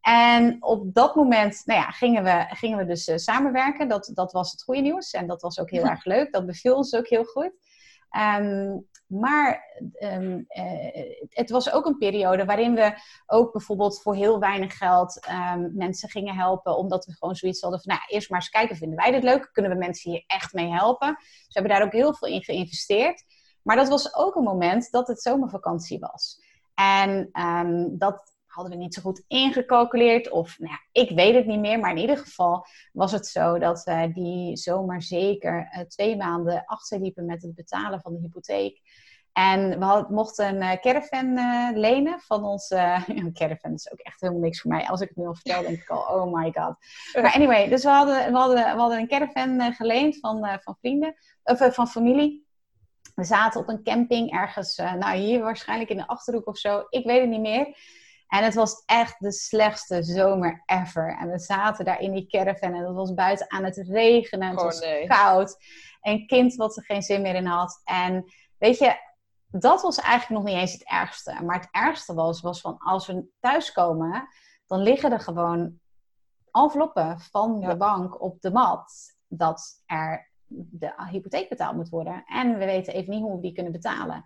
En 0.00 0.56
op 0.60 0.94
dat 0.94 1.14
moment 1.14 1.62
nou 1.64 1.80
ja, 1.80 1.90
gingen, 1.90 2.24
we, 2.24 2.46
gingen 2.48 2.78
we 2.78 2.84
dus 2.84 3.08
uh, 3.08 3.16
samenwerken. 3.16 3.88
Dat, 3.88 4.10
dat 4.14 4.32
was 4.32 4.50
het 4.50 4.62
goede 4.62 4.80
nieuws 4.80 5.10
en 5.10 5.26
dat 5.26 5.42
was 5.42 5.60
ook 5.60 5.70
heel 5.70 5.84
erg 5.84 6.04
leuk. 6.04 6.32
Dat 6.32 6.46
beviel 6.46 6.76
ons 6.76 6.94
ook 6.94 7.08
heel 7.08 7.24
goed. 7.24 7.52
Ehm, 8.12 8.78
maar 9.06 9.64
ehm, 9.92 10.42
eh, 10.48 11.28
het 11.28 11.50
was 11.50 11.72
ook 11.72 11.86
een 11.86 11.98
periode 11.98 12.44
waarin 12.44 12.74
we 12.74 12.94
ook 13.26 13.52
bijvoorbeeld 13.52 14.02
voor 14.02 14.14
heel 14.14 14.38
weinig 14.38 14.76
geld 14.76 15.28
um, 15.54 15.70
mensen 15.74 16.08
gingen 16.08 16.34
helpen. 16.34 16.76
Omdat 16.76 17.04
we 17.04 17.12
gewoon 17.12 17.34
zoiets 17.34 17.60
hadden 17.60 17.80
van, 17.80 17.94
nou, 17.94 18.06
eerst 18.08 18.30
maar 18.30 18.40
eens 18.40 18.48
kijken, 18.48 18.76
vinden 18.76 18.98
wij 18.98 19.10
dit 19.10 19.22
leuk? 19.22 19.50
Kunnen 19.52 19.72
we 19.72 19.78
mensen 19.78 20.10
hier 20.10 20.24
echt 20.26 20.52
mee 20.52 20.70
helpen? 20.70 21.14
Dus 21.18 21.46
we 21.46 21.52
hebben 21.52 21.72
daar 21.72 21.82
ook 21.82 21.92
heel 21.92 22.14
veel 22.14 22.28
in 22.28 22.42
geïnvesteerd. 22.42 23.24
Maar 23.62 23.76
dat 23.76 23.88
was 23.88 24.14
ook 24.14 24.34
een 24.34 24.42
moment 24.42 24.90
dat 24.90 25.08
het 25.08 25.22
zomervakantie 25.22 25.98
was. 25.98 26.40
En 26.74 27.28
dat 27.98 28.31
hadden 28.52 28.72
we 28.72 28.78
niet 28.78 28.94
zo 28.94 29.02
goed 29.02 29.24
ingecalculeerd. 29.26 30.30
Of 30.30 30.58
nou 30.58 30.72
ja, 30.72 31.02
ik 31.02 31.10
weet 31.10 31.34
het 31.34 31.46
niet 31.46 31.60
meer. 31.60 31.78
Maar 31.78 31.90
in 31.90 31.98
ieder 31.98 32.18
geval 32.18 32.66
was 32.92 33.12
het 33.12 33.26
zo 33.26 33.58
dat 33.58 33.84
we 33.84 34.10
die 34.14 34.56
zomer 34.56 35.02
zeker 35.02 35.70
uh, 35.72 35.80
twee 35.80 36.16
maanden 36.16 36.64
achterliepen 36.64 37.24
met 37.24 37.42
het 37.42 37.54
betalen 37.54 38.00
van 38.00 38.12
de 38.12 38.20
hypotheek. 38.20 38.80
En 39.32 39.78
we 39.78 40.06
mochten 40.08 40.48
een 40.48 40.62
uh, 40.62 40.80
caravan 40.80 41.34
lenen 41.78 42.20
van 42.20 42.44
ons. 42.44 42.70
een 43.06 43.32
caravan 43.32 43.72
is 43.72 43.92
ook 43.92 43.98
echt 43.98 44.20
helemaal 44.20 44.42
niks 44.42 44.60
voor 44.60 44.70
mij. 44.70 44.88
Als 44.88 45.00
ik 45.00 45.08
het 45.08 45.16
nu 45.16 45.26
al 45.26 45.34
vertel, 45.34 45.62
denk 45.62 45.80
ik 45.80 45.90
al, 45.90 46.20
oh 46.20 46.32
my 46.32 46.52
god. 46.52 46.76
Maar 47.22 47.34
anyway, 47.34 47.68
dus 47.68 47.82
we 47.82 47.90
hadden, 47.90 48.32
we 48.32 48.38
hadden, 48.38 48.56
we 48.56 48.80
hadden 48.80 48.98
een 48.98 49.08
caravan 49.08 49.72
geleend 49.72 50.18
van, 50.18 50.58
van 50.60 50.76
vrienden, 50.80 51.14
of 51.42 51.74
van 51.74 51.88
familie. 51.88 52.46
We 53.14 53.24
zaten 53.24 53.60
op 53.60 53.68
een 53.68 53.82
camping 53.82 54.32
ergens, 54.32 54.76
nou 54.76 55.16
hier 55.16 55.40
waarschijnlijk 55.40 55.90
in 55.90 55.96
de 55.96 56.06
achterhoek 56.06 56.46
of 56.46 56.58
zo. 56.58 56.86
Ik 56.88 57.04
weet 57.04 57.20
het 57.20 57.30
niet 57.30 57.40
meer. 57.40 57.76
En 58.32 58.44
het 58.44 58.54
was 58.54 58.82
echt 58.86 59.14
de 59.18 59.32
slechtste 59.32 60.02
zomer 60.02 60.62
ever. 60.66 61.16
En 61.18 61.30
we 61.30 61.38
zaten 61.38 61.84
daar 61.84 62.00
in 62.00 62.12
die 62.12 62.26
caravan 62.26 62.74
en 62.74 62.84
het 62.84 62.94
was 62.94 63.14
buiten 63.14 63.50
aan 63.50 63.64
het 63.64 63.76
regenen. 63.76 64.48
En 64.48 64.50
het 64.50 64.58
oh, 64.58 64.64
was 64.64 65.06
koud. 65.06 65.56
En 66.00 66.26
kind 66.26 66.54
wat 66.54 66.76
er 66.76 66.84
geen 66.84 67.02
zin 67.02 67.22
meer 67.22 67.34
in 67.34 67.46
had. 67.46 67.80
En 67.84 68.24
weet 68.58 68.78
je, 68.78 68.96
dat 69.46 69.82
was 69.82 69.98
eigenlijk 69.98 70.42
nog 70.42 70.52
niet 70.52 70.60
eens 70.60 70.72
het 70.72 70.88
ergste. 70.88 71.42
Maar 71.42 71.60
het 71.60 71.68
ergste 71.70 72.14
was, 72.14 72.40
was 72.40 72.60
van 72.60 72.78
als 72.78 73.06
we 73.06 73.24
thuiskomen, 73.40 74.28
dan 74.66 74.82
liggen 74.82 75.12
er 75.12 75.20
gewoon 75.20 75.78
enveloppen 76.50 77.20
van 77.20 77.60
de 77.60 77.76
bank 77.76 78.22
op 78.22 78.40
de 78.40 78.50
mat. 78.50 78.92
Dat 79.26 79.82
er 79.86 80.30
de 80.46 80.92
hypotheek 81.10 81.48
betaald 81.48 81.76
moet 81.76 81.88
worden. 81.88 82.24
En 82.26 82.58
we 82.58 82.64
weten 82.64 82.94
even 82.94 83.10
niet 83.10 83.22
hoe 83.22 83.34
we 83.34 83.42
die 83.42 83.52
kunnen 83.52 83.72
betalen. 83.72 84.24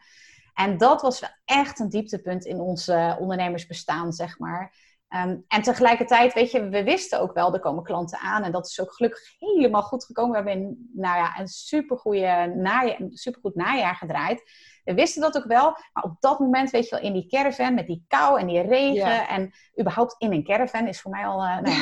En 0.57 0.79
dat 0.79 1.03
was 1.03 1.21
wel 1.21 1.31
echt 1.45 1.79
een 1.79 1.89
dieptepunt 1.89 2.45
in 2.45 2.61
ons 2.61 2.89
ondernemersbestaan, 3.19 4.13
zeg 4.13 4.39
maar. 4.39 4.75
Um, 5.09 5.45
en 5.49 5.63
tegelijkertijd, 5.63 6.33
weet 6.33 6.51
je, 6.51 6.69
we 6.69 6.85
wisten 6.85 7.21
ook 7.21 7.35
wel, 7.35 7.55
er 7.55 7.61
komen 7.61 7.83
klanten 7.83 8.19
aan. 8.19 8.43
En 8.43 8.53
dat 8.53 8.67
is 8.67 8.81
ook 8.81 8.93
gelukkig 8.93 9.23
helemaal 9.39 9.83
goed 9.83 10.05
gekomen. 10.05 10.31
We 10.31 10.37
hebben 10.37 10.67
een, 10.67 10.91
nou 10.93 11.17
ja, 11.17 11.39
een 11.39 11.49
supergoeie 11.49 12.27
een 12.27 13.11
supergoed 13.13 13.55
najaar 13.55 13.95
gedraaid. 13.95 14.43
We 14.85 14.95
wisten 14.95 15.23
dat 15.23 15.37
ook 15.37 15.45
wel. 15.45 15.77
Maar 15.93 16.05
op 16.05 16.17
dat 16.21 16.39
moment, 16.39 16.71
weet 16.71 16.89
je 16.89 16.91
wel, 16.91 17.05
in 17.05 17.13
die 17.13 17.27
caravan 17.27 17.75
met 17.75 17.87
die 17.87 18.05
kou 18.09 18.41
en 18.41 18.47
die 18.47 18.61
regen. 18.61 19.29
En 19.29 19.53
überhaupt 19.81 20.15
in 20.19 20.33
een 20.33 20.45
caravan 20.45 20.87
is 20.87 21.01
voor 21.01 21.11
mij 21.11 21.27
al... 21.27 21.43
Uh, 21.43 21.61
nou 21.61 21.77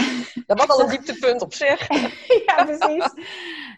dat 0.46 0.66
was 0.66 0.68
al 0.68 0.80
een 0.80 0.88
dieptepunt 0.96 1.42
op 1.42 1.54
zich. 1.54 1.88
ja, 2.46 2.64
precies. 2.64 3.12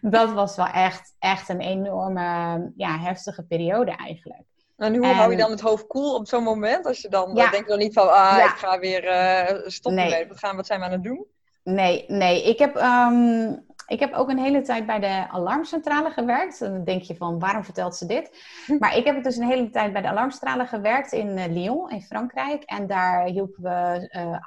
Dat 0.04 0.32
was 0.32 0.56
wel 0.56 0.66
echt, 0.66 1.14
echt 1.18 1.48
een 1.48 1.60
enorme, 1.60 2.72
ja, 2.76 2.98
heftige 2.98 3.42
periode 3.42 3.90
eigenlijk. 3.90 4.42
En 4.76 4.96
hoe 4.96 5.06
hou 5.06 5.30
je 5.30 5.36
dan 5.36 5.50
het 5.50 5.60
hoofd 5.60 5.86
koel 5.86 6.02
cool 6.02 6.14
op 6.14 6.28
zo'n 6.28 6.42
moment? 6.42 6.86
Als 6.86 7.00
je 7.00 7.08
dan, 7.08 7.30
ja. 7.34 7.50
denk 7.50 7.62
je 7.62 7.70
dan 7.70 7.78
niet 7.78 7.92
van, 7.92 8.12
ah, 8.12 8.38
ik 8.38 8.56
ga 8.56 8.78
weer 8.78 9.04
uh, 9.04 9.68
stoppen 9.68 10.08
nee. 10.08 10.28
Wat, 10.28 10.38
gaan, 10.38 10.56
wat 10.56 10.66
zijn 10.66 10.78
we 10.78 10.84
aan 10.84 10.92
het 10.92 11.02
doen? 11.02 11.26
Nee, 11.62 12.04
nee. 12.08 12.44
Ik 12.44 12.58
heb, 12.58 12.76
um, 12.76 13.64
ik 13.92 14.00
heb 14.00 14.12
ook 14.12 14.28
een 14.28 14.38
hele 14.38 14.60
tijd 14.60 14.86
bij 14.86 15.00
de 15.00 15.28
alarmcentrale 15.28 16.10
gewerkt. 16.10 16.58
Dan 16.58 16.84
denk 16.84 17.02
je 17.02 17.16
van, 17.16 17.38
waarom 17.38 17.64
vertelt 17.64 17.96
ze 17.96 18.06
dit? 18.06 18.44
Maar 18.78 18.96
ik 18.96 19.04
heb 19.04 19.22
dus 19.22 19.36
een 19.36 19.48
hele 19.48 19.70
tijd 19.70 19.92
bij 19.92 20.02
de 20.02 20.08
alarmcentrale 20.08 20.66
gewerkt 20.66 21.12
in 21.12 21.38
uh, 21.38 21.46
Lyon, 21.46 21.90
in 21.90 22.02
Frankrijk. 22.02 22.62
En 22.62 22.86
daar 22.86 23.24
hielpen 23.24 23.62
we 23.62 24.08
uh, 24.16 24.38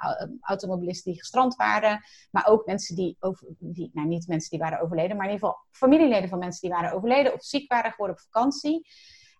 automobilisten 0.41 1.11
die 1.11 1.19
gestrand 1.19 1.55
waren. 1.55 2.03
Maar 2.31 2.47
ook 2.47 2.65
mensen 2.65 2.95
die, 2.95 3.17
over, 3.19 3.47
die, 3.59 3.89
nou 3.93 4.07
niet 4.07 4.27
mensen 4.27 4.49
die 4.49 4.59
waren 4.59 4.79
overleden, 4.79 5.17
maar 5.17 5.25
in 5.25 5.31
ieder 5.31 5.47
geval 5.47 5.63
familieleden 5.71 6.29
van 6.29 6.39
mensen 6.39 6.61
die 6.61 6.77
waren 6.77 6.91
overleden 6.91 7.33
of 7.33 7.43
ziek 7.43 7.71
waren 7.71 7.91
geworden 7.91 8.15
op 8.15 8.21
vakantie. 8.21 8.87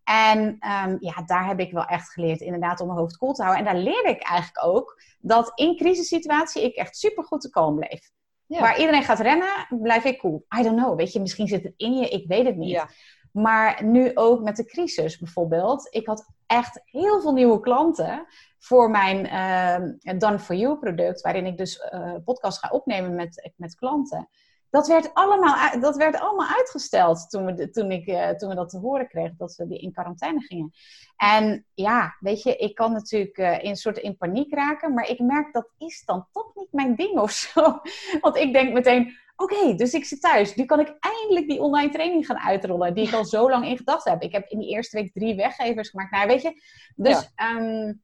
En 0.04 0.40
um, 0.40 0.98
ja, 1.00 1.24
daar 1.26 1.48
heb 1.48 1.60
ik 1.60 1.72
wel 1.72 1.86
echt 1.86 2.12
geleerd 2.12 2.42
inderdaad 2.42 2.80
om 2.80 2.88
mijn 2.88 3.00
hoofd 3.00 3.18
koel 3.18 3.34
te 3.34 3.44
houden. 3.44 3.66
En 3.66 3.74
daar 3.74 3.84
leerde 3.84 4.10
ik 4.10 4.22
eigenlijk 4.22 4.66
ook 4.66 5.02
dat 5.20 5.52
in 5.56 5.76
crisissituatie 5.76 6.64
ik 6.64 6.76
echt 6.76 6.98
super 6.98 7.24
goed 7.24 7.42
te 7.42 7.50
kalm 7.50 7.76
bleef. 7.76 8.14
Waar 8.48 8.80
iedereen 8.80 9.04
gaat 9.04 9.20
rennen, 9.20 9.68
blijf 9.70 10.04
ik 10.04 10.20
cool. 10.20 10.46
I 10.60 10.64
don't 10.64 10.78
know, 10.78 10.98
weet 10.98 11.14
je, 11.14 11.20
misschien 11.20 11.48
zit 11.48 11.64
het 11.64 11.74
in 11.78 11.94
je, 11.94 12.08
ik 12.08 12.28
weet 12.28 12.46
het 12.46 12.56
niet. 12.56 12.70
Ja. 12.70 12.90
Maar 13.32 13.84
nu 13.84 14.12
ook 14.14 14.42
met 14.42 14.56
de 14.56 14.66
crisis 14.66 15.18
bijvoorbeeld. 15.18 15.88
Ik 15.90 16.08
had 16.08 16.26
echt 16.46 16.82
heel 16.86 17.22
veel 17.22 17.34
nieuwe 17.34 17.60
klanten 17.60 18.26
voor 18.60 18.90
mijn 18.90 19.26
uh, 19.26 20.18
Done 20.20 20.40
For 20.40 20.56
You 20.56 20.80
product, 20.80 21.22
waarin 21.22 21.46
ik 21.46 21.58
dus 21.58 21.90
uh, 21.94 22.16
podcast 22.26 22.60
ga 22.60 22.70
opnemen 22.70 23.16
met, 23.16 23.52
met 23.56 23.76
klanten 23.76 24.30
dat 24.76 24.88
werd 24.88 25.14
allemaal, 25.14 25.80
dat 25.80 25.96
werd 25.96 26.20
allemaal 26.20 26.48
uitgesteld 26.48 27.30
toen 27.30 27.46
we, 27.46 27.70
toen, 27.70 27.92
ik, 27.92 28.08
uh, 28.08 28.30
toen 28.30 28.50
we 28.50 28.56
dat 28.56 28.70
te 28.70 28.78
horen 28.78 29.08
kregen, 29.08 29.36
dat 29.38 29.56
we 29.56 29.68
die 29.68 29.80
in 29.80 29.92
quarantaine 29.92 30.42
gingen. 30.42 30.72
En 31.18 31.66
ja, 31.74 32.16
weet 32.20 32.44
je, 32.44 32.56
ik 32.56 32.76
kan 32.76 32.92
natuurlijk 32.92 33.38
uh, 33.38 33.64
in 33.64 33.70
een 33.70 33.76
soort 33.76 33.98
in 33.98 34.18
paniek 34.18 34.54
raken, 34.54 34.94
maar 34.94 35.10
ik 35.10 35.20
merk 35.20 35.54
dat 35.54 35.70
is 35.78 36.04
dan 36.06 36.28
toch 36.32 36.56
niet 36.56 36.72
mijn 36.72 36.96
ding 36.96 37.20
of 37.20 37.32
zo. 37.32 37.62
Want 38.22 38.38
ik 38.38 38.54
denk 38.54 38.74
meteen, 38.74 39.18
oké, 39.36 39.76
dus 39.76 39.94
ik 39.94 40.06
zit 40.06 40.22
thuis. 40.22 40.56
Nu 40.56 40.66
kan 40.66 40.80
ik 40.80 40.96
eindelijk 41.00 41.48
die 41.48 41.62
online 41.62 41.92
training 41.92 42.26
gaan 42.26 42.40
uitrollen, 42.40 42.94
die 42.94 43.08
ik 43.08 43.14
al 43.14 43.26
zo 43.26 43.50
lang 43.50 43.66
in 43.66 43.78
gedacht 43.78 44.06
heb. 44.06 44.22
Ik 44.22 44.32
heb 44.32 44.48
in 44.48 44.60
die 44.60 44.70
eerste 44.70 44.98
week 44.98 45.14
drie 45.14 45.36
weggevers 45.36 45.90
gemaakt. 45.90 46.12
Nou, 46.12 46.28
weet 46.28 46.42
je, 46.42 46.62
dus 46.96 47.32
ja. 47.36 47.56
um, 47.58 48.02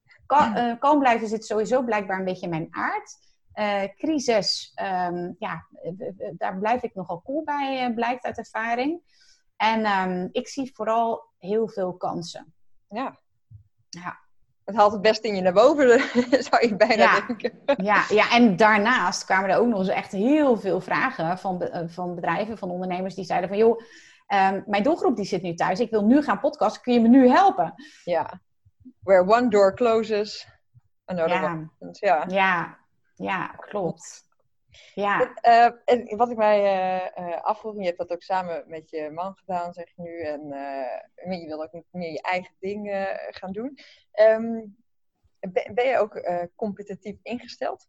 kalm 0.79 0.99
blijven 0.99 1.27
zit 1.27 1.45
sowieso 1.45 1.83
blijkbaar 1.83 2.19
een 2.19 2.25
beetje 2.25 2.45
in 2.45 2.49
mijn 2.49 2.67
aard. 2.71 3.17
Uh, 3.61 3.83
crisis, 3.97 4.73
um, 4.81 5.35
ja, 5.39 5.67
daar 6.37 6.57
blijf 6.57 6.83
ik 6.83 6.95
nogal 6.95 7.21
cool 7.21 7.43
bij, 7.43 7.87
uh, 7.87 7.95
blijkt 7.95 8.23
uit 8.23 8.37
ervaring. 8.37 9.01
En 9.55 9.85
um, 9.85 10.29
ik 10.31 10.47
zie 10.47 10.71
vooral 10.73 11.23
heel 11.37 11.67
veel 11.67 11.93
kansen. 11.93 12.53
Ja. 12.89 13.19
ja. 13.89 14.19
Het 14.63 14.75
haalt 14.75 14.91
het 14.91 15.01
best 15.01 15.23
in 15.23 15.35
je 15.35 15.41
naar 15.41 15.53
boven, 15.53 15.99
zou 16.49 16.67
je 16.67 16.75
bijna 16.75 17.03
ja. 17.03 17.25
denken. 17.25 17.51
Ja, 17.83 18.05
ja, 18.09 18.31
en 18.31 18.55
daarnaast 18.55 19.25
kwamen 19.25 19.49
er 19.49 19.57
ook 19.57 19.67
nog 19.67 19.79
eens 19.79 19.87
echt 19.87 20.11
heel 20.11 20.57
veel 20.57 20.81
vragen 20.81 21.37
van, 21.37 21.63
uh, 21.63 21.81
van 21.85 22.15
bedrijven, 22.15 22.57
van 22.57 22.69
ondernemers 22.69 23.15
die 23.15 23.25
zeiden 23.25 23.49
van... 23.49 23.57
joh, 23.57 23.79
um, 24.27 24.63
mijn 24.65 24.83
doelgroep 24.83 25.15
die 25.15 25.25
zit 25.25 25.41
nu 25.41 25.53
thuis, 25.53 25.79
ik 25.79 25.89
wil 25.89 26.05
nu 26.05 26.21
gaan 26.21 26.39
podcasten, 26.39 26.81
kun 26.81 26.93
je 26.93 26.99
me 26.99 27.07
nu 27.07 27.29
helpen? 27.29 27.73
Ja. 28.03 28.41
Where 28.99 29.27
one 29.27 29.49
door 29.49 29.75
closes, 29.75 30.47
another 31.05 31.41
ja. 31.41 31.51
one. 31.51 31.69
Ja. 31.91 32.25
ja, 32.27 32.79
ja, 33.15 33.47
klopt. 33.47 34.29
Ja. 34.93 35.31
Uh, 35.41 35.71
en 35.85 36.17
wat 36.17 36.29
ik 36.29 36.37
mij 36.37 36.59
uh, 36.59 37.27
uh, 37.27 37.41
afvroeg, 37.41 37.75
je 37.77 37.85
hebt 37.85 37.97
dat 37.97 38.11
ook 38.11 38.23
samen 38.23 38.63
met 38.67 38.89
je 38.89 39.09
man 39.09 39.35
gedaan, 39.35 39.73
zeg 39.73 39.95
je 39.95 40.01
nu. 40.01 40.21
En 40.21 41.39
je 41.39 41.47
wil 41.47 41.61
ook 41.63 41.83
meer 41.91 42.11
je 42.11 42.21
eigen 42.21 42.55
ding 42.59 42.89
gaan 43.29 43.51
doen. 43.51 43.79
Um, 44.19 44.77
ben, 45.39 45.73
ben, 45.73 45.87
je 45.87 45.97
ook 45.97 46.21
competitief 46.55 47.17
ingesteld? 47.23 47.87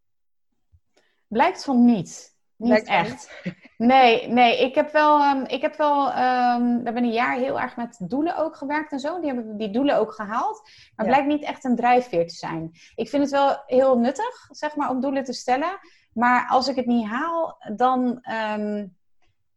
Blijkt 1.26 1.64
van 1.64 1.84
niet. 1.84 2.31
Niet 2.62 2.84
echt. 2.84 3.30
Nee, 3.76 4.28
nee. 4.28 4.60
Ik 4.60 4.74
heb 4.74 4.92
wel, 4.92 5.22
um, 5.22 5.44
ik 5.46 5.60
heb 5.60 5.76
wel 5.76 6.06
um, 6.06 6.76
we 6.78 6.84
hebben 6.84 7.02
een 7.02 7.12
jaar 7.12 7.36
heel 7.36 7.60
erg 7.60 7.76
met 7.76 7.96
doelen 7.98 8.36
ook 8.36 8.56
gewerkt 8.56 8.92
en 8.92 9.00
zo. 9.00 9.20
Die 9.20 9.32
hebben 9.32 9.56
die 9.56 9.70
doelen 9.70 9.96
ook 9.96 10.12
gehaald. 10.12 10.60
Maar 10.62 11.06
het 11.06 11.06
blijkt 11.06 11.26
niet 11.26 11.44
echt 11.44 11.64
een 11.64 11.76
drijfveer 11.76 12.28
te 12.28 12.34
zijn. 12.34 12.70
Ik 12.94 13.08
vind 13.08 13.22
het 13.22 13.30
wel 13.30 13.62
heel 13.66 13.98
nuttig, 13.98 14.48
zeg 14.50 14.76
maar, 14.76 14.90
om 14.90 15.00
doelen 15.00 15.24
te 15.24 15.32
stellen. 15.32 15.78
Maar 16.12 16.48
als 16.48 16.68
ik 16.68 16.76
het 16.76 16.86
niet 16.86 17.08
haal, 17.08 17.56
dan 17.76 18.24
um, 18.56 18.96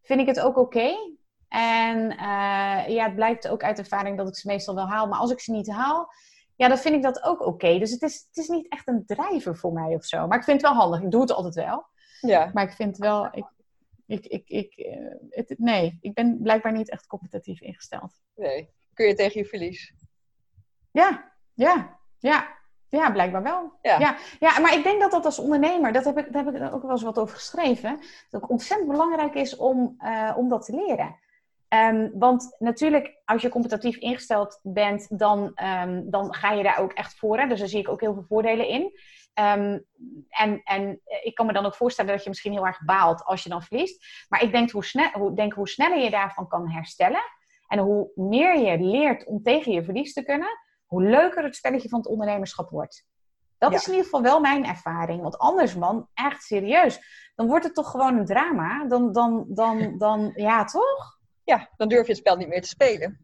vind 0.01 0.19
ik 0.19 0.27
het 0.27 0.39
ook 0.39 0.57
oké. 0.57 0.77
Okay. 0.77 1.17
En 1.47 2.11
uh, 2.11 2.87
ja, 2.87 3.03
het 3.03 3.15
blijkt 3.15 3.47
ook 3.47 3.63
uit 3.63 3.79
ervaring 3.79 4.17
dat 4.17 4.27
ik 4.27 4.35
ze 4.35 4.47
meestal 4.47 4.75
wel 4.75 4.87
haal. 4.87 5.07
Maar 5.07 5.19
als 5.19 5.31
ik 5.31 5.39
ze 5.39 5.51
niet 5.51 5.69
haal, 5.69 6.13
ja, 6.55 6.67
dan 6.67 6.77
vind 6.77 6.95
ik 6.95 7.03
dat 7.03 7.23
ook 7.23 7.39
oké. 7.39 7.49
Okay. 7.49 7.79
Dus 7.79 7.91
het 7.91 8.01
is, 8.01 8.25
het 8.27 8.37
is 8.37 8.47
niet 8.47 8.69
echt 8.69 8.87
een 8.87 9.05
drijver 9.05 9.57
voor 9.57 9.73
mij 9.73 9.95
of 9.95 10.05
zo. 10.05 10.27
Maar 10.27 10.37
ik 10.37 10.43
vind 10.43 10.61
het 10.61 10.71
wel 10.71 10.79
handig. 10.79 11.01
Ik 11.01 11.11
doe 11.11 11.21
het 11.21 11.31
altijd 11.31 11.55
wel. 11.55 11.87
Ja. 12.19 12.49
Maar 12.54 12.63
ik 12.63 12.71
vind 12.71 12.97
wel, 12.97 13.28
ik, 13.32 13.45
ik, 14.06 14.25
ik, 14.25 14.49
ik, 14.49 14.97
het, 15.30 15.54
nee, 15.58 15.97
ik 16.01 16.13
ben 16.13 16.39
blijkbaar 16.41 16.71
niet 16.71 16.89
echt 16.89 17.08
competitief 17.08 17.62
ingesteld. 17.62 18.19
Nee. 18.36 18.69
Kun 18.93 19.08
je 19.08 19.13
tegen 19.13 19.41
je 19.41 19.47
verlies? 19.47 19.93
Ja, 20.91 21.32
ja, 21.54 21.99
ja. 22.19 22.54
Ja, 22.89 23.12
blijkbaar 23.12 23.43
wel. 23.43 23.71
Ja. 23.82 23.99
ja. 23.99 24.17
Ja, 24.39 24.60
maar 24.60 24.73
ik 24.73 24.84
denk 24.84 25.01
dat 25.01 25.12
dat 25.12 25.25
als 25.25 25.39
ondernemer, 25.39 25.93
dat 25.93 26.06
heb 26.06 26.17
ik, 26.17 26.34
daar 26.34 26.45
heb 26.45 26.56
ik 26.56 26.73
ook 26.73 26.82
wel 26.82 26.91
eens 26.91 27.01
wat 27.01 27.19
over 27.19 27.36
geschreven, 27.36 27.99
dat 28.30 28.41
het 28.41 28.49
ontzettend 28.49 28.89
belangrijk 28.89 29.34
is 29.34 29.56
om, 29.56 29.95
uh, 29.99 30.34
om 30.38 30.49
dat 30.49 30.65
te 30.65 30.75
leren. 30.75 31.15
Um, 31.75 32.11
want 32.13 32.55
natuurlijk, 32.59 33.21
als 33.25 33.41
je 33.41 33.49
competitief 33.49 33.95
ingesteld 33.97 34.59
bent, 34.63 35.19
dan, 35.19 35.51
um, 35.83 36.09
dan 36.09 36.33
ga 36.33 36.51
je 36.51 36.63
daar 36.63 36.79
ook 36.79 36.93
echt 36.93 37.17
voor. 37.17 37.39
Hè? 37.39 37.47
Dus 37.47 37.59
daar 37.59 37.67
zie 37.67 37.79
ik 37.79 37.89
ook 37.89 38.01
heel 38.01 38.13
veel 38.13 38.25
voordelen 38.27 38.67
in. 38.67 38.81
Um, 39.39 39.85
en, 40.29 40.61
en 40.63 41.01
ik 41.23 41.35
kan 41.35 41.45
me 41.45 41.53
dan 41.53 41.65
ook 41.65 41.75
voorstellen 41.75 42.11
dat 42.11 42.23
je 42.23 42.29
misschien 42.29 42.51
heel 42.51 42.65
erg 42.65 42.85
baalt 42.85 43.23
als 43.23 43.43
je 43.43 43.49
dan 43.49 43.63
verliest. 43.63 44.05
Maar 44.29 44.43
ik 44.43 44.52
denk 44.52 44.71
hoe, 44.71 44.85
snel, 44.85 45.10
hoe, 45.12 45.35
denk 45.35 45.54
hoe 45.54 45.67
sneller 45.67 45.97
je 45.97 46.10
daarvan 46.10 46.47
kan 46.47 46.71
herstellen. 46.71 47.21
En 47.67 47.79
hoe 47.79 48.12
meer 48.15 48.60
je 48.60 48.79
leert 48.79 49.25
om 49.25 49.43
tegen 49.43 49.71
je 49.71 49.83
verlies 49.83 50.13
te 50.13 50.23
kunnen, 50.23 50.50
hoe 50.85 51.04
leuker 51.04 51.43
het 51.43 51.56
spelletje 51.56 51.89
van 51.89 52.00
het 52.00 52.08
ondernemerschap 52.08 52.69
wordt. 52.69 53.06
Dat 53.58 53.73
is 53.73 53.85
in 53.85 53.91
ieder 53.91 54.06
geval 54.06 54.21
wel 54.21 54.39
mijn 54.39 54.65
ervaring. 54.65 55.21
Want 55.21 55.37
anders, 55.37 55.75
man, 55.75 56.10
echt 56.13 56.43
serieus. 56.43 57.00
Dan 57.35 57.47
wordt 57.47 57.65
het 57.65 57.73
toch 57.73 57.91
gewoon 57.91 58.17
een 58.17 58.25
drama. 58.25 58.85
Dan, 58.85 59.12
dan, 59.12 59.45
dan, 59.47 59.97
dan 59.97 60.31
ja, 60.35 60.63
toch? 60.63 61.14
Ja, 61.46 61.69
dan 61.77 61.87
durf 61.87 62.06
je 62.06 62.12
het 62.12 62.21
spel 62.21 62.35
niet 62.35 62.48
meer 62.48 62.62
te 62.62 62.67
spelen. 62.67 63.19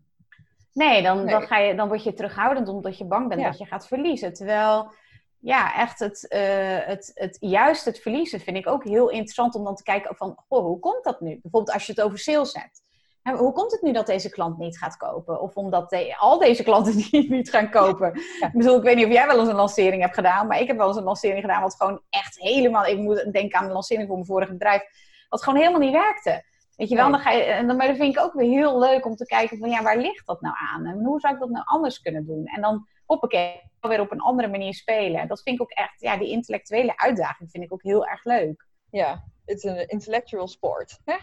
Nee, 0.74 1.02
dan, 1.02 1.26
Dan, 1.28 1.42
ga 1.42 1.58
je, 1.58 1.76
dan 1.76 1.88
word 1.88 2.04
je 2.04 2.14
terughoudend 2.14 2.68
omdat 2.68 2.98
je 2.98 3.06
bang 3.06 3.28
bent 3.28 3.44
dat 3.44 3.58
je 3.58 3.66
gaat 3.66 3.88
verliezen. 3.88 4.34
Terwijl, 4.34 4.92
ja, 5.40 5.76
echt 5.76 6.00
het, 6.00 6.26
uh, 6.30 6.40
het, 6.88 7.12
het, 7.14 7.38
juist 7.40 7.86
het 7.86 8.00
verliezen 8.00 8.40
vind 8.40 8.58
ik 8.58 8.68
ook 8.68 8.84
heel 8.84 9.10
interessant 9.10 9.56
om 9.56 9.64
dan 9.64 9.76
te 9.76 9.84
kijken 9.84 10.16
van, 10.16 10.44
oh, 10.48 10.64
hoe 10.64 10.80
komt 10.80 11.04
dat 11.04 11.22
nu? 11.22 11.40
Bijvoorbeeld 11.42 11.74
als 11.74 11.86
je 11.86 11.92
het 11.92 12.02
over 12.02 12.20
sales 12.20 12.54
hebt 12.54 12.82
hoe 13.24 13.52
komt 13.52 13.72
het 13.72 13.82
nu 13.82 13.92
dat 13.92 14.06
deze 14.06 14.30
klant 14.30 14.58
niet 14.58 14.78
gaat 14.78 14.98
kopen? 14.98 15.42
Of 15.42 15.56
omdat 15.56 16.16
al 16.18 16.40
deze 16.40 16.64
klanten 16.64 16.96
niet, 17.12 17.30
niet 17.30 17.50
gaan 17.50 17.70
kopen? 17.70 18.14
Ik 18.16 18.52
bedoel, 18.54 18.78
ik 18.78 18.84
weet 18.84 18.96
niet 18.96 19.06
of 19.06 19.12
jij 19.12 19.28
wel 19.28 19.40
eens 19.40 19.50
een 19.50 19.56
lancering 19.56 20.02
hebt 20.02 20.16
gedaan, 20.16 20.48
maar 20.48 20.60
ik 20.60 20.68
heb 20.68 20.78
wel 20.78 20.88
eens 20.88 20.98
een 20.98 21.04
lancering 21.04 21.42
gedaan 21.42 21.62
wat 21.62 21.76
gewoon 21.76 22.02
echt 22.10 22.40
helemaal, 22.40 22.86
ik 22.86 22.98
moet 22.98 23.32
denken 23.32 23.60
aan 23.60 23.68
de 23.68 23.74
lancering 23.74 24.08
voor 24.08 24.16
mijn 24.16 24.28
vorige 24.28 24.52
bedrijf, 24.52 24.84
wat 25.30 25.44
gewoon 25.44 25.60
helemaal 25.60 25.80
niet 25.80 25.92
werkte. 25.92 26.44
Weet 26.82 26.90
je 26.90 26.96
wel, 26.96 27.12
dan 27.12 27.20
ga 27.20 27.32
je, 27.32 27.44
en 27.44 27.68
dan, 27.68 27.76
maar 27.76 27.88
dat 27.88 27.96
vind 27.96 28.16
ik 28.16 28.22
ook 28.22 28.34
weer 28.34 28.50
heel 28.50 28.80
leuk 28.80 29.06
om 29.06 29.16
te 29.16 29.26
kijken 29.26 29.58
van, 29.58 29.70
ja, 29.70 29.84
waar 29.84 29.98
ligt 29.98 30.28
dat 30.28 30.42
nou 30.42 30.56
aan? 30.72 30.86
En 30.86 31.04
hoe 31.04 31.20
zou 31.20 31.34
ik 31.34 31.40
dat 31.40 31.50
nou 31.50 31.66
anders 31.66 32.02
kunnen 32.02 32.26
doen? 32.26 32.46
En 32.46 32.62
dan, 32.62 32.88
hoppakee, 33.06 33.62
weer 33.82 34.00
op 34.00 34.12
een 34.12 34.20
andere 34.22 34.48
manier 34.48 34.74
spelen. 34.74 35.28
Dat 35.28 35.42
vind 35.42 35.56
ik 35.56 35.62
ook 35.62 35.72
echt, 35.72 36.02
ja, 36.02 36.18
die 36.18 36.30
intellectuele 36.30 36.98
uitdaging 36.98 37.52
vind 37.52 37.64
ik 37.64 37.74
ook 37.74 37.84
heel 37.84 38.08
erg 38.08 38.24
leuk. 38.24 38.68
Ja, 38.90 39.24
het 39.46 39.58
is 39.58 39.64
een 39.64 39.88
intellectual 39.88 40.48
sport. 40.48 41.00
Hè? 41.06 41.16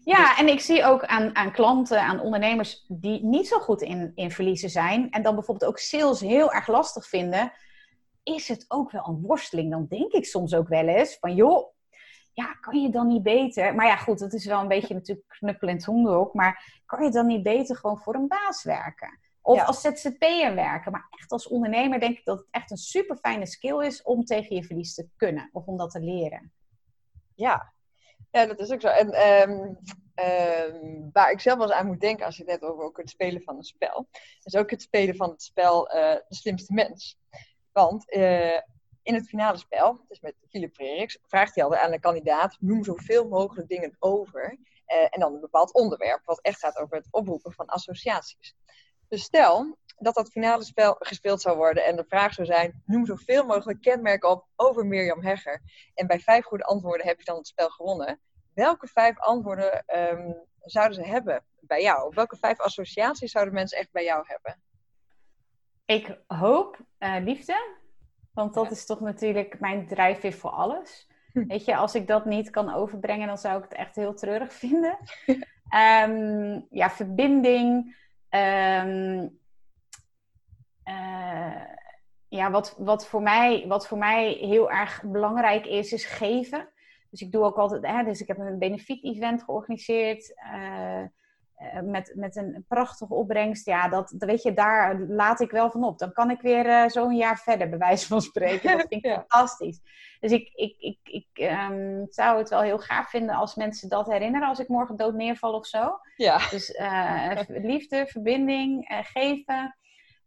Ja, 0.00 0.38
en 0.38 0.48
ik 0.48 0.60
zie 0.60 0.84
ook 0.84 1.04
aan, 1.04 1.36
aan 1.36 1.52
klanten, 1.52 2.00
aan 2.00 2.20
ondernemers 2.20 2.84
die 2.88 3.24
niet 3.24 3.48
zo 3.48 3.58
goed 3.58 3.82
in, 3.82 4.12
in 4.14 4.30
verliezen 4.30 4.70
zijn. 4.70 5.10
En 5.10 5.22
dan 5.22 5.34
bijvoorbeeld 5.34 5.70
ook 5.70 5.78
sales 5.78 6.20
heel 6.20 6.52
erg 6.52 6.66
lastig 6.66 7.08
vinden. 7.08 7.52
Is 8.22 8.48
het 8.48 8.64
ook 8.68 8.90
wel 8.90 9.06
een 9.06 9.22
worsteling? 9.22 9.70
Dan 9.70 9.86
denk 9.88 10.12
ik 10.12 10.24
soms 10.24 10.54
ook 10.54 10.68
wel 10.68 10.88
eens 10.88 11.16
van 11.20 11.34
joh, 11.34 11.73
ja, 12.34 12.54
kan 12.60 12.82
je 12.82 12.90
dan 12.90 13.06
niet 13.06 13.22
beter? 13.22 13.74
Maar 13.74 13.86
ja, 13.86 13.96
goed, 13.96 14.18
dat 14.18 14.32
is 14.32 14.46
wel 14.46 14.60
een 14.60 14.68
beetje 14.68 14.94
natuurlijk 14.94 15.28
knuppel 15.28 15.68
in 15.68 15.74
het 15.74 15.84
hoenderhok. 15.84 16.34
Maar 16.34 16.82
kan 16.86 17.04
je 17.04 17.10
dan 17.10 17.26
niet 17.26 17.42
beter 17.42 17.76
gewoon 17.76 17.98
voor 17.98 18.14
een 18.14 18.28
baas 18.28 18.62
werken? 18.62 19.18
Of 19.40 19.62
als 19.62 19.80
ZZP'er 19.80 20.54
werken. 20.54 20.92
Maar 20.92 21.06
echt 21.10 21.32
als 21.32 21.48
ondernemer 21.48 22.00
denk 22.00 22.18
ik 22.18 22.24
dat 22.24 22.38
het 22.38 22.48
echt 22.50 22.70
een 22.70 22.76
super 22.76 23.16
fijne 23.16 23.46
skill 23.46 23.86
is 23.86 24.02
om 24.02 24.24
tegen 24.24 24.56
je 24.56 24.64
verlies 24.64 24.94
te 24.94 25.08
kunnen. 25.16 25.48
Of 25.52 25.66
om 25.66 25.76
dat 25.76 25.90
te 25.90 26.00
leren. 26.00 26.52
Ja, 27.34 27.74
ja, 28.30 28.46
dat 28.46 28.60
is 28.60 28.70
ook 28.70 28.80
zo. 28.80 28.88
En 28.88 29.30
um, 29.48 29.78
um, 30.14 31.10
waar 31.12 31.30
ik 31.30 31.40
zelf 31.40 31.58
wel 31.58 31.66
eens 31.66 31.76
aan 31.76 31.86
moet 31.86 32.00
denken 32.00 32.26
als 32.26 32.36
je 32.36 32.42
het 32.42 32.50
hebt 32.50 32.62
over 32.62 32.84
ook 32.84 32.96
het 32.96 33.10
spelen 33.10 33.42
van 33.42 33.56
een 33.56 33.64
spel, 33.64 34.08
is 34.42 34.56
ook 34.56 34.70
het 34.70 34.82
spelen 34.82 35.16
van 35.16 35.30
het 35.30 35.42
spel 35.42 35.96
uh, 35.96 36.12
De 36.12 36.34
Slimste 36.34 36.72
Mens. 36.72 37.18
Want 37.72 38.14
uh, 38.14 38.58
in 39.04 39.14
het 39.14 39.28
finale 39.28 39.58
spel, 39.58 40.04
dus 40.08 40.20
met 40.20 40.34
Philip 40.48 40.74
Freriks, 40.74 41.18
vraagt 41.22 41.54
hij 41.54 41.64
altijd 41.64 41.82
aan 41.82 41.90
de 41.90 42.00
kandidaat: 42.00 42.56
noem 42.60 42.84
zoveel 42.84 43.28
mogelijk 43.28 43.68
dingen 43.68 43.96
over. 43.98 44.58
Uh, 44.86 45.02
en 45.10 45.20
dan 45.20 45.34
een 45.34 45.40
bepaald 45.40 45.72
onderwerp, 45.72 46.20
wat 46.24 46.40
echt 46.40 46.58
gaat 46.58 46.76
over 46.76 46.96
het 46.96 47.08
oproepen 47.10 47.52
van 47.52 47.66
associaties. 47.66 48.54
Dus 49.08 49.22
stel 49.22 49.78
dat 49.96 50.14
dat 50.14 50.30
finale 50.30 50.64
spel 50.64 50.96
gespeeld 50.98 51.40
zou 51.40 51.56
worden 51.56 51.84
en 51.84 51.96
de 51.96 52.04
vraag 52.08 52.34
zou 52.34 52.46
zijn: 52.46 52.82
noem 52.86 53.06
zoveel 53.06 53.44
mogelijk 53.44 53.80
kenmerken 53.80 54.30
op 54.30 54.46
over 54.56 54.86
Mirjam 54.86 55.22
Hegger. 55.22 55.62
En 55.94 56.06
bij 56.06 56.20
vijf 56.20 56.44
goede 56.44 56.64
antwoorden 56.64 57.06
heb 57.06 57.18
je 57.18 57.24
dan 57.24 57.36
het 57.36 57.46
spel 57.46 57.68
gewonnen. 57.68 58.20
Welke 58.54 58.86
vijf 58.86 59.18
antwoorden 59.18 59.84
um, 59.86 60.46
zouden 60.60 60.94
ze 60.94 61.06
hebben 61.06 61.44
bij 61.60 61.82
jou? 61.82 62.14
Welke 62.14 62.36
vijf 62.36 62.60
associaties 62.60 63.30
zouden 63.30 63.54
mensen 63.54 63.78
echt 63.78 63.92
bij 63.92 64.04
jou 64.04 64.24
hebben? 64.26 64.62
Ik 65.86 66.18
hoop 66.26 66.78
uh, 66.98 67.16
liefde, 67.20 67.76
want 68.34 68.54
dat 68.54 68.70
is 68.70 68.86
toch 68.86 69.00
natuurlijk 69.00 69.60
mijn 69.60 69.86
drijfveer 69.86 70.32
voor 70.32 70.50
alles. 70.50 71.08
Hm. 71.32 71.46
Weet 71.46 71.64
je, 71.64 71.76
als 71.76 71.94
ik 71.94 72.06
dat 72.06 72.24
niet 72.24 72.50
kan 72.50 72.74
overbrengen, 72.74 73.26
dan 73.26 73.38
zou 73.38 73.56
ik 73.56 73.62
het 73.62 73.78
echt 73.78 73.96
heel 73.96 74.14
treurig 74.14 74.52
vinden. 74.64 74.98
um, 76.06 76.66
ja, 76.80 76.90
verbinding. 76.90 77.96
Um, 78.30 79.38
uh, 80.84 81.62
ja, 82.28 82.50
wat, 82.50 82.76
wat, 82.78 83.06
voor 83.06 83.22
mij, 83.22 83.64
wat 83.68 83.86
voor 83.86 83.98
mij 83.98 84.30
heel 84.32 84.70
erg 84.70 85.02
belangrijk 85.02 85.66
is, 85.66 85.92
is 85.92 86.04
geven. 86.04 86.68
Dus 87.10 87.20
ik 87.20 87.32
doe 87.32 87.44
ook 87.44 87.56
altijd, 87.56 87.86
hè, 87.86 88.04
dus 88.04 88.20
ik 88.20 88.28
heb 88.28 88.38
een 88.38 88.58
benefiet-event 88.58 89.42
georganiseerd. 89.42 90.34
Uh, 90.54 91.02
met, 91.84 92.12
met 92.14 92.36
een 92.36 92.64
prachtige 92.68 93.14
opbrengst. 93.14 93.66
Ja, 93.66 93.88
dat, 93.88 94.14
dat 94.16 94.28
weet 94.28 94.42
je, 94.42 94.52
daar 94.52 95.00
laat 95.00 95.40
ik 95.40 95.50
wel 95.50 95.70
van 95.70 95.84
op. 95.84 95.98
Dan 95.98 96.12
kan 96.12 96.30
ik 96.30 96.40
weer 96.40 96.66
uh, 96.66 96.88
zo'n 96.88 97.16
jaar 97.16 97.38
verder, 97.38 97.68
bij 97.68 97.78
wijze 97.78 98.06
van 98.06 98.20
spreken. 98.20 98.78
Dat 98.78 98.86
vind 98.88 99.04
ik 99.04 99.12
fantastisch. 99.28 99.80
Dus 100.20 100.32
ik, 100.32 100.52
ik, 100.54 100.76
ik, 100.78 100.98
ik 101.02 101.50
um, 101.50 102.06
zou 102.08 102.38
het 102.38 102.48
wel 102.48 102.60
heel 102.60 102.78
gaaf 102.78 103.10
vinden 103.10 103.34
als 103.34 103.54
mensen 103.54 103.88
dat 103.88 104.06
herinneren 104.06 104.48
als 104.48 104.58
ik 104.58 104.68
morgen 104.68 104.96
dood 104.96 105.14
neerval 105.14 105.52
of 105.52 105.66
zo. 105.66 105.98
Ja. 106.16 106.48
Dus 106.50 106.80
liefde, 107.46 108.06
verbinding, 108.06 109.02
geven. 109.12 109.76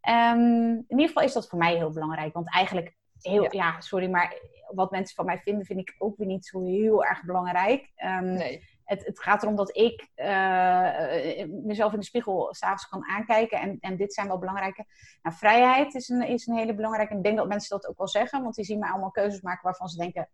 Um, 0.09 0.73
in 0.73 0.85
ieder 0.87 1.07
geval 1.07 1.23
is 1.23 1.33
dat 1.33 1.47
voor 1.47 1.59
mij 1.59 1.75
heel 1.75 1.91
belangrijk. 1.91 2.33
Want 2.33 2.53
eigenlijk, 2.53 2.95
heel, 3.21 3.55
ja. 3.55 3.81
sorry, 3.81 4.09
maar 4.09 4.35
wat 4.71 4.91
mensen 4.91 5.15
van 5.15 5.25
mij 5.25 5.37
vinden, 5.37 5.65
vind 5.65 5.79
ik 5.79 5.95
ook 5.97 6.17
weer 6.17 6.27
niet 6.27 6.45
zo 6.45 6.63
heel 6.65 7.05
erg 7.05 7.23
belangrijk. 7.23 7.89
Um, 8.05 8.33
nee. 8.33 8.63
Het, 8.87 9.05
het, 9.05 9.19
gaat 9.19 9.43
erom 9.43 9.55
dat 9.55 9.77
ik 9.77 10.07
uh, 10.15 11.45
mezelf 11.47 11.93
in 11.93 11.99
de 11.99 12.05
spiegel 12.05 12.53
s'avonds 12.53 12.87
kan 12.87 13.05
aankijken. 13.05 13.59
En, 13.59 13.77
en 13.79 13.97
dit 13.97 14.13
zijn 14.13 14.27
wel 14.27 14.37
belangrijke. 14.37 14.85
Nou, 15.21 15.35
vrijheid 15.35 15.93
is 15.93 16.09
een, 16.09 16.21
is 16.21 16.47
een 16.47 16.57
hele 16.57 16.75
belangrijke. 16.75 17.11
En 17.11 17.17
ik 17.17 17.23
denk 17.23 17.37
dat 17.37 17.47
mensen 17.47 17.77
dat 17.77 17.87
ook 17.87 17.97
wel 17.97 18.07
zeggen. 18.07 18.43
Want 18.43 18.55
die 18.55 18.65
zien 18.65 18.79
mij 18.79 18.89
allemaal 18.89 19.11
keuzes 19.11 19.41
maken 19.41 19.63
waarvan 19.63 19.87
ze 19.87 19.97
denken... 19.97 20.29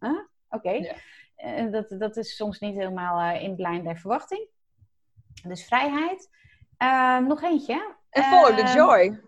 Huh? 0.00 0.10
Oké. 0.10 0.68
Okay. 0.68 0.78
Ja. 0.78 0.94
Uh, 1.64 1.72
dat, 1.72 1.94
dat 1.98 2.16
is 2.16 2.36
soms 2.36 2.58
niet 2.58 2.74
helemaal 2.74 3.34
uh, 3.34 3.42
in 3.42 3.54
lijn 3.56 3.84
der 3.84 3.98
verwachting. 3.98 4.48
Dus 5.42 5.64
vrijheid. 5.64 6.28
Uh, 6.78 7.18
nog 7.18 7.42
eentje. 7.42 7.94
En 8.10 8.22
follow 8.22 8.56
the 8.56 8.62
ehm, 8.62 8.76
joy. 8.76 9.20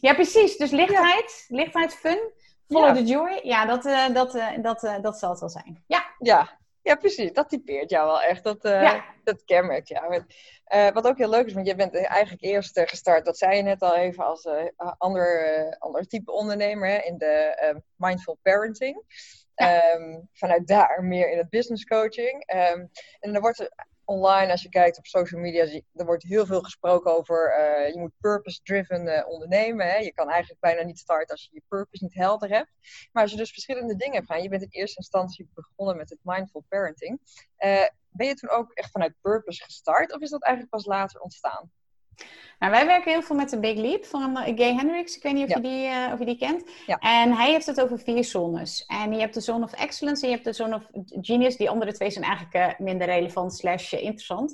Ja, 0.00 0.14
precies. 0.14 0.56
Dus 0.56 0.70
lichtheid, 0.70 1.46
ja. 1.48 1.56
lichtheid, 1.56 1.94
fun. 1.94 2.32
Follow 2.68 2.96
the 2.96 3.04
joy. 3.04 3.40
Ja, 3.42 3.66
dat, 3.66 3.82
dat, 4.14 4.32
dat, 4.62 5.02
dat 5.02 5.18
zal 5.18 5.30
het 5.30 5.40
wel 5.40 5.48
zijn. 5.48 5.84
Ja. 5.86 6.04
ja. 6.18 6.58
Ja, 6.84 6.94
precies. 6.94 7.32
Dat 7.32 7.48
typeert 7.48 7.90
jou 7.90 8.06
wel 8.06 8.22
echt. 8.22 8.44
Dat, 8.44 8.58
ja. 8.62 9.04
dat 9.24 9.44
kenmerkt 9.44 9.88
jou. 9.88 10.24
wat 10.92 11.06
ook 11.06 11.18
heel 11.18 11.30
leuk 11.30 11.46
is, 11.46 11.52
want 11.52 11.66
je 11.66 11.74
bent 11.74 11.94
eigenlijk 11.94 12.42
eerst 12.42 12.80
gestart, 12.80 13.24
dat 13.24 13.38
zei 13.38 13.56
je 13.56 13.62
net 13.62 13.82
al 13.82 13.96
even, 13.96 14.24
als 14.24 14.48
ander, 14.98 15.76
ander 15.78 16.06
type 16.06 16.32
ondernemer 16.32 16.88
hè, 16.88 16.96
in 16.96 17.18
de 17.18 17.82
mindful 17.96 18.38
parenting. 18.42 19.02
Ja. 19.54 19.94
Um, 19.94 20.28
vanuit 20.32 20.66
daar 20.66 21.04
meer 21.04 21.30
in 21.30 21.38
het 21.38 21.50
business 21.50 21.84
coaching. 21.84 22.52
Um, 22.54 22.90
en 23.20 23.32
dan 23.32 23.40
wordt 23.40 23.58
er 23.58 23.72
online, 24.04 24.50
als 24.50 24.62
je 24.62 24.68
kijkt 24.68 24.98
op 24.98 25.06
social 25.06 25.40
media, 25.40 25.80
er 25.94 26.04
wordt 26.04 26.22
heel 26.22 26.46
veel 26.46 26.60
gesproken 26.60 27.16
over 27.16 27.54
uh, 27.58 27.92
je 27.92 27.98
moet 27.98 28.12
purpose-driven 28.20 29.06
uh, 29.06 29.28
ondernemen. 29.28 29.86
Hè? 29.86 29.96
Je 29.96 30.12
kan 30.12 30.28
eigenlijk 30.28 30.60
bijna 30.60 30.82
niet 30.82 30.98
starten 30.98 31.30
als 31.30 31.44
je 31.44 31.50
je 31.52 31.62
purpose 31.68 32.04
niet 32.04 32.14
helder 32.14 32.48
hebt. 32.48 32.70
Maar 33.12 33.22
als 33.22 33.32
je 33.32 33.38
dus 33.38 33.52
verschillende 33.52 33.96
dingen 33.96 34.14
hebt 34.14 34.26
gedaan, 34.26 34.42
je 34.42 34.48
bent 34.48 34.62
in 34.62 34.68
eerste 34.70 34.96
instantie 34.96 35.48
begonnen 35.54 35.96
met 35.96 36.10
het 36.10 36.18
mindful 36.22 36.64
parenting. 36.68 37.20
Uh, 37.58 37.86
ben 38.08 38.26
je 38.26 38.34
toen 38.34 38.50
ook 38.50 38.72
echt 38.72 38.90
vanuit 38.90 39.14
purpose 39.20 39.64
gestart 39.64 40.12
of 40.12 40.20
is 40.20 40.30
dat 40.30 40.42
eigenlijk 40.42 40.74
pas 40.74 40.86
later 40.86 41.20
ontstaan? 41.20 41.70
Nou, 42.58 42.72
wij 42.72 42.86
werken 42.86 43.12
heel 43.12 43.22
veel 43.22 43.36
met 43.36 43.50
de 43.50 43.60
Big 43.60 43.76
Leap 43.76 44.04
van 44.04 44.36
Gay 44.36 44.74
Hendricks. 44.74 45.16
Ik 45.16 45.22
weet 45.22 45.32
niet 45.32 45.48
of, 45.48 45.54
je, 45.54 45.60
die, 45.60 45.86
uh, 45.86 46.10
of 46.12 46.18
je 46.18 46.24
die 46.24 46.38
kent. 46.38 46.70
Ja. 46.86 46.96
En 46.98 47.32
hij 47.32 47.50
heeft 47.50 47.66
het 47.66 47.80
over 47.80 47.98
vier 47.98 48.24
zones. 48.24 48.84
En 48.86 49.12
je 49.12 49.20
hebt 49.20 49.34
de 49.34 49.40
Zone 49.40 49.64
of 49.64 49.72
Excellence 49.72 50.22
en 50.22 50.28
je 50.28 50.34
hebt 50.34 50.46
de 50.46 50.52
Zone 50.52 50.74
of 50.74 50.82
Genius. 51.20 51.56
Die 51.56 51.70
andere 51.70 51.92
twee 51.92 52.10
zijn 52.10 52.24
eigenlijk 52.24 52.80
uh, 52.80 52.86
minder 52.86 53.06
relevant 53.06 53.54
slash 53.54 53.92
interessant. 53.92 54.50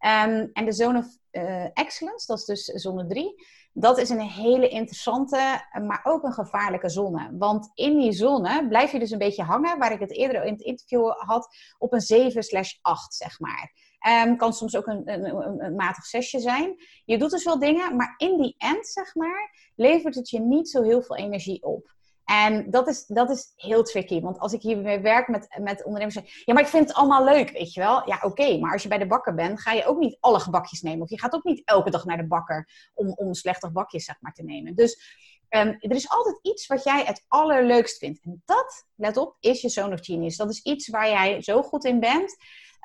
Um, 0.00 0.50
en 0.52 0.64
de 0.64 0.72
Zone 0.72 0.98
of 0.98 1.06
uh, 1.32 1.64
Excellence, 1.72 2.26
dat 2.26 2.38
is 2.38 2.44
dus 2.44 2.64
zone 2.64 3.06
3. 3.06 3.46
Dat 3.72 3.98
is 3.98 4.08
een 4.08 4.20
hele 4.20 4.68
interessante, 4.68 5.64
maar 5.86 6.00
ook 6.02 6.22
een 6.22 6.32
gevaarlijke 6.32 6.88
zone. 6.88 7.30
Want 7.32 7.70
in 7.74 7.98
die 7.98 8.12
zone 8.12 8.68
blijf 8.68 8.92
je 8.92 8.98
dus 8.98 9.10
een 9.10 9.18
beetje 9.18 9.42
hangen, 9.42 9.78
waar 9.78 9.92
ik 9.92 10.00
het 10.00 10.12
eerder 10.12 10.44
in 10.44 10.52
het 10.52 10.62
interview 10.62 11.10
had, 11.10 11.56
op 11.78 11.92
een 11.92 12.00
7 12.00 12.42
slash 12.42 12.72
8, 12.80 13.14
zeg 13.14 13.40
maar. 13.40 13.72
Um, 14.06 14.36
kan 14.36 14.52
soms 14.52 14.76
ook 14.76 14.86
een, 14.86 15.02
een, 15.04 15.64
een, 15.64 15.74
matig 15.74 16.04
zesje 16.04 16.40
zijn. 16.40 16.74
Je 17.04 17.18
doet 17.18 17.30
dus 17.30 17.44
wel 17.44 17.58
dingen, 17.58 17.96
maar 17.96 18.14
in 18.16 18.42
die 18.42 18.54
end, 18.58 18.86
zeg 18.86 19.14
maar, 19.14 19.70
levert 19.76 20.14
het 20.14 20.30
je 20.30 20.40
niet 20.40 20.68
zo 20.68 20.82
heel 20.82 21.02
veel 21.02 21.16
energie 21.16 21.62
op. 21.62 21.96
En 22.24 22.70
dat 22.70 22.88
is, 22.88 23.06
dat 23.06 23.30
is 23.30 23.52
heel 23.56 23.82
tricky. 23.82 24.20
Want 24.20 24.38
als 24.38 24.52
ik 24.52 24.62
hiermee 24.62 25.00
werk 25.00 25.28
met, 25.28 25.58
met 25.60 25.84
ondernemers, 25.84 26.42
ja, 26.44 26.54
maar 26.54 26.62
ik 26.62 26.68
vind 26.68 26.88
het 26.88 26.96
allemaal 26.96 27.24
leuk, 27.24 27.50
weet 27.50 27.72
je 27.72 27.80
wel. 27.80 28.08
Ja, 28.08 28.18
oké, 28.22 28.58
maar 28.58 28.72
als 28.72 28.82
je 28.82 28.88
bij 28.88 28.98
de 28.98 29.06
bakker 29.06 29.34
bent, 29.34 29.60
ga 29.60 29.72
je 29.72 29.86
ook 29.86 29.98
niet 29.98 30.16
alle 30.20 30.40
gebakjes 30.40 30.82
nemen. 30.82 31.02
Of 31.02 31.10
je 31.10 31.18
gaat 31.18 31.34
ook 31.34 31.44
niet 31.44 31.62
elke 31.64 31.90
dag 31.90 32.04
naar 32.04 32.16
de 32.16 32.26
bakker 32.26 32.90
om, 32.94 33.08
om 33.08 33.34
slechte 33.34 33.70
bakjes, 33.70 34.04
zeg 34.04 34.16
maar, 34.20 34.32
te 34.32 34.42
nemen. 34.42 34.74
Dus 34.74 35.16
um, 35.50 35.76
er 35.78 35.94
is 35.94 36.08
altijd 36.08 36.38
iets 36.42 36.66
wat 36.66 36.84
jij 36.84 37.04
het 37.04 37.24
allerleukst 37.28 37.98
vindt. 37.98 38.20
En 38.22 38.42
dat, 38.44 38.86
let 38.94 39.16
op, 39.16 39.36
is 39.40 39.60
je 39.60 39.68
zone 39.68 39.94
of 39.94 40.04
genius. 40.04 40.36
Dat 40.36 40.50
is 40.50 40.62
iets 40.62 40.88
waar 40.88 41.08
jij 41.08 41.42
zo 41.42 41.62
goed 41.62 41.84
in 41.84 42.00
bent. 42.00 42.36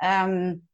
Um, 0.03 0.67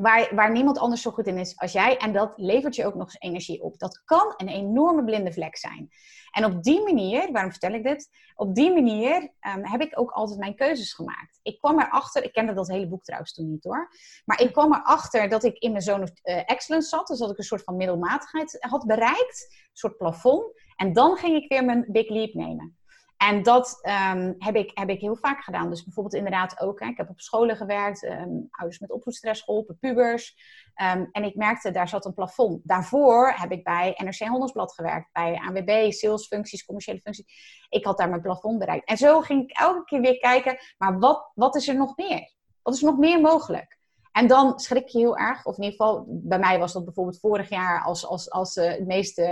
waar, 0.00 0.34
waar 0.34 0.52
niemand 0.52 0.78
anders 0.78 1.02
zo 1.02 1.10
goed 1.10 1.26
in 1.26 1.38
is 1.38 1.58
als 1.58 1.72
jij. 1.72 1.96
En 1.96 2.12
dat 2.12 2.32
levert 2.36 2.76
je 2.76 2.86
ook 2.86 2.94
nog 2.94 3.06
eens 3.06 3.18
energie 3.18 3.62
op. 3.62 3.78
Dat 3.78 4.02
kan 4.04 4.34
een 4.36 4.48
enorme 4.48 5.04
blinde 5.04 5.32
vlek 5.32 5.56
zijn. 5.56 5.90
En 6.30 6.44
op 6.44 6.62
die 6.62 6.82
manier, 6.82 7.32
waarom 7.32 7.50
vertel 7.50 7.72
ik 7.72 7.82
dit? 7.82 8.08
Op 8.34 8.54
die 8.54 8.72
manier 8.72 9.32
ehm, 9.40 9.64
heb 9.64 9.80
ik 9.80 9.98
ook 9.98 10.10
altijd 10.10 10.38
mijn 10.38 10.54
keuzes 10.54 10.92
gemaakt. 10.92 11.38
Ik 11.42 11.58
kwam 11.58 11.80
erachter, 11.80 12.24
ik 12.24 12.32
kende 12.32 12.52
dat 12.52 12.68
hele 12.68 12.88
boek 12.88 13.04
trouwens 13.04 13.34
toen 13.34 13.50
niet 13.50 13.64
hoor. 13.64 13.90
Maar 14.24 14.40
ik 14.40 14.52
kwam 14.52 14.74
erachter 14.74 15.28
dat 15.28 15.44
ik 15.44 15.58
in 15.58 15.70
mijn 15.70 15.82
zone 15.82 16.02
of 16.02 16.10
uh, 16.24 16.50
excellence 16.50 16.88
zat. 16.88 17.06
Dus 17.06 17.18
dat 17.18 17.30
ik 17.30 17.38
een 17.38 17.44
soort 17.44 17.62
van 17.62 17.76
middelmatigheid 17.76 18.56
had 18.60 18.86
bereikt. 18.86 19.46
Een 19.50 19.70
soort 19.72 19.96
plafond. 19.96 20.60
En 20.76 20.92
dan 20.92 21.16
ging 21.16 21.36
ik 21.42 21.48
weer 21.48 21.64
mijn 21.64 21.84
big 21.88 22.08
leap 22.08 22.34
nemen. 22.34 22.75
En 23.16 23.42
dat 23.42 23.78
um, 23.82 24.34
heb, 24.38 24.56
ik, 24.56 24.70
heb 24.74 24.88
ik 24.88 25.00
heel 25.00 25.16
vaak 25.16 25.44
gedaan. 25.44 25.70
Dus 25.70 25.84
bijvoorbeeld 25.84 26.14
inderdaad 26.14 26.60
ook, 26.60 26.80
hè, 26.80 26.86
ik 26.86 26.96
heb 26.96 27.08
op 27.08 27.20
scholen 27.20 27.56
gewerkt, 27.56 28.04
um, 28.04 28.48
ouders 28.50 28.78
met 28.78 28.92
opvoedstress 28.92 29.42
geholpen, 29.42 29.78
pubers. 29.78 30.36
Um, 30.82 31.08
en 31.12 31.24
ik 31.24 31.34
merkte, 31.34 31.70
daar 31.70 31.88
zat 31.88 32.04
een 32.04 32.14
plafond. 32.14 32.60
Daarvoor 32.64 33.32
heb 33.36 33.52
ik 33.52 33.64
bij 33.64 33.94
NRC 33.96 34.18
Handelsblad 34.18 34.74
gewerkt, 34.74 35.12
bij 35.12 35.40
ANWB, 35.46 35.92
salesfuncties, 35.92 36.64
commerciële 36.64 37.00
functies. 37.00 37.66
Ik 37.68 37.84
had 37.84 37.98
daar 37.98 38.08
mijn 38.08 38.22
plafond 38.22 38.58
bereikt. 38.58 38.88
En 38.88 38.96
zo 38.96 39.20
ging 39.20 39.42
ik 39.42 39.58
elke 39.58 39.84
keer 39.84 40.00
weer 40.00 40.18
kijken, 40.18 40.58
maar 40.78 40.98
wat, 40.98 41.30
wat 41.34 41.56
is 41.56 41.68
er 41.68 41.76
nog 41.76 41.96
meer? 41.96 42.34
Wat 42.62 42.74
is 42.74 42.80
nog 42.80 42.96
meer 42.96 43.20
mogelijk? 43.20 43.75
En 44.16 44.26
dan 44.26 44.58
schrik 44.58 44.88
je 44.88 44.98
heel 44.98 45.16
erg. 45.16 45.44
Of 45.44 45.56
in 45.56 45.62
ieder 45.62 45.78
geval, 45.78 46.04
bij 46.08 46.38
mij 46.38 46.58
was 46.58 46.72
dat 46.72 46.84
bijvoorbeeld 46.84 47.20
vorig 47.20 47.48
jaar 47.48 47.82
als, 47.82 48.06
als, 48.06 48.30
als 48.30 48.56
uh, 48.56 48.68
het 48.68 48.86
meest 48.86 49.22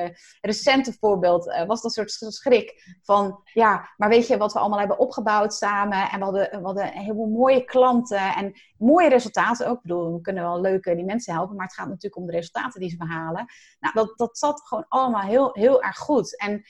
recente 0.40 0.92
voorbeeld. 0.92 1.46
Uh, 1.46 1.64
was 1.64 1.82
dat 1.82 1.92
soort 1.92 2.10
schrik 2.10 2.96
van, 3.02 3.40
ja, 3.52 3.88
maar 3.96 4.08
weet 4.08 4.26
je 4.26 4.36
wat 4.36 4.52
we 4.52 4.58
allemaal 4.58 4.78
hebben 4.78 4.98
opgebouwd 4.98 5.54
samen. 5.54 6.10
En 6.10 6.18
we 6.18 6.24
hadden, 6.24 6.50
we 6.50 6.64
hadden 6.64 6.92
heel 6.92 7.14
mooie 7.26 7.64
klanten 7.64 8.34
en 8.34 8.52
mooie 8.78 9.08
resultaten 9.08 9.68
ook. 9.68 9.76
Ik 9.76 9.82
bedoel, 9.82 10.12
we 10.12 10.20
kunnen 10.20 10.42
wel 10.42 10.60
leuke 10.60 10.94
die 10.94 11.04
mensen 11.04 11.34
helpen. 11.34 11.56
Maar 11.56 11.66
het 11.66 11.74
gaat 11.74 11.88
natuurlijk 11.88 12.16
om 12.16 12.26
de 12.26 12.32
resultaten 12.32 12.80
die 12.80 12.90
ze 12.90 12.96
behalen. 12.96 13.46
Nou, 13.80 13.94
dat, 13.94 14.12
dat 14.16 14.38
zat 14.38 14.60
gewoon 14.64 14.86
allemaal 14.88 15.22
heel, 15.22 15.50
heel 15.52 15.82
erg 15.82 15.96
goed. 15.96 16.38
En 16.38 16.64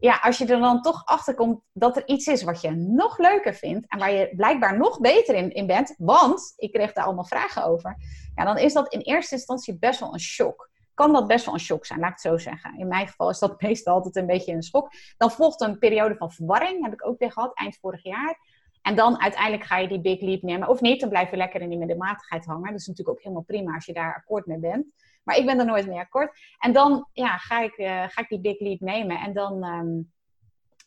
ja, 0.00 0.18
als 0.22 0.38
je 0.38 0.46
er 0.46 0.60
dan 0.60 0.82
toch 0.82 1.04
achter 1.04 1.34
komt 1.34 1.60
dat 1.72 1.96
er 1.96 2.08
iets 2.08 2.26
is 2.26 2.42
wat 2.42 2.60
je 2.60 2.70
nog 2.70 3.18
leuker 3.18 3.54
vindt 3.54 3.88
en 3.88 3.98
waar 3.98 4.12
je 4.12 4.32
blijkbaar 4.36 4.78
nog 4.78 5.00
beter 5.00 5.34
in, 5.34 5.52
in 5.52 5.66
bent, 5.66 5.94
want 5.98 6.52
ik 6.56 6.72
kreeg 6.72 6.92
daar 6.92 7.04
allemaal 7.04 7.24
vragen 7.24 7.64
over, 7.64 7.96
ja, 8.34 8.44
dan 8.44 8.58
is 8.58 8.72
dat 8.72 8.92
in 8.92 9.00
eerste 9.00 9.34
instantie 9.34 9.78
best 9.78 10.00
wel 10.00 10.12
een 10.12 10.20
shock. 10.20 10.70
Kan 10.94 11.12
dat 11.12 11.26
best 11.26 11.44
wel 11.44 11.54
een 11.54 11.60
shock 11.60 11.86
zijn, 11.86 12.00
laat 12.00 12.08
ik 12.08 12.14
het 12.14 12.24
zo 12.24 12.38
zeggen. 12.38 12.78
In 12.78 12.88
mijn 12.88 13.06
geval 13.06 13.30
is 13.30 13.38
dat 13.38 13.60
meestal 13.62 13.94
altijd 13.94 14.16
een 14.16 14.26
beetje 14.26 14.52
een 14.52 14.62
schok. 14.62 14.90
Dan 15.16 15.30
volgt 15.30 15.60
een 15.60 15.78
periode 15.78 16.16
van 16.16 16.32
verwarring, 16.32 16.82
heb 16.82 16.92
ik 16.92 17.06
ook 17.06 17.18
weer 17.18 17.32
gehad, 17.32 17.54
eind 17.54 17.78
vorig 17.80 18.02
jaar. 18.02 18.38
En 18.82 18.96
dan 18.96 19.20
uiteindelijk 19.20 19.64
ga 19.64 19.78
je 19.78 19.88
die 19.88 20.00
big 20.00 20.20
leap 20.20 20.42
nemen. 20.42 20.68
Of 20.68 20.80
niet, 20.80 21.00
dan 21.00 21.08
blijf 21.08 21.30
je 21.30 21.36
lekker 21.36 21.60
in 21.60 21.68
die 21.68 21.78
middenmatigheid 21.78 22.44
hangen. 22.44 22.70
Dat 22.70 22.80
is 22.80 22.86
natuurlijk 22.86 23.16
ook 23.16 23.22
helemaal 23.22 23.44
prima 23.44 23.74
als 23.74 23.86
je 23.86 23.92
daar 23.92 24.14
akkoord 24.14 24.46
mee 24.46 24.58
bent. 24.58 24.86
Maar 25.22 25.36
ik 25.36 25.46
ben 25.46 25.58
er 25.58 25.64
nooit 25.64 25.86
mee 25.86 25.98
akkoord. 25.98 26.38
En 26.58 26.72
dan 26.72 27.08
ja, 27.12 27.36
ga, 27.36 27.60
ik, 27.60 27.78
uh, 27.78 28.04
ga 28.08 28.20
ik 28.20 28.28
die 28.28 28.40
big 28.40 28.60
leap 28.60 28.80
nemen. 28.80 29.18
En 29.18 29.32
dan 29.32 29.64
um, 29.64 30.12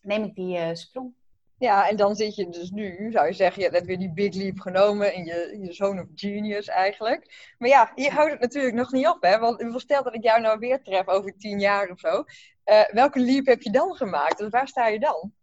neem 0.02 0.24
ik 0.24 0.36
die 0.36 0.58
uh, 0.58 0.74
sprong. 0.74 1.14
Ja, 1.58 1.90
en 1.90 1.96
dan 1.96 2.16
zit 2.16 2.36
je 2.36 2.50
dus 2.50 2.70
nu, 2.70 3.12
zou 3.12 3.28
je 3.28 3.34
zeggen, 3.34 3.64
je 3.64 3.70
hebt 3.70 3.86
weer 3.86 3.98
die 3.98 4.14
big 4.14 4.34
leap 4.34 4.60
genomen 4.60 5.14
in 5.14 5.26
je, 5.26 5.58
je 5.62 5.74
zone 5.74 6.02
of 6.02 6.08
genius 6.16 6.68
eigenlijk. 6.68 7.54
Maar 7.58 7.70
ja, 7.70 7.92
hier 7.96 8.12
houdt 8.12 8.32
het 8.32 8.42
natuurlijk 8.42 8.76
nog 8.76 8.92
niet 8.92 9.08
op, 9.08 9.22
hè? 9.22 9.40
Want 9.40 9.82
stel 9.82 10.04
dat 10.04 10.16
ik 10.16 10.24
jou 10.24 10.42
nou 10.42 10.60
weer 10.60 10.82
tref 10.82 11.08
over 11.08 11.38
tien 11.38 11.60
jaar 11.60 11.90
of 11.90 12.00
zo. 12.00 12.24
Uh, 12.66 12.90
welke 12.92 13.20
leap 13.20 13.46
heb 13.46 13.62
je 13.62 13.72
dan 13.72 13.96
gemaakt? 13.96 14.38
Dus 14.38 14.50
waar 14.50 14.68
sta 14.68 14.88
je 14.88 15.00
dan? 15.00 15.34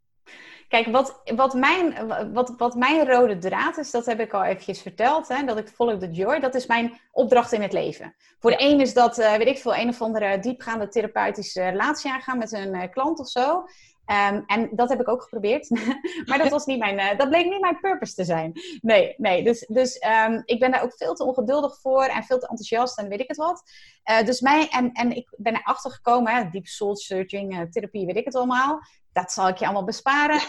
Kijk, 0.69 0.87
wat, 0.87 1.21
wat, 1.37 1.55
mijn, 1.55 1.95
wat, 2.33 2.55
wat 2.57 2.75
mijn 2.75 3.07
rode 3.07 3.39
draad 3.39 3.79
is, 3.79 3.91
dat 3.91 4.07
heb 4.07 4.21
ik 4.21 4.33
al 4.33 4.45
eventjes 4.45 4.83
verteld. 4.83 5.29
Hè, 5.29 5.45
dat 5.45 5.59
ik 5.59 5.69
follow 5.69 6.01
the 6.01 6.11
joy. 6.11 6.39
Dat 6.39 6.55
is 6.55 6.67
mijn 6.67 7.01
opdracht 7.13 7.53
in 7.53 7.63
het 7.63 7.73
leven. 7.73 8.15
Voor 8.39 8.51
de 8.51 8.63
een 8.63 8.81
is 8.81 8.95
dat, 8.95 9.19
uh, 9.19 9.35
weet 9.35 9.47
ik 9.47 9.59
veel, 9.59 9.75
een 9.75 9.89
of 9.89 10.03
andere 10.03 10.39
diepgaande 10.39 10.89
therapeutische 10.89 11.69
relatie 11.69 12.11
aangaan 12.11 12.39
met 12.39 12.53
een 12.53 12.75
uh, 12.75 12.83
klant 12.91 13.19
of 13.19 13.29
zo. 13.29 13.65
Um, 14.11 14.43
en 14.47 14.69
dat 14.73 14.89
heb 14.89 15.01
ik 15.01 15.09
ook 15.09 15.23
geprobeerd. 15.23 15.71
maar 16.27 16.39
dat, 16.39 16.49
was 16.57 16.67
niet 16.67 16.79
mijn, 16.79 16.99
uh, 16.99 17.19
dat 17.19 17.29
bleek 17.29 17.51
niet 17.51 17.61
mijn 17.61 17.81
purpose 17.81 18.15
te 18.15 18.25
zijn. 18.25 18.53
Nee, 18.81 19.15
nee. 19.17 19.45
Dus, 19.45 19.67
dus 19.69 20.03
um, 20.27 20.43
ik 20.45 20.59
ben 20.59 20.71
daar 20.71 20.83
ook 20.83 20.95
veel 20.97 21.15
te 21.15 21.25
ongeduldig 21.25 21.81
voor 21.81 22.05
en 22.05 22.23
veel 22.23 22.39
te 22.39 22.49
enthousiast 22.49 22.99
en 22.99 23.09
weet 23.09 23.21
ik 23.21 23.29
het 23.29 23.37
wat. 23.37 23.63
Uh, 24.11 24.25
dus 24.25 24.41
mij, 24.41 24.69
en, 24.69 24.93
en 24.93 25.17
ik 25.17 25.29
ben 25.37 25.57
erachter 25.57 25.91
gekomen, 25.91 26.35
hè, 26.35 26.51
deep 26.51 26.67
soul 26.67 26.97
searching, 26.97 27.59
uh, 27.59 27.63
therapie, 27.71 28.07
weet 28.07 28.17
ik 28.17 28.25
het 28.25 28.35
allemaal. 28.35 28.81
Dat 29.13 29.33
zal 29.33 29.49
ik 29.49 29.57
je 29.57 29.65
allemaal 29.65 29.85
besparen. 29.85 30.41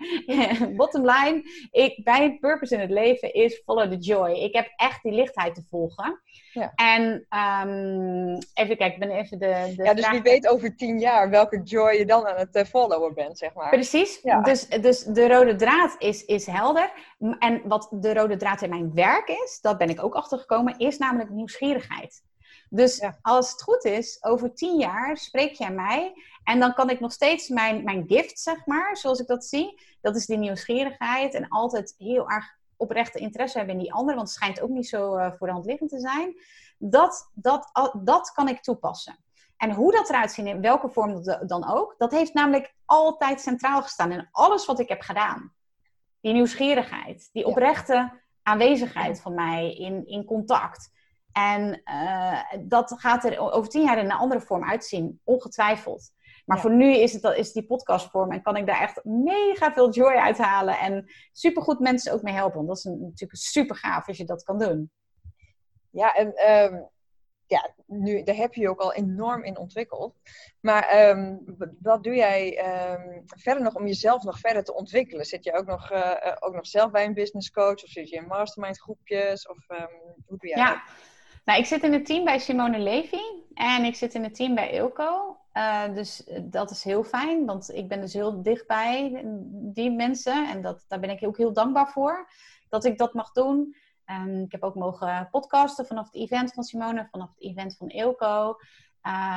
Bottom 0.76 1.04
line, 1.04 1.42
ik, 1.70 2.00
mijn 2.04 2.38
purpose 2.38 2.74
in 2.74 2.80
het 2.80 2.90
leven 2.90 3.34
is 3.34 3.62
follow 3.64 3.90
the 3.90 3.98
joy. 3.98 4.30
Ik 4.30 4.54
heb 4.54 4.72
echt 4.76 5.02
die 5.02 5.12
lichtheid 5.12 5.54
te 5.54 5.62
volgen. 5.68 6.20
Ja. 6.52 6.72
En 6.74 7.26
um, 7.68 8.38
even 8.54 8.76
kijken, 8.76 8.92
ik 8.92 8.98
ben 8.98 9.10
even 9.10 9.38
de. 9.38 9.72
de 9.76 9.82
ja, 9.82 9.94
dus 9.94 10.10
wie 10.10 10.22
weet 10.22 10.48
over 10.48 10.76
tien 10.76 10.98
jaar 10.98 11.30
welke 11.30 11.62
joy 11.62 11.92
je 11.92 12.06
dan 12.06 12.26
aan 12.26 12.36
het 12.36 12.56
uh, 12.56 12.64
followen 12.64 13.14
bent, 13.14 13.38
zeg 13.38 13.54
maar. 13.54 13.70
Precies. 13.70 14.20
Ja. 14.22 14.40
Dus, 14.40 14.68
dus 14.68 15.02
de 15.02 15.28
rode 15.28 15.54
draad 15.56 15.94
is, 15.98 16.24
is 16.24 16.46
helder. 16.46 16.92
En 17.38 17.62
wat 17.64 17.88
de 17.90 18.14
rode 18.14 18.36
draad 18.36 18.62
in 18.62 18.70
mijn 18.70 18.94
werk 18.94 19.28
is, 19.28 19.58
dat 19.60 19.78
ben 19.78 19.88
ik 19.88 20.04
ook 20.04 20.14
achtergekomen, 20.14 20.78
is 20.78 20.98
namelijk 20.98 21.30
nieuwsgierigheid. 21.30 22.22
Dus 22.72 22.96
ja. 22.96 23.18
als 23.22 23.52
het 23.52 23.62
goed 23.62 23.84
is, 23.84 24.18
over 24.24 24.54
tien 24.54 24.78
jaar 24.78 25.16
spreek 25.16 25.52
jij 25.52 25.72
mij. 25.72 26.12
En 26.44 26.60
dan 26.60 26.74
kan 26.74 26.90
ik 26.90 27.00
nog 27.00 27.12
steeds 27.12 27.48
mijn, 27.48 27.84
mijn 27.84 28.04
gift, 28.06 28.38
zeg 28.40 28.66
maar, 28.66 28.96
zoals 28.96 29.20
ik 29.20 29.26
dat 29.26 29.44
zie. 29.44 29.80
Dat 30.00 30.16
is 30.16 30.26
die 30.26 30.38
nieuwsgierigheid. 30.38 31.34
En 31.34 31.48
altijd 31.48 31.94
heel 31.98 32.30
erg 32.30 32.58
oprechte 32.76 33.18
interesse 33.18 33.58
hebben 33.58 33.76
in 33.76 33.82
die 33.82 33.92
ander. 33.92 34.14
Want 34.14 34.28
het 34.28 34.36
schijnt 34.36 34.60
ook 34.60 34.70
niet 34.70 34.88
zo 34.88 35.16
uh, 35.16 35.32
voor 35.38 35.46
de 35.46 35.52
hand 35.52 35.66
liggend 35.66 35.90
te 35.90 36.00
zijn. 36.00 36.34
Dat, 36.78 37.30
dat, 37.34 37.70
dat 38.02 38.32
kan 38.32 38.48
ik 38.48 38.62
toepassen. 38.62 39.16
En 39.56 39.72
hoe 39.72 39.92
dat 39.92 40.08
eruit 40.08 40.32
ziet, 40.32 40.46
in 40.46 40.60
welke 40.60 40.88
vorm 40.88 41.22
dan 41.46 41.68
ook, 41.68 41.94
dat 41.98 42.10
heeft 42.10 42.34
namelijk 42.34 42.74
altijd 42.84 43.40
centraal 43.40 43.82
gestaan 43.82 44.12
in 44.12 44.28
alles 44.30 44.66
wat 44.66 44.80
ik 44.80 44.88
heb 44.88 45.00
gedaan. 45.00 45.52
Die 46.20 46.32
nieuwsgierigheid, 46.32 47.28
die 47.32 47.46
oprechte 47.46 48.12
aanwezigheid 48.42 49.20
van 49.20 49.34
mij 49.34 49.74
in, 49.74 50.06
in 50.06 50.24
contact. 50.24 50.90
En 51.32 51.82
uh, 51.84 52.42
dat 52.60 52.94
gaat 52.96 53.24
er 53.24 53.38
over 53.38 53.70
tien 53.70 53.82
jaar 53.82 53.98
in 53.98 54.04
een 54.04 54.12
andere 54.12 54.40
vorm 54.40 54.64
uitzien, 54.64 55.20
ongetwijfeld. 55.24 56.10
Maar 56.44 56.56
ja. 56.56 56.62
voor 56.62 56.74
nu 56.74 56.96
is, 56.96 57.12
het, 57.12 57.24
is 57.24 57.52
die 57.52 57.66
podcastvorm 57.66 58.32
en 58.32 58.42
kan 58.42 58.56
ik 58.56 58.66
daar 58.66 58.80
echt 58.80 59.04
mega 59.04 59.72
veel 59.72 59.90
joy 59.90 60.12
uithalen. 60.14 60.78
En 60.78 61.12
supergoed 61.32 61.78
mensen 61.78 62.12
ook 62.12 62.22
mee 62.22 62.34
helpen. 62.34 62.56
Want 62.56 62.68
dat 62.68 62.76
is 62.76 62.84
een, 62.84 63.00
natuurlijk 63.00 63.40
super 63.40 63.76
gaaf 63.76 64.08
als 64.08 64.16
je 64.16 64.24
dat 64.24 64.42
kan 64.42 64.58
doen. 64.58 64.90
Ja, 65.90 66.14
en 66.14 66.50
um, 66.50 66.88
ja, 67.46 67.74
nu, 67.86 68.22
daar 68.22 68.34
heb 68.34 68.54
je 68.54 68.60
je 68.60 68.68
ook 68.68 68.80
al 68.80 68.94
enorm 68.94 69.44
in 69.44 69.58
ontwikkeld. 69.58 70.16
Maar 70.60 71.08
um, 71.08 71.42
wat 71.80 72.04
doe 72.04 72.14
jij 72.14 72.58
um, 72.92 73.22
verder 73.26 73.62
nog 73.62 73.74
om 73.74 73.86
jezelf 73.86 74.22
nog 74.22 74.38
verder 74.38 74.64
te 74.64 74.74
ontwikkelen? 74.74 75.24
Zit 75.24 75.44
je 75.44 75.52
ook 75.52 75.66
nog, 75.66 75.92
uh, 75.92 76.36
ook 76.38 76.54
nog 76.54 76.66
zelf 76.66 76.90
bij 76.90 77.04
een 77.04 77.14
business 77.14 77.50
coach? 77.50 77.82
Of 77.82 77.88
zit 77.88 78.08
je 78.08 78.16
in 78.16 78.26
mastermind 78.26 78.80
groepjes? 78.80 79.48
Of 79.48 79.66
hoe 80.26 80.38
doe 80.38 80.48
jij 80.48 80.58
ja. 80.58 80.70
dat? 80.70 80.80
Nou, 81.44 81.58
ik 81.58 81.66
zit 81.66 81.82
in 81.82 81.92
het 81.92 82.06
team 82.06 82.24
bij 82.24 82.38
Simone 82.38 82.78
Levy 82.78 83.22
en 83.54 83.84
ik 83.84 83.94
zit 83.94 84.14
in 84.14 84.22
het 84.22 84.34
team 84.34 84.54
bij 84.54 84.70
Ilko. 84.70 85.36
Uh, 85.52 85.94
dus 85.94 86.30
dat 86.42 86.70
is 86.70 86.84
heel 86.84 87.04
fijn, 87.04 87.46
want 87.46 87.74
ik 87.74 87.88
ben 87.88 88.00
dus 88.00 88.12
heel 88.12 88.42
dichtbij 88.42 89.22
die 89.52 89.90
mensen. 89.90 90.48
En 90.48 90.62
dat, 90.62 90.84
daar 90.88 91.00
ben 91.00 91.10
ik 91.10 91.26
ook 91.26 91.36
heel 91.36 91.52
dankbaar 91.52 91.88
voor 91.88 92.30
dat 92.68 92.84
ik 92.84 92.98
dat 92.98 93.14
mag 93.14 93.32
doen. 93.32 93.76
Ik 94.44 94.52
heb 94.52 94.62
ook 94.62 94.74
mogen 94.74 95.28
podcasten 95.30 95.86
vanaf 95.86 96.04
het 96.04 96.14
event 96.14 96.52
van 96.52 96.62
Simone, 96.62 97.08
vanaf 97.10 97.28
het 97.28 97.42
event 97.42 97.76
van 97.76 97.88
Ilko. 97.88 98.56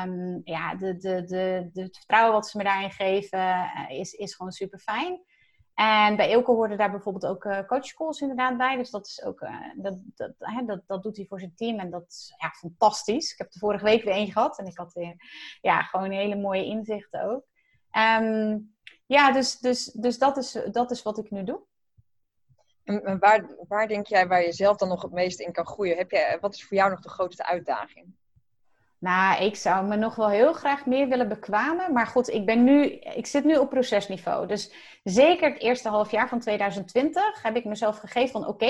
Um, 0.06 0.42
ja, 0.44 0.76
de, 0.76 0.98
de, 0.98 1.24
de, 1.24 1.70
de, 1.74 1.82
het 1.82 1.98
vertrouwen 1.98 2.34
wat 2.34 2.48
ze 2.48 2.58
me 2.58 2.64
daarin 2.64 2.92
geven 2.92 3.40
uh, 3.40 4.00
is, 4.00 4.14
is 4.14 4.36
gewoon 4.36 4.52
super 4.52 4.80
fijn. 4.80 5.22
En 5.74 6.16
bij 6.16 6.30
Ilko 6.30 6.56
worden 6.56 6.78
daar 6.78 6.92
bijvoorbeeld 6.92 7.26
ook 7.26 7.44
uh, 7.44 7.66
coachschools 7.66 8.22
inderdaad 8.22 8.58
bij. 8.58 8.78
Dus 8.78 8.90
dat, 8.90 9.08
is 9.08 9.24
ook, 9.24 9.42
uh, 9.42 9.56
dat, 9.76 9.98
dat, 10.16 10.32
hè, 10.38 10.66
dat, 10.66 10.82
dat 10.88 11.04
doet 11.04 11.18
hij 11.18 11.26
voor 11.26 11.40
zijn 11.40 11.56
team. 11.56 11.80
En 11.80 11.90
dat 11.90 12.06
is 12.08 12.34
ja, 12.38 12.50
fantastisch. 12.50 13.32
Ik 13.32 13.38
heb 13.38 13.52
de 13.52 13.60
vorige 13.60 13.84
week 13.84 14.04
weer 14.04 14.14
één 14.14 14.32
gehad. 14.32 14.60
En 14.60 14.66
ik 14.66 14.78
had 14.78 14.94
weer 14.94 15.16
ja, 15.62 15.82
gewoon 15.82 16.12
hele 16.12 16.36
mooie 16.36 16.66
inzichten 16.66 17.24
ook. 17.24 17.46
Um, 18.22 18.76
ja, 19.06 19.32
dus, 19.32 19.60
dus, 19.60 19.86
dus 19.86 20.18
dat, 20.18 20.38
is, 20.38 20.58
dat 20.72 20.92
is 20.92 21.02
wat 21.02 21.18
ik 21.18 21.32
nu 21.32 21.44
doe. 21.44 21.62
En 22.84 23.20
waar, 23.20 23.56
waar 23.68 23.88
denk 23.88 24.08
jij 24.08 24.28
waar 24.28 24.42
je 24.42 24.54
zelf 24.54 24.78
dan 24.78 24.88
nog 24.88 25.02
het 25.02 25.12
meest 25.12 25.40
in 25.40 25.52
kan 25.52 25.66
groeien? 25.66 25.98
Heb 25.98 26.12
jij, 26.12 26.38
wat 26.40 26.54
is 26.54 26.66
voor 26.66 26.78
jou 26.78 26.90
nog 26.90 27.02
de 27.02 27.10
grootste 27.10 27.46
uitdaging? 27.46 28.16
Nou, 29.04 29.44
ik 29.44 29.56
zou 29.56 29.86
me 29.86 29.96
nog 29.96 30.16
wel 30.16 30.30
heel 30.30 30.54
graag 30.54 30.86
meer 30.86 31.08
willen 31.08 31.28
bekwamen. 31.28 31.94
Maar 31.94 32.08
goed, 32.08 32.30
ik, 32.30 32.46
ben 32.46 32.64
nu, 32.64 32.84
ik 32.92 33.26
zit 33.26 33.44
nu 33.44 33.58
op 33.58 33.70
procesniveau. 33.70 34.48
Dus 34.48 34.74
zeker 35.04 35.52
het 35.52 35.62
eerste 35.62 35.90
half 35.90 36.12
jaar 36.12 36.30
van 36.30 36.40
2020 36.40 37.42
heb 37.42 37.56
ik 37.56 37.66
mezelf 37.66 37.98
gegeven 37.98 38.32
van 38.32 38.48
oké, 38.48 38.66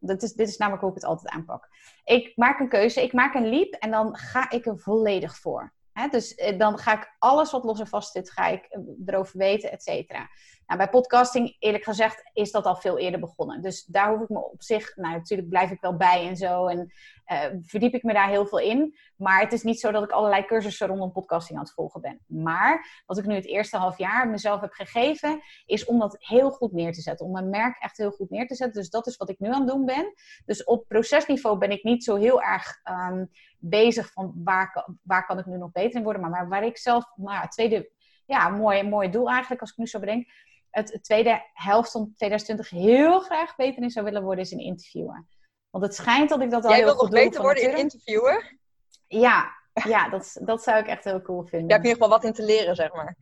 okay, 0.00 0.16
is, 0.16 0.32
dit 0.32 0.48
is 0.48 0.56
namelijk 0.56 0.82
hoe 0.82 0.90
ik 0.92 1.00
het 1.00 1.10
altijd 1.10 1.34
aanpak. 1.34 1.68
Ik 2.04 2.32
maak 2.36 2.60
een 2.60 2.68
keuze, 2.68 3.02
ik 3.02 3.12
maak 3.12 3.34
een 3.34 3.48
leap 3.48 3.72
en 3.72 3.90
dan 3.90 4.16
ga 4.16 4.50
ik 4.50 4.66
er 4.66 4.78
volledig 4.78 5.38
voor. 5.38 5.72
Dus 6.10 6.36
dan 6.58 6.78
ga 6.78 6.92
ik 6.92 7.14
alles 7.18 7.50
wat 7.50 7.64
los 7.64 7.80
en 7.80 7.86
vast 7.86 8.12
zit, 8.12 8.30
ga 8.30 8.46
ik 8.46 8.78
erover 9.06 9.38
weten, 9.38 9.72
et 9.72 9.82
cetera. 9.82 10.28
Nou, 10.66 10.78
bij 10.78 10.88
podcasting, 10.88 11.56
eerlijk 11.58 11.84
gezegd, 11.84 12.30
is 12.32 12.50
dat 12.50 12.64
al 12.64 12.76
veel 12.76 12.98
eerder 12.98 13.20
begonnen. 13.20 13.62
Dus 13.62 13.84
daar 13.84 14.10
hoef 14.10 14.22
ik 14.22 14.28
me 14.28 14.38
op 14.38 14.62
zich, 14.62 14.96
nou 14.96 15.14
natuurlijk 15.14 15.48
blijf 15.48 15.70
ik 15.70 15.80
wel 15.80 15.96
bij 15.96 16.28
en 16.28 16.36
zo. 16.36 16.66
En 16.66 16.92
uh, 17.32 17.44
verdiep 17.62 17.94
ik 17.94 18.02
me 18.02 18.12
daar 18.12 18.28
heel 18.28 18.46
veel 18.46 18.58
in. 18.58 18.96
Maar 19.16 19.40
het 19.40 19.52
is 19.52 19.62
niet 19.62 19.80
zo 19.80 19.90
dat 19.90 20.02
ik 20.02 20.10
allerlei 20.10 20.44
cursussen 20.44 20.86
rondom 20.86 21.12
podcasting 21.12 21.58
aan 21.58 21.64
het 21.64 21.74
volgen 21.74 22.00
ben. 22.00 22.20
Maar 22.26 23.02
wat 23.06 23.18
ik 23.18 23.26
nu 23.26 23.34
het 23.34 23.46
eerste 23.46 23.76
half 23.76 23.98
jaar 23.98 24.28
mezelf 24.28 24.60
heb 24.60 24.72
gegeven, 24.72 25.40
is 25.66 25.84
om 25.84 25.98
dat 25.98 26.16
heel 26.18 26.50
goed 26.50 26.72
neer 26.72 26.92
te 26.92 27.00
zetten. 27.00 27.26
Om 27.26 27.32
mijn 27.32 27.50
merk 27.50 27.76
echt 27.78 27.96
heel 27.96 28.10
goed 28.10 28.30
neer 28.30 28.46
te 28.46 28.54
zetten. 28.54 28.80
Dus 28.80 28.90
dat 28.90 29.06
is 29.06 29.16
wat 29.16 29.28
ik 29.28 29.38
nu 29.38 29.48
aan 29.48 29.60
het 29.60 29.68
doen 29.68 29.84
ben. 29.84 30.12
Dus 30.44 30.64
op 30.64 30.88
procesniveau 30.88 31.58
ben 31.58 31.70
ik 31.70 31.82
niet 31.82 32.04
zo 32.04 32.16
heel 32.16 32.42
erg 32.42 32.80
um, 32.84 33.30
bezig 33.58 34.12
van 34.12 34.32
waar, 34.44 34.88
waar 35.02 35.26
kan 35.26 35.38
ik 35.38 35.46
nu 35.46 35.56
nog 35.56 35.72
beter 35.72 35.98
in 35.98 36.04
worden. 36.04 36.30
Maar 36.30 36.48
waar 36.48 36.64
ik 36.64 36.78
zelf, 36.78 37.04
nou, 37.16 37.48
tweede, 37.48 37.90
ja, 38.26 38.48
mooi, 38.48 38.82
mooi 38.82 39.10
doel 39.10 39.28
eigenlijk, 39.28 39.60
als 39.60 39.70
ik 39.70 39.76
nu 39.76 39.86
zo 39.86 39.98
bedenk 39.98 40.28
het 40.74 40.98
tweede 41.02 41.42
helft 41.52 41.90
van 41.90 42.12
2020 42.16 42.70
heel 42.70 43.20
graag 43.20 43.56
beter 43.56 43.82
in 43.82 43.90
zou 43.90 44.04
willen 44.04 44.22
worden, 44.22 44.44
is 44.44 44.52
in 44.52 44.58
interviewen. 44.58 45.28
Want 45.70 45.84
het 45.84 45.94
schijnt 45.94 46.28
dat 46.28 46.40
ik 46.40 46.50
dat 46.50 46.64
al 46.64 46.70
Jij 46.70 46.78
heel 46.78 46.86
wil 46.86 46.96
goed 46.96 47.10
nog 47.10 47.20
beter 47.22 47.42
worden 47.42 47.70
in 47.70 47.78
interviewen? 47.78 48.58
Ja, 49.06 49.52
ja 49.72 50.08
dat, 50.08 50.36
dat 50.40 50.62
zou 50.62 50.78
ik 50.78 50.86
echt 50.86 51.04
heel 51.04 51.22
cool 51.22 51.42
vinden. 51.42 51.68
Je 51.68 51.72
hebt 51.72 51.84
in 51.84 51.90
ieder 51.90 52.02
geval 52.02 52.18
wat 52.18 52.24
in 52.24 52.32
te 52.32 52.44
leren, 52.44 52.74
zeg 52.74 52.92
maar. 52.92 53.16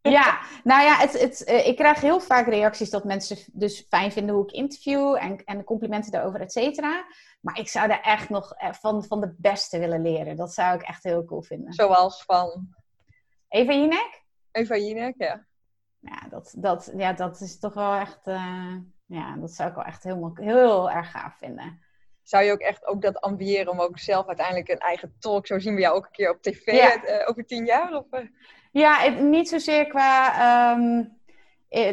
Ja, 0.00 0.40
nou 0.64 0.84
ja, 0.84 0.96
het, 0.96 1.20
het, 1.20 1.48
uh, 1.48 1.66
ik 1.66 1.76
krijg 1.76 2.00
heel 2.00 2.20
vaak 2.20 2.46
reacties 2.46 2.90
dat 2.90 3.04
mensen 3.04 3.38
dus 3.52 3.86
fijn 3.88 4.12
vinden 4.12 4.34
hoe 4.34 4.44
ik 4.44 4.52
interview 4.52 5.14
en, 5.14 5.44
en 5.44 5.64
complimenten 5.64 6.10
daarover, 6.10 6.40
et 6.40 6.52
cetera. 6.52 7.04
Maar 7.40 7.58
ik 7.58 7.68
zou 7.68 7.88
daar 7.88 8.00
echt 8.00 8.28
nog 8.28 8.52
eh, 8.52 8.72
van, 8.72 9.04
van 9.04 9.20
de 9.20 9.34
beste 9.38 9.78
willen 9.78 10.02
leren. 10.02 10.36
Dat 10.36 10.54
zou 10.54 10.74
ik 10.74 10.82
echt 10.82 11.02
heel 11.02 11.24
cool 11.24 11.42
vinden. 11.42 11.72
Zoals 11.72 12.24
van? 12.24 12.68
Eva 13.48 13.72
Jinek? 13.72 14.24
Eva 14.50 14.76
Jinek, 14.76 15.14
ja 15.18 15.46
ja, 16.00 16.28
dat, 16.28 16.54
dat, 16.56 16.92
ja, 16.96 17.12
dat 17.12 17.40
is 17.40 17.58
toch 17.58 17.74
wel 17.74 17.94
echt, 17.94 18.26
uh, 18.26 18.74
ja, 19.06 19.36
dat 19.36 19.52
zou 19.52 19.68
ik 19.68 19.74
wel 19.74 19.84
echt 19.84 20.02
helemaal, 20.02 20.32
heel 20.34 20.90
erg 20.90 21.10
gaaf 21.10 21.36
vinden. 21.38 21.80
Zou 22.22 22.44
je 22.44 22.52
ook 22.52 22.60
echt 22.60 22.86
ook 22.86 23.02
dat 23.02 23.20
ambiëren 23.20 23.72
om 23.72 23.80
ook 23.80 23.98
zelf 23.98 24.26
uiteindelijk 24.26 24.68
een 24.68 24.78
eigen 24.78 25.16
talk, 25.18 25.46
zo 25.46 25.58
zien 25.58 25.74
we 25.74 25.80
jou 25.80 25.96
ook 25.96 26.04
een 26.04 26.10
keer 26.10 26.30
op 26.30 26.42
tv 26.42 26.72
ja. 26.72 27.04
uh, 27.04 27.28
over 27.28 27.46
tien 27.46 27.64
jaar? 27.64 27.94
Of, 27.94 28.06
uh? 28.10 28.28
Ja, 28.72 28.98
het, 28.98 29.20
niet 29.20 29.48
zozeer 29.48 29.86
qua, 29.86 30.72
um, 30.72 31.18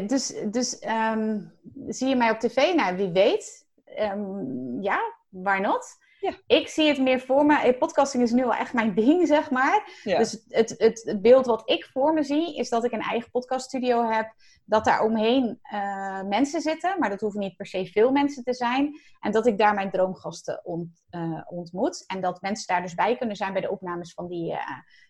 dus, 0.07 0.33
dus 0.51 0.85
um, 0.85 1.51
zie 1.87 2.07
je 2.07 2.15
mij 2.15 2.31
op 2.31 2.39
tv? 2.39 2.73
Nou, 2.73 2.95
wie 2.95 3.11
weet. 3.11 3.67
Um, 3.99 4.81
ja, 4.81 4.99
why 5.29 5.57
not? 5.61 6.01
Ja. 6.23 6.33
Ik 6.47 6.67
zie 6.67 6.87
het 6.87 6.99
meer 6.99 7.19
voor 7.19 7.45
me. 7.45 7.75
Podcasting 7.79 8.23
is 8.23 8.31
nu 8.31 8.43
wel 8.43 8.53
echt 8.53 8.73
mijn 8.73 8.93
ding, 8.93 9.27
zeg 9.27 9.51
maar. 9.51 10.01
Dus 10.03 10.43
het, 10.47 10.75
het, 10.77 11.01
het, 11.03 11.21
beeld 11.21 11.45
wat 11.45 11.69
ik 11.69 11.85
voor 11.85 12.13
me 12.13 12.23
zie, 12.23 12.55
is 12.55 12.69
dat 12.69 12.83
ik 12.83 12.91
een 12.91 13.01
eigen 13.01 13.31
podcaststudio 13.31 14.09
heb. 14.09 14.33
Dat 14.65 14.85
daar 14.85 15.01
omheen 15.01 15.59
uh, 15.73 16.21
mensen 16.21 16.61
zitten, 16.61 16.99
maar 16.99 17.09
dat 17.09 17.21
hoeven 17.21 17.39
niet 17.39 17.55
per 17.55 17.65
se 17.65 17.85
veel 17.85 18.11
mensen 18.11 18.43
te 18.43 18.53
zijn. 18.53 18.99
En 19.19 19.31
dat 19.31 19.47
ik 19.47 19.57
daar 19.57 19.73
mijn 19.73 19.91
droomgasten 19.91 20.65
ont, 20.65 21.03
uh, 21.11 21.41
ontmoet. 21.45 22.03
En 22.07 22.21
dat 22.21 22.41
mensen 22.41 22.67
daar 22.67 22.81
dus 22.81 22.95
bij 22.95 23.17
kunnen 23.17 23.35
zijn 23.35 23.53
bij 23.53 23.61
de 23.61 23.71
opnames 23.71 24.13
van 24.13 24.27
die, 24.27 24.51
uh, 24.51 24.59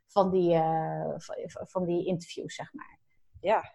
van 0.08 0.32
die, 0.32 0.58
van, 1.18 1.68
van 1.68 1.86
die 1.86 2.06
interviews, 2.06 2.56
zeg 2.56 2.74
maar. 2.74 3.00
Ja, 3.40 3.72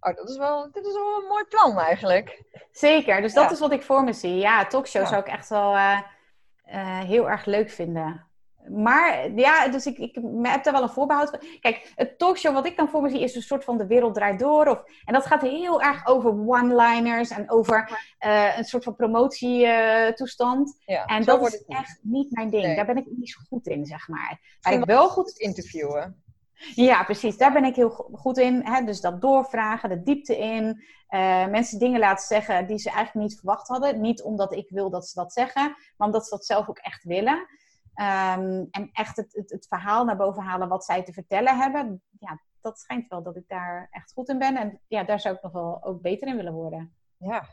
Oh, 0.00 0.16
dat 0.16 0.28
is 0.28 0.36
wel, 0.36 0.70
dit 0.72 0.86
is 0.86 0.94
wel 0.94 1.18
een 1.20 1.28
mooi 1.28 1.44
plan 1.44 1.78
eigenlijk. 1.78 2.42
Zeker, 2.70 3.20
dus 3.20 3.34
dat 3.34 3.44
ja. 3.44 3.50
is 3.50 3.58
wat 3.58 3.72
ik 3.72 3.82
voor 3.82 4.04
me 4.04 4.12
zie. 4.12 4.36
Ja, 4.36 4.66
talkshow 4.66 5.02
ja. 5.02 5.08
zou 5.08 5.20
ik 5.20 5.26
echt 5.26 5.48
wel 5.48 5.74
uh, 5.74 6.00
uh, 6.72 7.00
heel 7.00 7.30
erg 7.30 7.44
leuk 7.44 7.70
vinden. 7.70 8.28
Maar 8.68 9.30
ja, 9.34 9.68
dus 9.68 9.86
ik, 9.86 9.98
ik 9.98 10.14
heb 10.42 10.64
daar 10.64 10.72
wel 10.72 10.82
een 10.82 10.88
voorbehoud 10.88 11.30
van. 11.30 11.40
Kijk, 11.60 11.92
het 11.94 12.18
talkshow 12.18 12.54
wat 12.54 12.66
ik 12.66 12.76
dan 12.76 12.88
voor 12.88 13.02
me 13.02 13.08
zie 13.08 13.20
is 13.20 13.34
een 13.34 13.42
soort 13.42 13.64
van 13.64 13.78
de 13.78 13.86
wereld 13.86 14.14
draait 14.14 14.38
door. 14.38 14.66
Of, 14.66 14.84
en 15.04 15.14
dat 15.14 15.26
gaat 15.26 15.42
heel 15.42 15.82
erg 15.82 16.06
over 16.06 16.30
one-liners 16.30 17.30
en 17.30 17.50
over 17.50 18.00
uh, 18.26 18.58
een 18.58 18.64
soort 18.64 18.84
van 18.84 18.96
promotietoestand. 18.96 20.68
Uh, 20.68 20.96
ja, 20.96 21.04
en 21.04 21.24
dat 21.24 21.46
is 21.46 21.64
echt 21.66 21.98
niet 22.02 22.30
mijn 22.30 22.50
ding. 22.50 22.64
Nee. 22.64 22.76
Daar 22.76 22.86
ben 22.86 22.96
ik 22.96 23.06
niet 23.10 23.30
zo 23.30 23.40
goed 23.48 23.66
in, 23.66 23.86
zeg 23.86 24.08
maar. 24.08 24.58
Waar 24.60 24.72
ik 24.72 24.84
wel 24.84 25.08
goed 25.08 25.38
interviewen. 25.38 26.22
Ja, 26.74 27.04
precies. 27.04 27.36
Daar 27.36 27.52
ben 27.52 27.64
ik 27.64 27.76
heel 27.76 27.90
goed 28.12 28.38
in. 28.38 28.60
Hè? 28.64 28.84
Dus 28.84 29.00
dat 29.00 29.20
doorvragen, 29.20 29.88
de 29.88 30.02
diepte 30.02 30.38
in. 30.38 30.64
Uh, 31.10 31.46
mensen 31.46 31.78
dingen 31.78 32.00
laten 32.00 32.26
zeggen 32.26 32.66
die 32.66 32.78
ze 32.78 32.90
eigenlijk 32.90 33.26
niet 33.26 33.38
verwacht 33.38 33.68
hadden. 33.68 34.00
Niet 34.00 34.22
omdat 34.22 34.54
ik 34.54 34.70
wil 34.70 34.90
dat 34.90 35.08
ze 35.08 35.20
dat 35.20 35.32
zeggen, 35.32 35.76
maar 35.96 36.06
omdat 36.06 36.24
ze 36.24 36.30
dat 36.30 36.46
zelf 36.46 36.68
ook 36.68 36.78
echt 36.78 37.04
willen. 37.04 37.46
Um, 37.94 38.68
en 38.70 38.88
echt 38.92 39.16
het, 39.16 39.32
het, 39.32 39.50
het, 39.50 39.66
verhaal 39.66 40.04
naar 40.04 40.16
boven 40.16 40.42
halen 40.42 40.68
wat 40.68 40.84
zij 40.84 41.02
te 41.02 41.12
vertellen 41.12 41.58
hebben. 41.58 42.02
Ja, 42.18 42.40
dat 42.60 42.78
schijnt 42.78 43.08
wel 43.08 43.22
dat 43.22 43.36
ik 43.36 43.48
daar 43.48 43.88
echt 43.90 44.12
goed 44.12 44.28
in 44.28 44.38
ben. 44.38 44.56
En 44.56 44.80
ja, 44.86 45.04
daar 45.04 45.20
zou 45.20 45.34
ik 45.34 45.42
nog 45.42 45.52
wel 45.52 45.84
ook 45.84 46.00
beter 46.00 46.28
in 46.28 46.36
willen 46.36 46.52
worden. 46.52 46.94
Ja, 47.16 47.44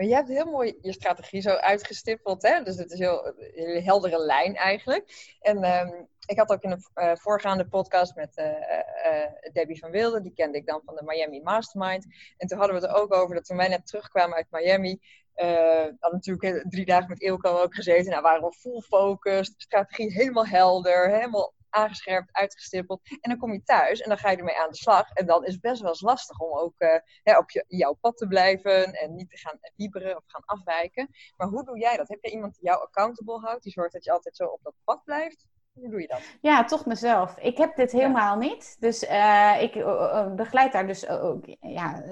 maar 0.00 0.08
je 0.08 0.14
hebt 0.14 0.28
heel 0.28 0.50
mooi 0.50 0.78
je 0.80 0.92
strategie 0.92 1.40
zo 1.40 1.50
uitgestippeld. 1.50 2.42
Hè? 2.42 2.62
Dus 2.62 2.76
het 2.76 2.90
is 2.90 2.98
heel, 2.98 3.32
een 3.54 3.82
heldere 3.82 4.18
lijn 4.18 4.56
eigenlijk. 4.56 5.34
En 5.40 5.64
um, 5.64 6.08
ik 6.26 6.38
had 6.38 6.50
ook 6.50 6.62
in 6.62 6.70
een 6.70 6.84
uh, 6.94 7.12
voorgaande 7.14 7.66
podcast 7.66 8.14
met 8.14 8.36
uh, 8.36 8.46
uh, 8.46 9.52
Debbie 9.52 9.78
van 9.78 9.90
Wilde, 9.90 10.20
die 10.20 10.32
kende 10.32 10.58
ik 10.58 10.66
dan 10.66 10.80
van 10.84 10.94
de 10.94 11.02
Miami 11.04 11.42
Mastermind. 11.42 12.06
En 12.36 12.48
toen 12.48 12.58
hadden 12.58 12.76
we 12.76 12.82
het 12.82 12.90
er 12.90 13.02
ook 13.02 13.14
over 13.14 13.34
dat 13.34 13.44
toen 13.44 13.56
wij 13.56 13.68
net 13.68 13.86
terugkwamen 13.86 14.36
uit 14.36 14.46
Miami, 14.50 15.00
hadden 15.34 15.98
natuurlijk 16.00 16.70
drie 16.70 16.84
dagen 16.84 17.08
met 17.08 17.20
Ilko 17.20 17.62
ook 17.62 17.74
gezeten. 17.74 18.10
Nou, 18.10 18.22
waren 18.22 18.42
we 18.42 18.52
full 18.52 18.80
focus, 18.80 19.54
strategie 19.56 20.12
helemaal 20.12 20.46
helder, 20.46 21.10
helemaal 21.10 21.52
aangescherpt, 21.70 22.32
uitgestippeld. 22.32 23.00
En 23.20 23.30
dan 23.30 23.38
kom 23.38 23.52
je 23.52 23.62
thuis 23.62 24.00
en 24.00 24.08
dan 24.08 24.18
ga 24.18 24.30
je 24.30 24.36
ermee 24.36 24.58
aan 24.58 24.70
de 24.70 24.76
slag. 24.76 25.10
En 25.10 25.26
dan 25.26 25.44
is 25.44 25.52
het 25.52 25.60
best 25.60 25.80
wel 25.80 25.90
eens 25.90 26.00
lastig 26.00 26.38
om 26.38 26.58
ook 26.58 26.80
uh, 26.80 26.88
hè, 27.22 27.38
op 27.38 27.50
je, 27.50 27.64
jouw 27.68 27.92
pad 27.92 28.16
te 28.16 28.26
blijven 28.26 28.92
en 28.92 29.14
niet 29.14 29.30
te 29.30 29.38
gaan 29.38 29.58
wieberen 29.76 30.16
of 30.16 30.22
gaan 30.26 30.44
afwijken. 30.44 31.08
Maar 31.36 31.48
hoe 31.48 31.64
doe 31.64 31.78
jij 31.78 31.96
dat? 31.96 32.08
Heb 32.08 32.18
jij 32.20 32.32
iemand 32.32 32.54
die 32.54 32.64
jou 32.64 32.80
accountable 32.80 33.38
houdt, 33.38 33.62
die 33.62 33.72
zorgt 33.72 33.92
dat 33.92 34.04
je 34.04 34.12
altijd 34.12 34.36
zo 34.36 34.44
op 34.44 34.62
dat 34.62 34.74
pad 34.84 35.04
blijft? 35.04 35.48
Hoe 35.72 35.90
doe 35.90 36.00
je 36.00 36.06
dat? 36.06 36.20
Ja, 36.40 36.64
toch 36.64 36.86
mezelf. 36.86 37.38
Ik 37.38 37.56
heb 37.56 37.76
dit 37.76 37.92
helemaal 37.92 38.40
ja. 38.40 38.48
niet. 38.48 38.76
Dus 38.80 39.02
uh, 39.02 39.62
ik 39.62 39.74
uh, 39.74 40.34
begeleid 40.34 40.72
daar 40.72 40.86
dus 40.86 41.08
ook 41.08 41.44
ja, 41.60 42.02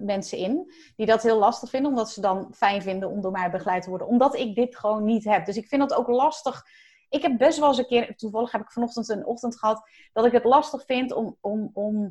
mensen 0.00 0.38
in 0.38 0.72
die 0.96 1.06
dat 1.06 1.22
heel 1.22 1.38
lastig 1.38 1.70
vinden, 1.70 1.90
omdat 1.90 2.10
ze 2.10 2.20
dan 2.20 2.54
fijn 2.54 2.82
vinden 2.82 3.08
om 3.08 3.20
door 3.20 3.32
mij 3.32 3.50
begeleid 3.50 3.82
te 3.82 3.90
worden, 3.90 4.06
omdat 4.06 4.34
ik 4.36 4.54
dit 4.54 4.76
gewoon 4.76 5.04
niet 5.04 5.24
heb. 5.24 5.46
Dus 5.46 5.56
ik 5.56 5.68
vind 5.68 5.82
het 5.82 5.94
ook 5.94 6.08
lastig 6.08 6.64
ik 7.10 7.22
heb 7.22 7.38
best 7.38 7.58
wel 7.58 7.68
eens 7.68 7.78
een 7.78 7.86
keer, 7.86 8.16
toevallig 8.16 8.52
heb 8.52 8.60
ik 8.60 8.72
vanochtend 8.72 9.08
een 9.08 9.26
ochtend 9.26 9.58
gehad, 9.58 9.88
dat 10.12 10.24
ik 10.24 10.32
het 10.32 10.44
lastig 10.44 10.84
vind 10.84 11.12
om, 11.12 11.36
om, 11.40 11.70
om 11.72 12.02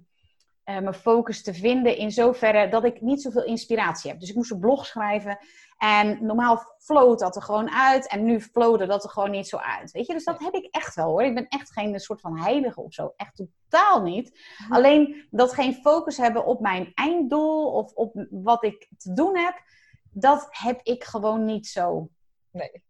uh, 0.65 0.79
mijn 0.79 0.93
focus 0.93 1.43
te 1.43 1.53
vinden 1.53 1.97
in 1.97 2.11
zoverre 2.11 2.69
dat 2.69 2.83
ik 2.83 3.01
niet 3.01 3.21
zoveel 3.21 3.43
inspiratie 3.43 4.11
heb. 4.11 4.19
Dus 4.19 4.29
ik 4.29 4.35
moest 4.35 4.51
een 4.51 4.59
blog 4.59 4.85
schrijven 4.85 5.37
en 5.77 6.25
normaal 6.25 6.63
floot 6.77 7.19
dat 7.19 7.35
er 7.35 7.41
gewoon 7.41 7.71
uit 7.71 8.07
en 8.07 8.23
nu 8.23 8.41
flowde 8.41 8.85
dat 8.85 9.03
er 9.03 9.09
gewoon 9.09 9.31
niet 9.31 9.47
zo 9.47 9.57
uit. 9.57 9.91
Weet 9.91 10.07
je, 10.07 10.13
dus 10.13 10.23
dat 10.23 10.39
heb 10.39 10.53
ik 10.53 10.67
echt 10.71 10.95
wel 10.95 11.05
hoor. 11.05 11.23
Ik 11.23 11.33
ben 11.33 11.47
echt 11.47 11.71
geen 11.71 11.99
soort 11.99 12.21
van 12.21 12.39
heilige 12.39 12.81
of 12.81 12.93
zo. 12.93 13.13
Echt 13.15 13.35
totaal 13.35 14.01
niet. 14.01 14.39
Alleen 14.69 15.27
dat 15.31 15.53
geen 15.53 15.73
focus 15.73 16.17
hebben 16.17 16.45
op 16.45 16.59
mijn 16.59 16.91
einddoel 16.93 17.71
of 17.71 17.93
op 17.93 18.25
wat 18.29 18.63
ik 18.63 18.89
te 18.97 19.13
doen 19.13 19.37
heb, 19.37 19.61
dat 20.11 20.47
heb 20.49 20.79
ik 20.83 21.03
gewoon 21.03 21.45
niet 21.45 21.67
zo. 21.67 22.09
Nee. 22.51 22.87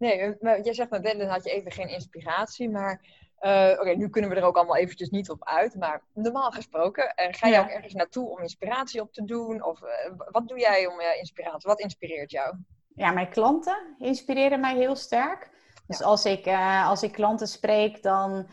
Nee, 0.00 0.36
maar 0.40 0.60
jij 0.60 0.74
zegt 0.74 0.90
net, 0.90 1.18
dan 1.18 1.28
had 1.28 1.44
je 1.44 1.50
even 1.50 1.72
geen 1.72 1.88
inspiratie, 1.88 2.70
maar 2.70 3.00
uh, 3.40 3.70
oké, 3.80 3.90
nu 3.90 4.08
kunnen 4.08 4.30
we 4.30 4.36
er 4.36 4.44
ook 4.44 4.56
allemaal 4.56 4.76
eventjes 4.76 5.08
niet 5.08 5.30
op 5.30 5.44
uit, 5.44 5.74
maar 5.74 6.02
normaal 6.14 6.50
gesproken, 6.50 7.04
uh, 7.04 7.26
ga 7.30 7.46
je 7.46 7.52
ja. 7.52 7.60
ook 7.60 7.68
ergens 7.68 7.94
naartoe 7.94 8.28
om 8.28 8.38
inspiratie 8.38 9.00
op 9.00 9.12
te 9.12 9.24
doen? 9.24 9.64
Of 9.64 9.80
uh, 9.82 9.88
wat 10.30 10.48
doe 10.48 10.58
jij 10.58 10.86
om 10.86 11.00
inspiratie? 11.00 11.68
Wat 11.68 11.80
inspireert 11.80 12.30
jou? 12.30 12.56
Ja, 12.94 13.10
mijn 13.10 13.30
klanten 13.30 13.94
inspireren 13.98 14.60
mij 14.60 14.76
heel 14.76 14.96
sterk. 14.96 15.50
Dus 15.86 15.98
ja. 15.98 16.04
als, 16.04 16.24
ik, 16.24 16.46
als 16.84 17.02
ik 17.02 17.12
klanten 17.12 17.48
spreek, 17.48 18.02
dan 18.02 18.48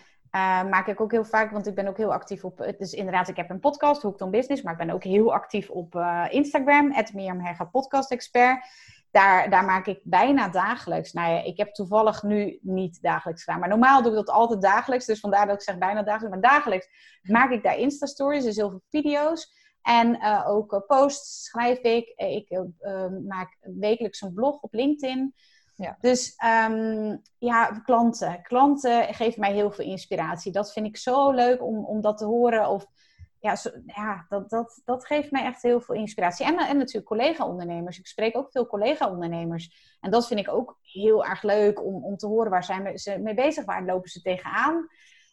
maak 0.69 0.87
ik 0.87 1.01
ook 1.01 1.11
heel 1.11 1.25
vaak, 1.25 1.51
want 1.51 1.67
ik 1.67 1.75
ben 1.75 1.87
ook 1.87 1.97
heel 1.97 2.13
actief 2.13 2.43
op, 2.43 2.73
dus 2.77 2.93
inderdaad, 2.93 3.27
ik 3.27 3.35
heb 3.35 3.49
een 3.49 3.59
podcast, 3.59 4.01
Hooked 4.01 4.21
on 4.21 4.31
Business, 4.31 4.61
maar 4.61 4.73
ik 4.73 4.79
ben 4.79 4.89
ook 4.89 5.03
heel 5.03 5.33
actief 5.33 5.69
op 5.69 5.95
Instagram, 6.29 6.93
Mirjam 7.13 7.69
Podcast 7.71 8.11
Expert 8.11 8.65
daar, 9.17 9.49
daar 9.49 9.65
maak 9.65 9.85
ik 9.85 9.99
bijna 10.03 10.49
dagelijks. 10.49 11.13
Nou 11.13 11.31
ja, 11.31 11.43
ik 11.43 11.57
heb 11.57 11.73
toevallig 11.73 12.23
nu 12.23 12.59
niet 12.61 13.01
dagelijks 13.01 13.43
gedaan. 13.43 13.59
Maar 13.59 13.69
normaal 13.69 14.01
doe 14.01 14.11
ik 14.11 14.17
dat 14.17 14.29
altijd 14.29 14.61
dagelijks. 14.61 15.05
Dus 15.05 15.19
vandaar 15.19 15.45
dat 15.45 15.55
ik 15.55 15.61
zeg 15.61 15.77
bijna 15.77 16.03
dagelijks. 16.03 16.29
Maar 16.29 16.51
dagelijks 16.51 16.89
maak 17.21 17.51
ik 17.51 17.63
daar 17.63 17.77
Insta-stories, 17.77 18.43
dus 18.43 18.55
heel 18.55 18.69
veel 18.69 18.83
video's. 18.89 19.55
En 19.81 20.15
uh, 20.15 20.43
ook 20.47 20.73
uh, 20.73 20.79
posts 20.87 21.43
schrijf 21.43 21.79
ik. 21.79 22.07
Ik 22.15 22.49
uh, 22.49 23.07
maak 23.27 23.57
wekelijks 23.61 24.21
een 24.21 24.33
blog 24.33 24.61
op 24.61 24.73
LinkedIn. 24.73 25.33
Ja. 25.75 25.97
Dus 25.99 26.35
um, 26.69 27.21
ja, 27.37 27.65
klanten. 27.65 28.41
Klanten 28.41 29.13
geven 29.13 29.39
mij 29.39 29.53
heel 29.53 29.71
veel 29.71 29.85
inspiratie. 29.85 30.51
Dat 30.51 30.73
vind 30.73 30.85
ik 30.85 30.97
zo 30.97 31.31
leuk 31.31 31.63
om, 31.63 31.85
om 31.85 32.01
dat 32.01 32.17
te 32.17 32.25
horen. 32.25 32.69
Of 32.69 32.85
ja, 33.39 33.55
ja 33.85 34.25
dat, 34.29 34.49
dat, 34.49 34.81
dat 34.85 35.05
geeft 35.05 35.31
mij 35.31 35.43
echt 35.43 35.61
heel 35.61 35.81
veel 35.81 35.95
inspiratie. 35.95 36.45
En, 36.45 36.57
en 36.57 36.77
natuurlijk 36.77 37.05
collega-ondernemers. 37.05 37.99
Ik 37.99 38.07
spreek 38.07 38.37
ook 38.37 38.51
veel 38.51 38.67
collega-ondernemers. 38.67 39.97
En 40.01 40.11
dat 40.11 40.27
vind 40.27 40.39
ik 40.39 40.49
ook 40.49 40.77
heel 40.81 41.25
erg 41.25 41.41
leuk 41.41 41.85
om, 41.85 42.03
om 42.03 42.17
te 42.17 42.27
horen 42.27 42.51
waar 42.51 42.63
zijn 42.63 42.97
ze 42.97 43.19
mee 43.19 43.33
bezig, 43.33 43.65
waar 43.65 43.85
lopen 43.85 44.09
ze 44.09 44.21
tegenaan. 44.21 44.87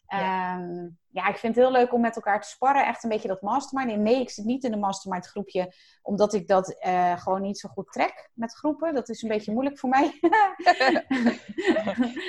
Ja. 0.07 0.57
Ehm, 0.57 0.87
ja, 1.09 1.27
ik 1.27 1.37
vind 1.37 1.55
het 1.55 1.63
heel 1.63 1.73
leuk 1.73 1.93
om 1.93 2.01
met 2.01 2.15
elkaar 2.15 2.41
te 2.41 2.47
sparren. 2.47 2.85
Echt 2.85 3.03
een 3.03 3.09
beetje 3.09 3.27
dat 3.27 3.41
mastermind. 3.41 4.01
Nee, 4.01 4.19
ik 4.19 4.29
zit 4.29 4.45
niet 4.45 4.63
in 4.63 4.73
een 4.73 4.79
mastermind 4.79 5.27
groepje, 5.27 5.73
omdat 6.01 6.33
ik 6.33 6.47
dat 6.47 6.75
uh, 6.85 7.19
gewoon 7.19 7.41
niet 7.41 7.59
zo 7.59 7.69
goed 7.69 7.91
trek 7.91 8.29
met 8.33 8.53
groepen. 8.53 8.93
Dat 8.93 9.09
is 9.09 9.21
een 9.21 9.29
beetje 9.29 9.51
moeilijk 9.51 9.79
voor 9.79 9.89
mij. 9.89 10.19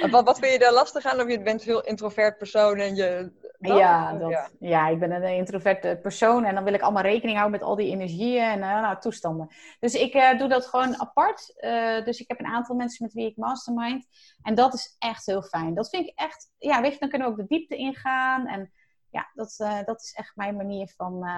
wat, 0.11 0.25
wat 0.25 0.39
vind 0.39 0.53
je 0.53 0.59
daar 0.59 0.73
lastig 0.73 1.05
aan? 1.05 1.21
Of 1.21 1.31
je 1.31 1.43
bent 1.43 1.61
een 1.61 1.67
heel 1.67 1.85
introvert 1.85 2.39
persoon 2.39 2.77
en 2.77 2.95
je 2.95 3.33
ja, 3.67 4.13
dat, 4.13 4.51
ja. 4.59 4.89
ik 4.89 4.99
ben 4.99 5.11
een 5.11 5.37
introverte 5.37 5.99
persoon 6.03 6.45
en 6.45 6.55
dan 6.55 6.65
wil 6.65 6.75
ik 6.75 6.81
allemaal 6.81 7.03
rekening 7.03 7.39
houden 7.39 7.59
met 7.59 7.69
al 7.69 7.77
die 7.77 7.91
energieën 7.91 8.43
en 8.43 8.59
uh, 8.59 8.81
nou, 8.81 9.01
toestanden. 9.01 9.49
Dus 9.81 9.95
ik 9.95 10.15
uh, 10.15 10.39
doe 10.39 10.49
dat 10.49 10.67
gewoon 10.67 11.01
apart. 11.01 11.55
Uh, 11.61 12.05
dus 12.05 12.21
ik 12.21 12.29
heb 12.29 12.39
een 12.39 12.47
aantal 12.47 12.77
mensen 12.77 13.05
met 13.05 13.15
wie 13.15 13.27
ik 13.27 13.37
mastermind. 13.37 14.07
En 14.43 14.55
dat 14.55 14.75
is 14.75 14.97
echt 14.99 15.27
heel 15.27 15.43
fijn. 15.43 15.75
Dat 15.75 15.89
vind 15.89 16.07
ik 16.07 16.19
echt, 16.19 16.53
ja, 16.59 16.81
weet 16.81 16.93
je, 16.93 16.99
dan 16.99 17.09
kunnen 17.09 17.29
we 17.29 17.33
ook 17.33 17.41
de 17.41 17.57
diepte 17.57 17.77
ingaan. 17.77 18.47
En 18.47 18.73
ja, 19.11 19.31
dat, 19.35 19.57
dat 19.85 20.03
is 20.03 20.13
echt 20.13 20.37
mijn 20.37 20.57
manier 20.57 20.93
van 20.97 21.29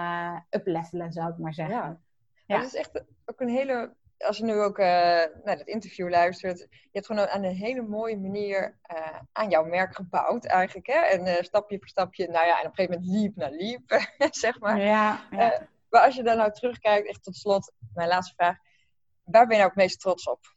uplevelen, 0.50 1.12
zou 1.12 1.30
ik 1.30 1.38
maar 1.38 1.54
zeggen. 1.54 1.76
Ja. 1.76 2.00
ja. 2.46 2.56
Dat 2.56 2.66
is 2.66 2.74
echt 2.74 3.04
ook 3.24 3.40
een 3.40 3.48
hele 3.48 3.96
als 4.18 4.36
je 4.36 4.44
nu 4.44 4.60
ook 4.60 4.78
uh, 4.78 4.86
naar 5.44 5.56
het 5.58 5.66
interview 5.66 6.10
luistert, 6.10 6.58
je 6.58 6.88
hebt 6.92 7.06
gewoon 7.06 7.28
aan 7.28 7.42
een 7.42 7.54
hele 7.54 7.82
mooie 7.82 8.18
manier 8.18 8.78
uh, 8.92 9.18
aan 9.32 9.50
jouw 9.50 9.64
merk 9.64 9.94
gebouwd 9.94 10.44
eigenlijk. 10.44 10.86
Hè? 10.86 10.98
En 10.98 11.26
uh, 11.26 11.42
stapje 11.42 11.78
voor 11.78 11.88
stapje, 11.88 12.28
nou 12.28 12.46
ja, 12.46 12.60
en 12.60 12.66
op 12.66 12.78
een 12.78 12.84
gegeven 12.84 13.00
moment 13.00 13.20
liep 13.20 13.36
naar 13.36 13.50
liep, 13.50 14.08
zeg 14.44 14.60
maar. 14.60 14.80
Ja, 14.80 15.20
ja. 15.30 15.68
maar 15.90 16.04
als 16.04 16.14
je 16.14 16.22
daar 16.22 16.36
nou 16.36 16.52
terugkijkt, 16.52 17.08
echt 17.08 17.22
tot 17.22 17.36
slot, 17.36 17.72
mijn 17.94 18.08
laatste 18.08 18.34
vraag. 18.34 18.56
Waar 19.22 19.46
ben 19.46 19.56
je 19.56 19.62
nou 19.62 19.68
het 19.68 19.82
meest 19.82 20.00
trots 20.00 20.28
op? 20.28 20.56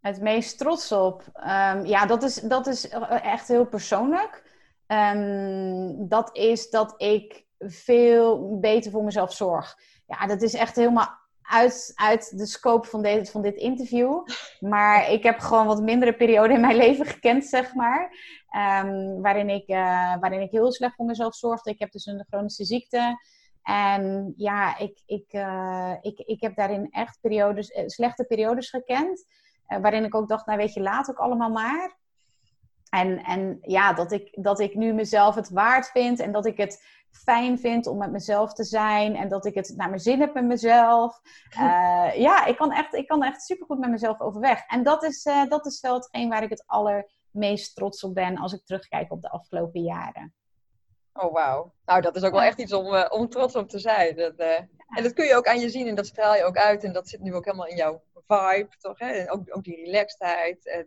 Het 0.00 0.20
meest 0.20 0.58
trots 0.58 0.92
op? 0.92 1.22
Um, 1.34 1.86
ja, 1.86 2.06
dat 2.06 2.22
is, 2.22 2.34
dat 2.34 2.66
is 2.66 2.88
echt 3.22 3.48
heel 3.48 3.66
persoonlijk. 3.66 4.42
Um, 4.86 6.08
dat 6.08 6.36
is 6.36 6.70
dat 6.70 6.94
ik 6.96 7.46
veel 7.58 8.58
beter 8.58 8.90
voor 8.90 9.04
mezelf 9.04 9.32
zorg. 9.32 9.78
Ja, 10.06 10.26
dat 10.26 10.42
is 10.42 10.54
echt 10.54 10.76
helemaal 10.76 11.19
uit, 11.50 11.92
uit 11.94 12.38
de 12.38 12.46
scope 12.46 12.88
van 12.88 13.02
dit, 13.02 13.30
van 13.30 13.42
dit 13.42 13.56
interview. 13.56 14.22
Maar 14.60 15.10
ik 15.10 15.22
heb 15.22 15.38
gewoon 15.38 15.66
wat 15.66 15.82
mindere 15.82 16.16
periode 16.16 16.54
in 16.54 16.60
mijn 16.60 16.76
leven 16.76 17.06
gekend, 17.06 17.44
zeg 17.44 17.74
maar. 17.74 18.02
Um, 18.84 19.22
waarin, 19.22 19.48
ik, 19.48 19.68
uh, 19.68 20.16
waarin 20.20 20.40
ik 20.40 20.50
heel 20.50 20.72
slecht 20.72 20.94
voor 20.94 21.06
mezelf 21.06 21.34
zorgde. 21.34 21.70
Ik 21.70 21.78
heb 21.78 21.92
dus 21.92 22.06
een 22.06 22.26
chronische 22.28 22.64
ziekte. 22.64 23.22
En 23.62 24.34
ja, 24.36 24.78
ik, 24.78 25.02
ik, 25.06 25.32
uh, 25.32 25.94
ik, 26.00 26.18
ik 26.18 26.40
heb 26.40 26.56
daarin 26.56 26.90
echt 26.90 27.18
periodes, 27.20 27.70
uh, 27.70 27.82
slechte 27.86 28.24
periodes 28.24 28.70
gekend. 28.70 29.26
waarin 29.66 30.04
ik 30.04 30.14
ook 30.14 30.28
dacht, 30.28 30.46
nou 30.46 30.58
weet 30.58 30.74
je, 30.74 30.80
laat 30.80 31.10
ook 31.10 31.18
allemaal 31.18 31.50
maar. 31.50 31.98
En, 32.90 33.22
en 33.24 33.58
ja, 33.62 33.92
dat 33.92 34.12
ik, 34.12 34.42
dat 34.42 34.60
ik 34.60 34.74
nu 34.74 34.92
mezelf 34.92 35.34
het 35.34 35.50
waard 35.50 35.86
vind 35.86 36.20
en 36.20 36.32
dat 36.32 36.46
ik 36.46 36.56
het 36.56 36.84
fijn 37.10 37.58
vind 37.58 37.86
om 37.86 37.98
met 37.98 38.10
mezelf 38.10 38.52
te 38.52 38.64
zijn 38.64 39.16
en 39.16 39.28
dat 39.28 39.46
ik 39.46 39.54
het 39.54 39.72
naar 39.76 39.88
mijn 39.88 40.00
zin 40.00 40.20
heb 40.20 40.34
met 40.34 40.44
mezelf. 40.44 41.20
Uh, 41.60 42.14
ja, 42.26 42.44
ik 42.44 42.56
kan 42.56 42.72
echt, 42.72 42.94
ik 42.94 43.06
kan 43.06 43.22
echt 43.22 43.42
supergoed 43.42 43.78
met 43.78 43.90
mezelf 43.90 44.20
overweg. 44.20 44.66
En 44.66 44.82
dat 44.82 45.02
is, 45.02 45.26
uh, 45.26 45.48
dat 45.48 45.66
is 45.66 45.80
wel 45.80 45.94
hetgeen 45.94 46.28
waar 46.28 46.42
ik 46.42 46.50
het 46.50 46.64
allermeest 46.66 47.76
trots 47.76 48.04
op 48.04 48.14
ben 48.14 48.38
als 48.38 48.52
ik 48.52 48.64
terugkijk 48.64 49.12
op 49.12 49.22
de 49.22 49.30
afgelopen 49.30 49.82
jaren. 49.82 50.34
Oh, 51.12 51.32
wauw. 51.32 51.74
Nou, 51.84 52.00
dat 52.00 52.16
is 52.16 52.22
ook 52.22 52.32
wel 52.32 52.42
echt 52.42 52.58
iets 52.58 52.72
om, 52.72 52.94
uh, 52.94 53.06
om 53.08 53.28
trots 53.28 53.56
op 53.56 53.68
te 53.68 53.78
zijn. 53.78 54.16
Dat, 54.16 54.38
en 54.38 55.02
dat 55.02 55.12
kun 55.12 55.24
je 55.24 55.36
ook 55.36 55.46
aan 55.46 55.60
je 55.60 55.70
zien 55.70 55.86
en 55.86 55.94
dat 55.94 56.06
straal 56.06 56.34
je 56.34 56.44
ook 56.44 56.56
uit. 56.56 56.84
En 56.84 56.92
dat 56.92 57.08
zit 57.08 57.20
nu 57.20 57.34
ook 57.34 57.44
helemaal 57.44 57.66
in 57.66 57.76
jouw 57.76 58.02
vibe, 58.26 58.68
toch? 58.78 58.98
Hè? 58.98 59.10
En 59.10 59.30
ook, 59.30 59.56
ook 59.56 59.64
die 59.64 59.84
relaxedheid 59.84 60.66
en, 60.66 60.86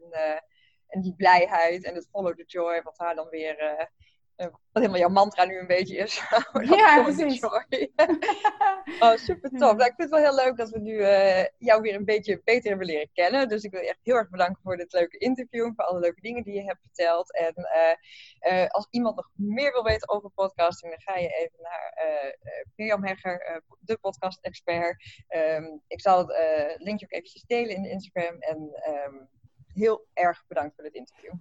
en 0.93 1.01
die 1.01 1.15
blijheid 1.15 1.83
en 1.83 1.95
het 1.95 2.07
follow 2.11 2.35
the 2.35 2.43
joy, 2.45 2.81
wat 2.81 2.97
daar 2.97 3.15
dan 3.15 3.29
weer 3.29 3.89
wat 4.35 4.81
helemaal 4.81 4.99
jouw 4.99 5.09
mantra 5.09 5.45
nu 5.45 5.59
een 5.59 5.67
beetje 5.67 5.97
is. 5.97 6.21
ja, 6.77 7.03
precies. 7.03 7.43
oh, 8.99 9.15
super 9.15 9.49
tof. 9.49 9.59
Nou, 9.59 9.75
ik 9.75 9.93
vind 9.95 9.97
het 9.97 10.09
wel 10.09 10.19
heel 10.19 10.35
leuk 10.35 10.57
dat 10.57 10.69
we 10.69 10.79
nu 10.79 10.93
uh, 10.93 11.45
jou 11.57 11.81
weer 11.81 11.95
een 11.95 12.05
beetje 12.05 12.41
beter 12.43 12.69
hebben 12.69 12.87
leren 12.87 13.09
kennen. 13.13 13.47
Dus 13.47 13.63
ik 13.63 13.71
wil 13.71 13.81
je 13.81 13.87
echt 13.87 13.99
heel 14.03 14.15
erg 14.15 14.29
bedanken 14.29 14.61
voor 14.63 14.77
dit 14.77 14.93
leuke 14.93 15.17
interview. 15.17 15.65
En 15.65 15.73
voor 15.75 15.85
alle 15.85 15.99
leuke 15.99 16.21
dingen 16.21 16.43
die 16.43 16.53
je 16.53 16.63
hebt 16.63 16.81
verteld. 16.81 17.33
En 17.33 17.53
uh, 18.51 18.67
als 18.67 18.87
iemand 18.89 19.15
nog 19.15 19.29
meer 19.35 19.71
wil 19.71 19.83
weten 19.83 20.09
over 20.09 20.29
podcasting, 20.29 20.91
dan 20.91 21.01
ga 21.01 21.19
je 21.21 21.29
even 21.29 21.59
naar 21.61 21.93
Mirjam 22.75 23.05
Hegger, 23.05 23.63
de 23.79 23.97
podcast-expert. 23.97 25.23
Um, 25.29 25.81
ik 25.87 26.01
zal 26.01 26.27
het 26.27 26.81
linkje 26.81 27.05
ook 27.05 27.11
eventjes 27.11 27.43
delen 27.43 27.75
in 27.75 27.85
Instagram. 27.85 28.35
En 28.39 28.57
um, 29.07 29.29
heel 29.73 30.05
erg 30.13 30.43
bedankt 30.47 30.75
voor 30.75 30.83
dit 30.83 30.93
interview. 30.93 31.33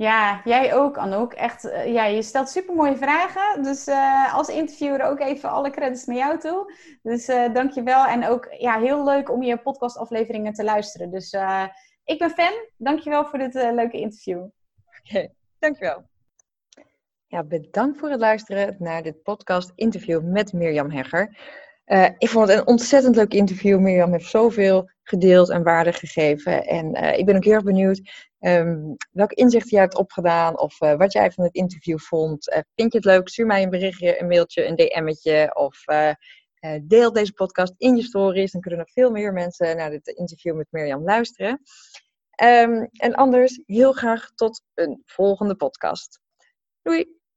Ja, 0.00 0.40
jij 0.44 0.74
ook, 0.74 0.98
Anouk. 0.98 1.32
Echt, 1.32 1.64
uh, 1.64 1.92
ja, 1.92 2.04
je 2.04 2.22
stelt 2.22 2.48
super 2.48 2.74
mooie 2.74 2.96
vragen. 2.96 3.62
Dus 3.62 3.88
uh, 3.88 4.34
als 4.34 4.48
interviewer 4.48 5.02
ook 5.02 5.20
even 5.20 5.50
alle 5.50 5.70
credits 5.70 6.04
naar 6.04 6.16
jou 6.16 6.38
toe. 6.38 6.74
Dus 7.02 7.28
uh, 7.28 7.54
dankjewel. 7.54 8.06
En 8.06 8.26
ook 8.26 8.54
ja, 8.58 8.78
heel 8.78 9.04
leuk 9.04 9.30
om 9.30 9.42
je 9.42 9.56
podcastafleveringen 9.56 10.52
te 10.52 10.64
luisteren. 10.64 11.10
Dus 11.10 11.36
ik 12.04 12.18
ben 12.18 12.30
fan. 12.30 12.52
Dankjewel 12.76 13.24
voor 13.24 13.38
dit 13.38 13.54
leuke 13.54 14.00
interview. 14.00 14.38
Oké, 14.38 14.52
okay, 15.02 15.32
dankjewel. 15.58 16.02
Ja, 17.26 17.44
bedankt 17.44 17.98
voor 17.98 18.10
het 18.10 18.20
luisteren 18.20 18.76
naar 18.78 19.02
dit 19.02 19.22
podcast 19.22 19.72
interview 19.74 20.22
met 20.22 20.52
Mirjam 20.52 20.90
Hegger. 20.90 21.36
ik 22.18 22.28
vond 22.28 22.48
het 22.48 22.58
een 22.58 22.66
ontzettend 22.66 23.16
leuk 23.16 23.32
interview. 23.32 23.78
Mirjam 23.78 24.12
heeft 24.12 24.30
zoveel 24.30 24.90
gedeeld 25.10 25.50
en 25.50 25.62
waarde 25.62 25.92
gegeven. 25.92 26.66
En 26.66 26.94
ik 27.18 27.26
ben 27.26 27.36
ook 27.36 27.44
heel 27.44 27.54
erg 27.54 27.64
benieuwd 27.64 28.28
Um, 28.40 28.96
welke 29.10 29.34
inzichten 29.34 29.70
jij 29.70 29.80
hebt 29.80 29.96
opgedaan 29.96 30.58
of 30.58 30.80
uh, 30.80 30.94
wat 30.94 31.12
jij 31.12 31.30
van 31.30 31.44
het 31.44 31.54
interview 31.54 31.98
vond. 31.98 32.48
Uh, 32.48 32.58
vind 32.74 32.92
je 32.92 32.98
het 32.98 33.06
leuk? 33.06 33.28
Stuur 33.28 33.46
mij 33.46 33.62
een 33.62 33.70
berichtje, 33.70 34.20
een 34.20 34.26
mailtje, 34.26 34.66
een 34.66 34.76
DM'tje 34.76 35.54
of 35.54 35.84
deel 36.82 37.12
deze 37.12 37.32
podcast 37.32 37.74
in 37.76 37.96
je 37.96 38.02
stories. 38.02 38.52
Dan 38.52 38.60
kunnen 38.60 38.78
nog 38.80 38.90
veel 38.90 39.10
meer 39.10 39.32
mensen 39.32 39.76
naar 39.76 39.90
dit 39.90 40.06
interview 40.06 40.56
met 40.56 40.66
Mirjam 40.70 41.02
luisteren. 41.02 41.60
Um, 42.42 42.88
en 42.92 43.14
anders 43.14 43.60
heel 43.66 43.92
graag 43.92 44.30
tot 44.34 44.62
een 44.74 45.02
volgende 45.04 45.56
podcast. 45.56 46.20
Doei! 46.82 47.19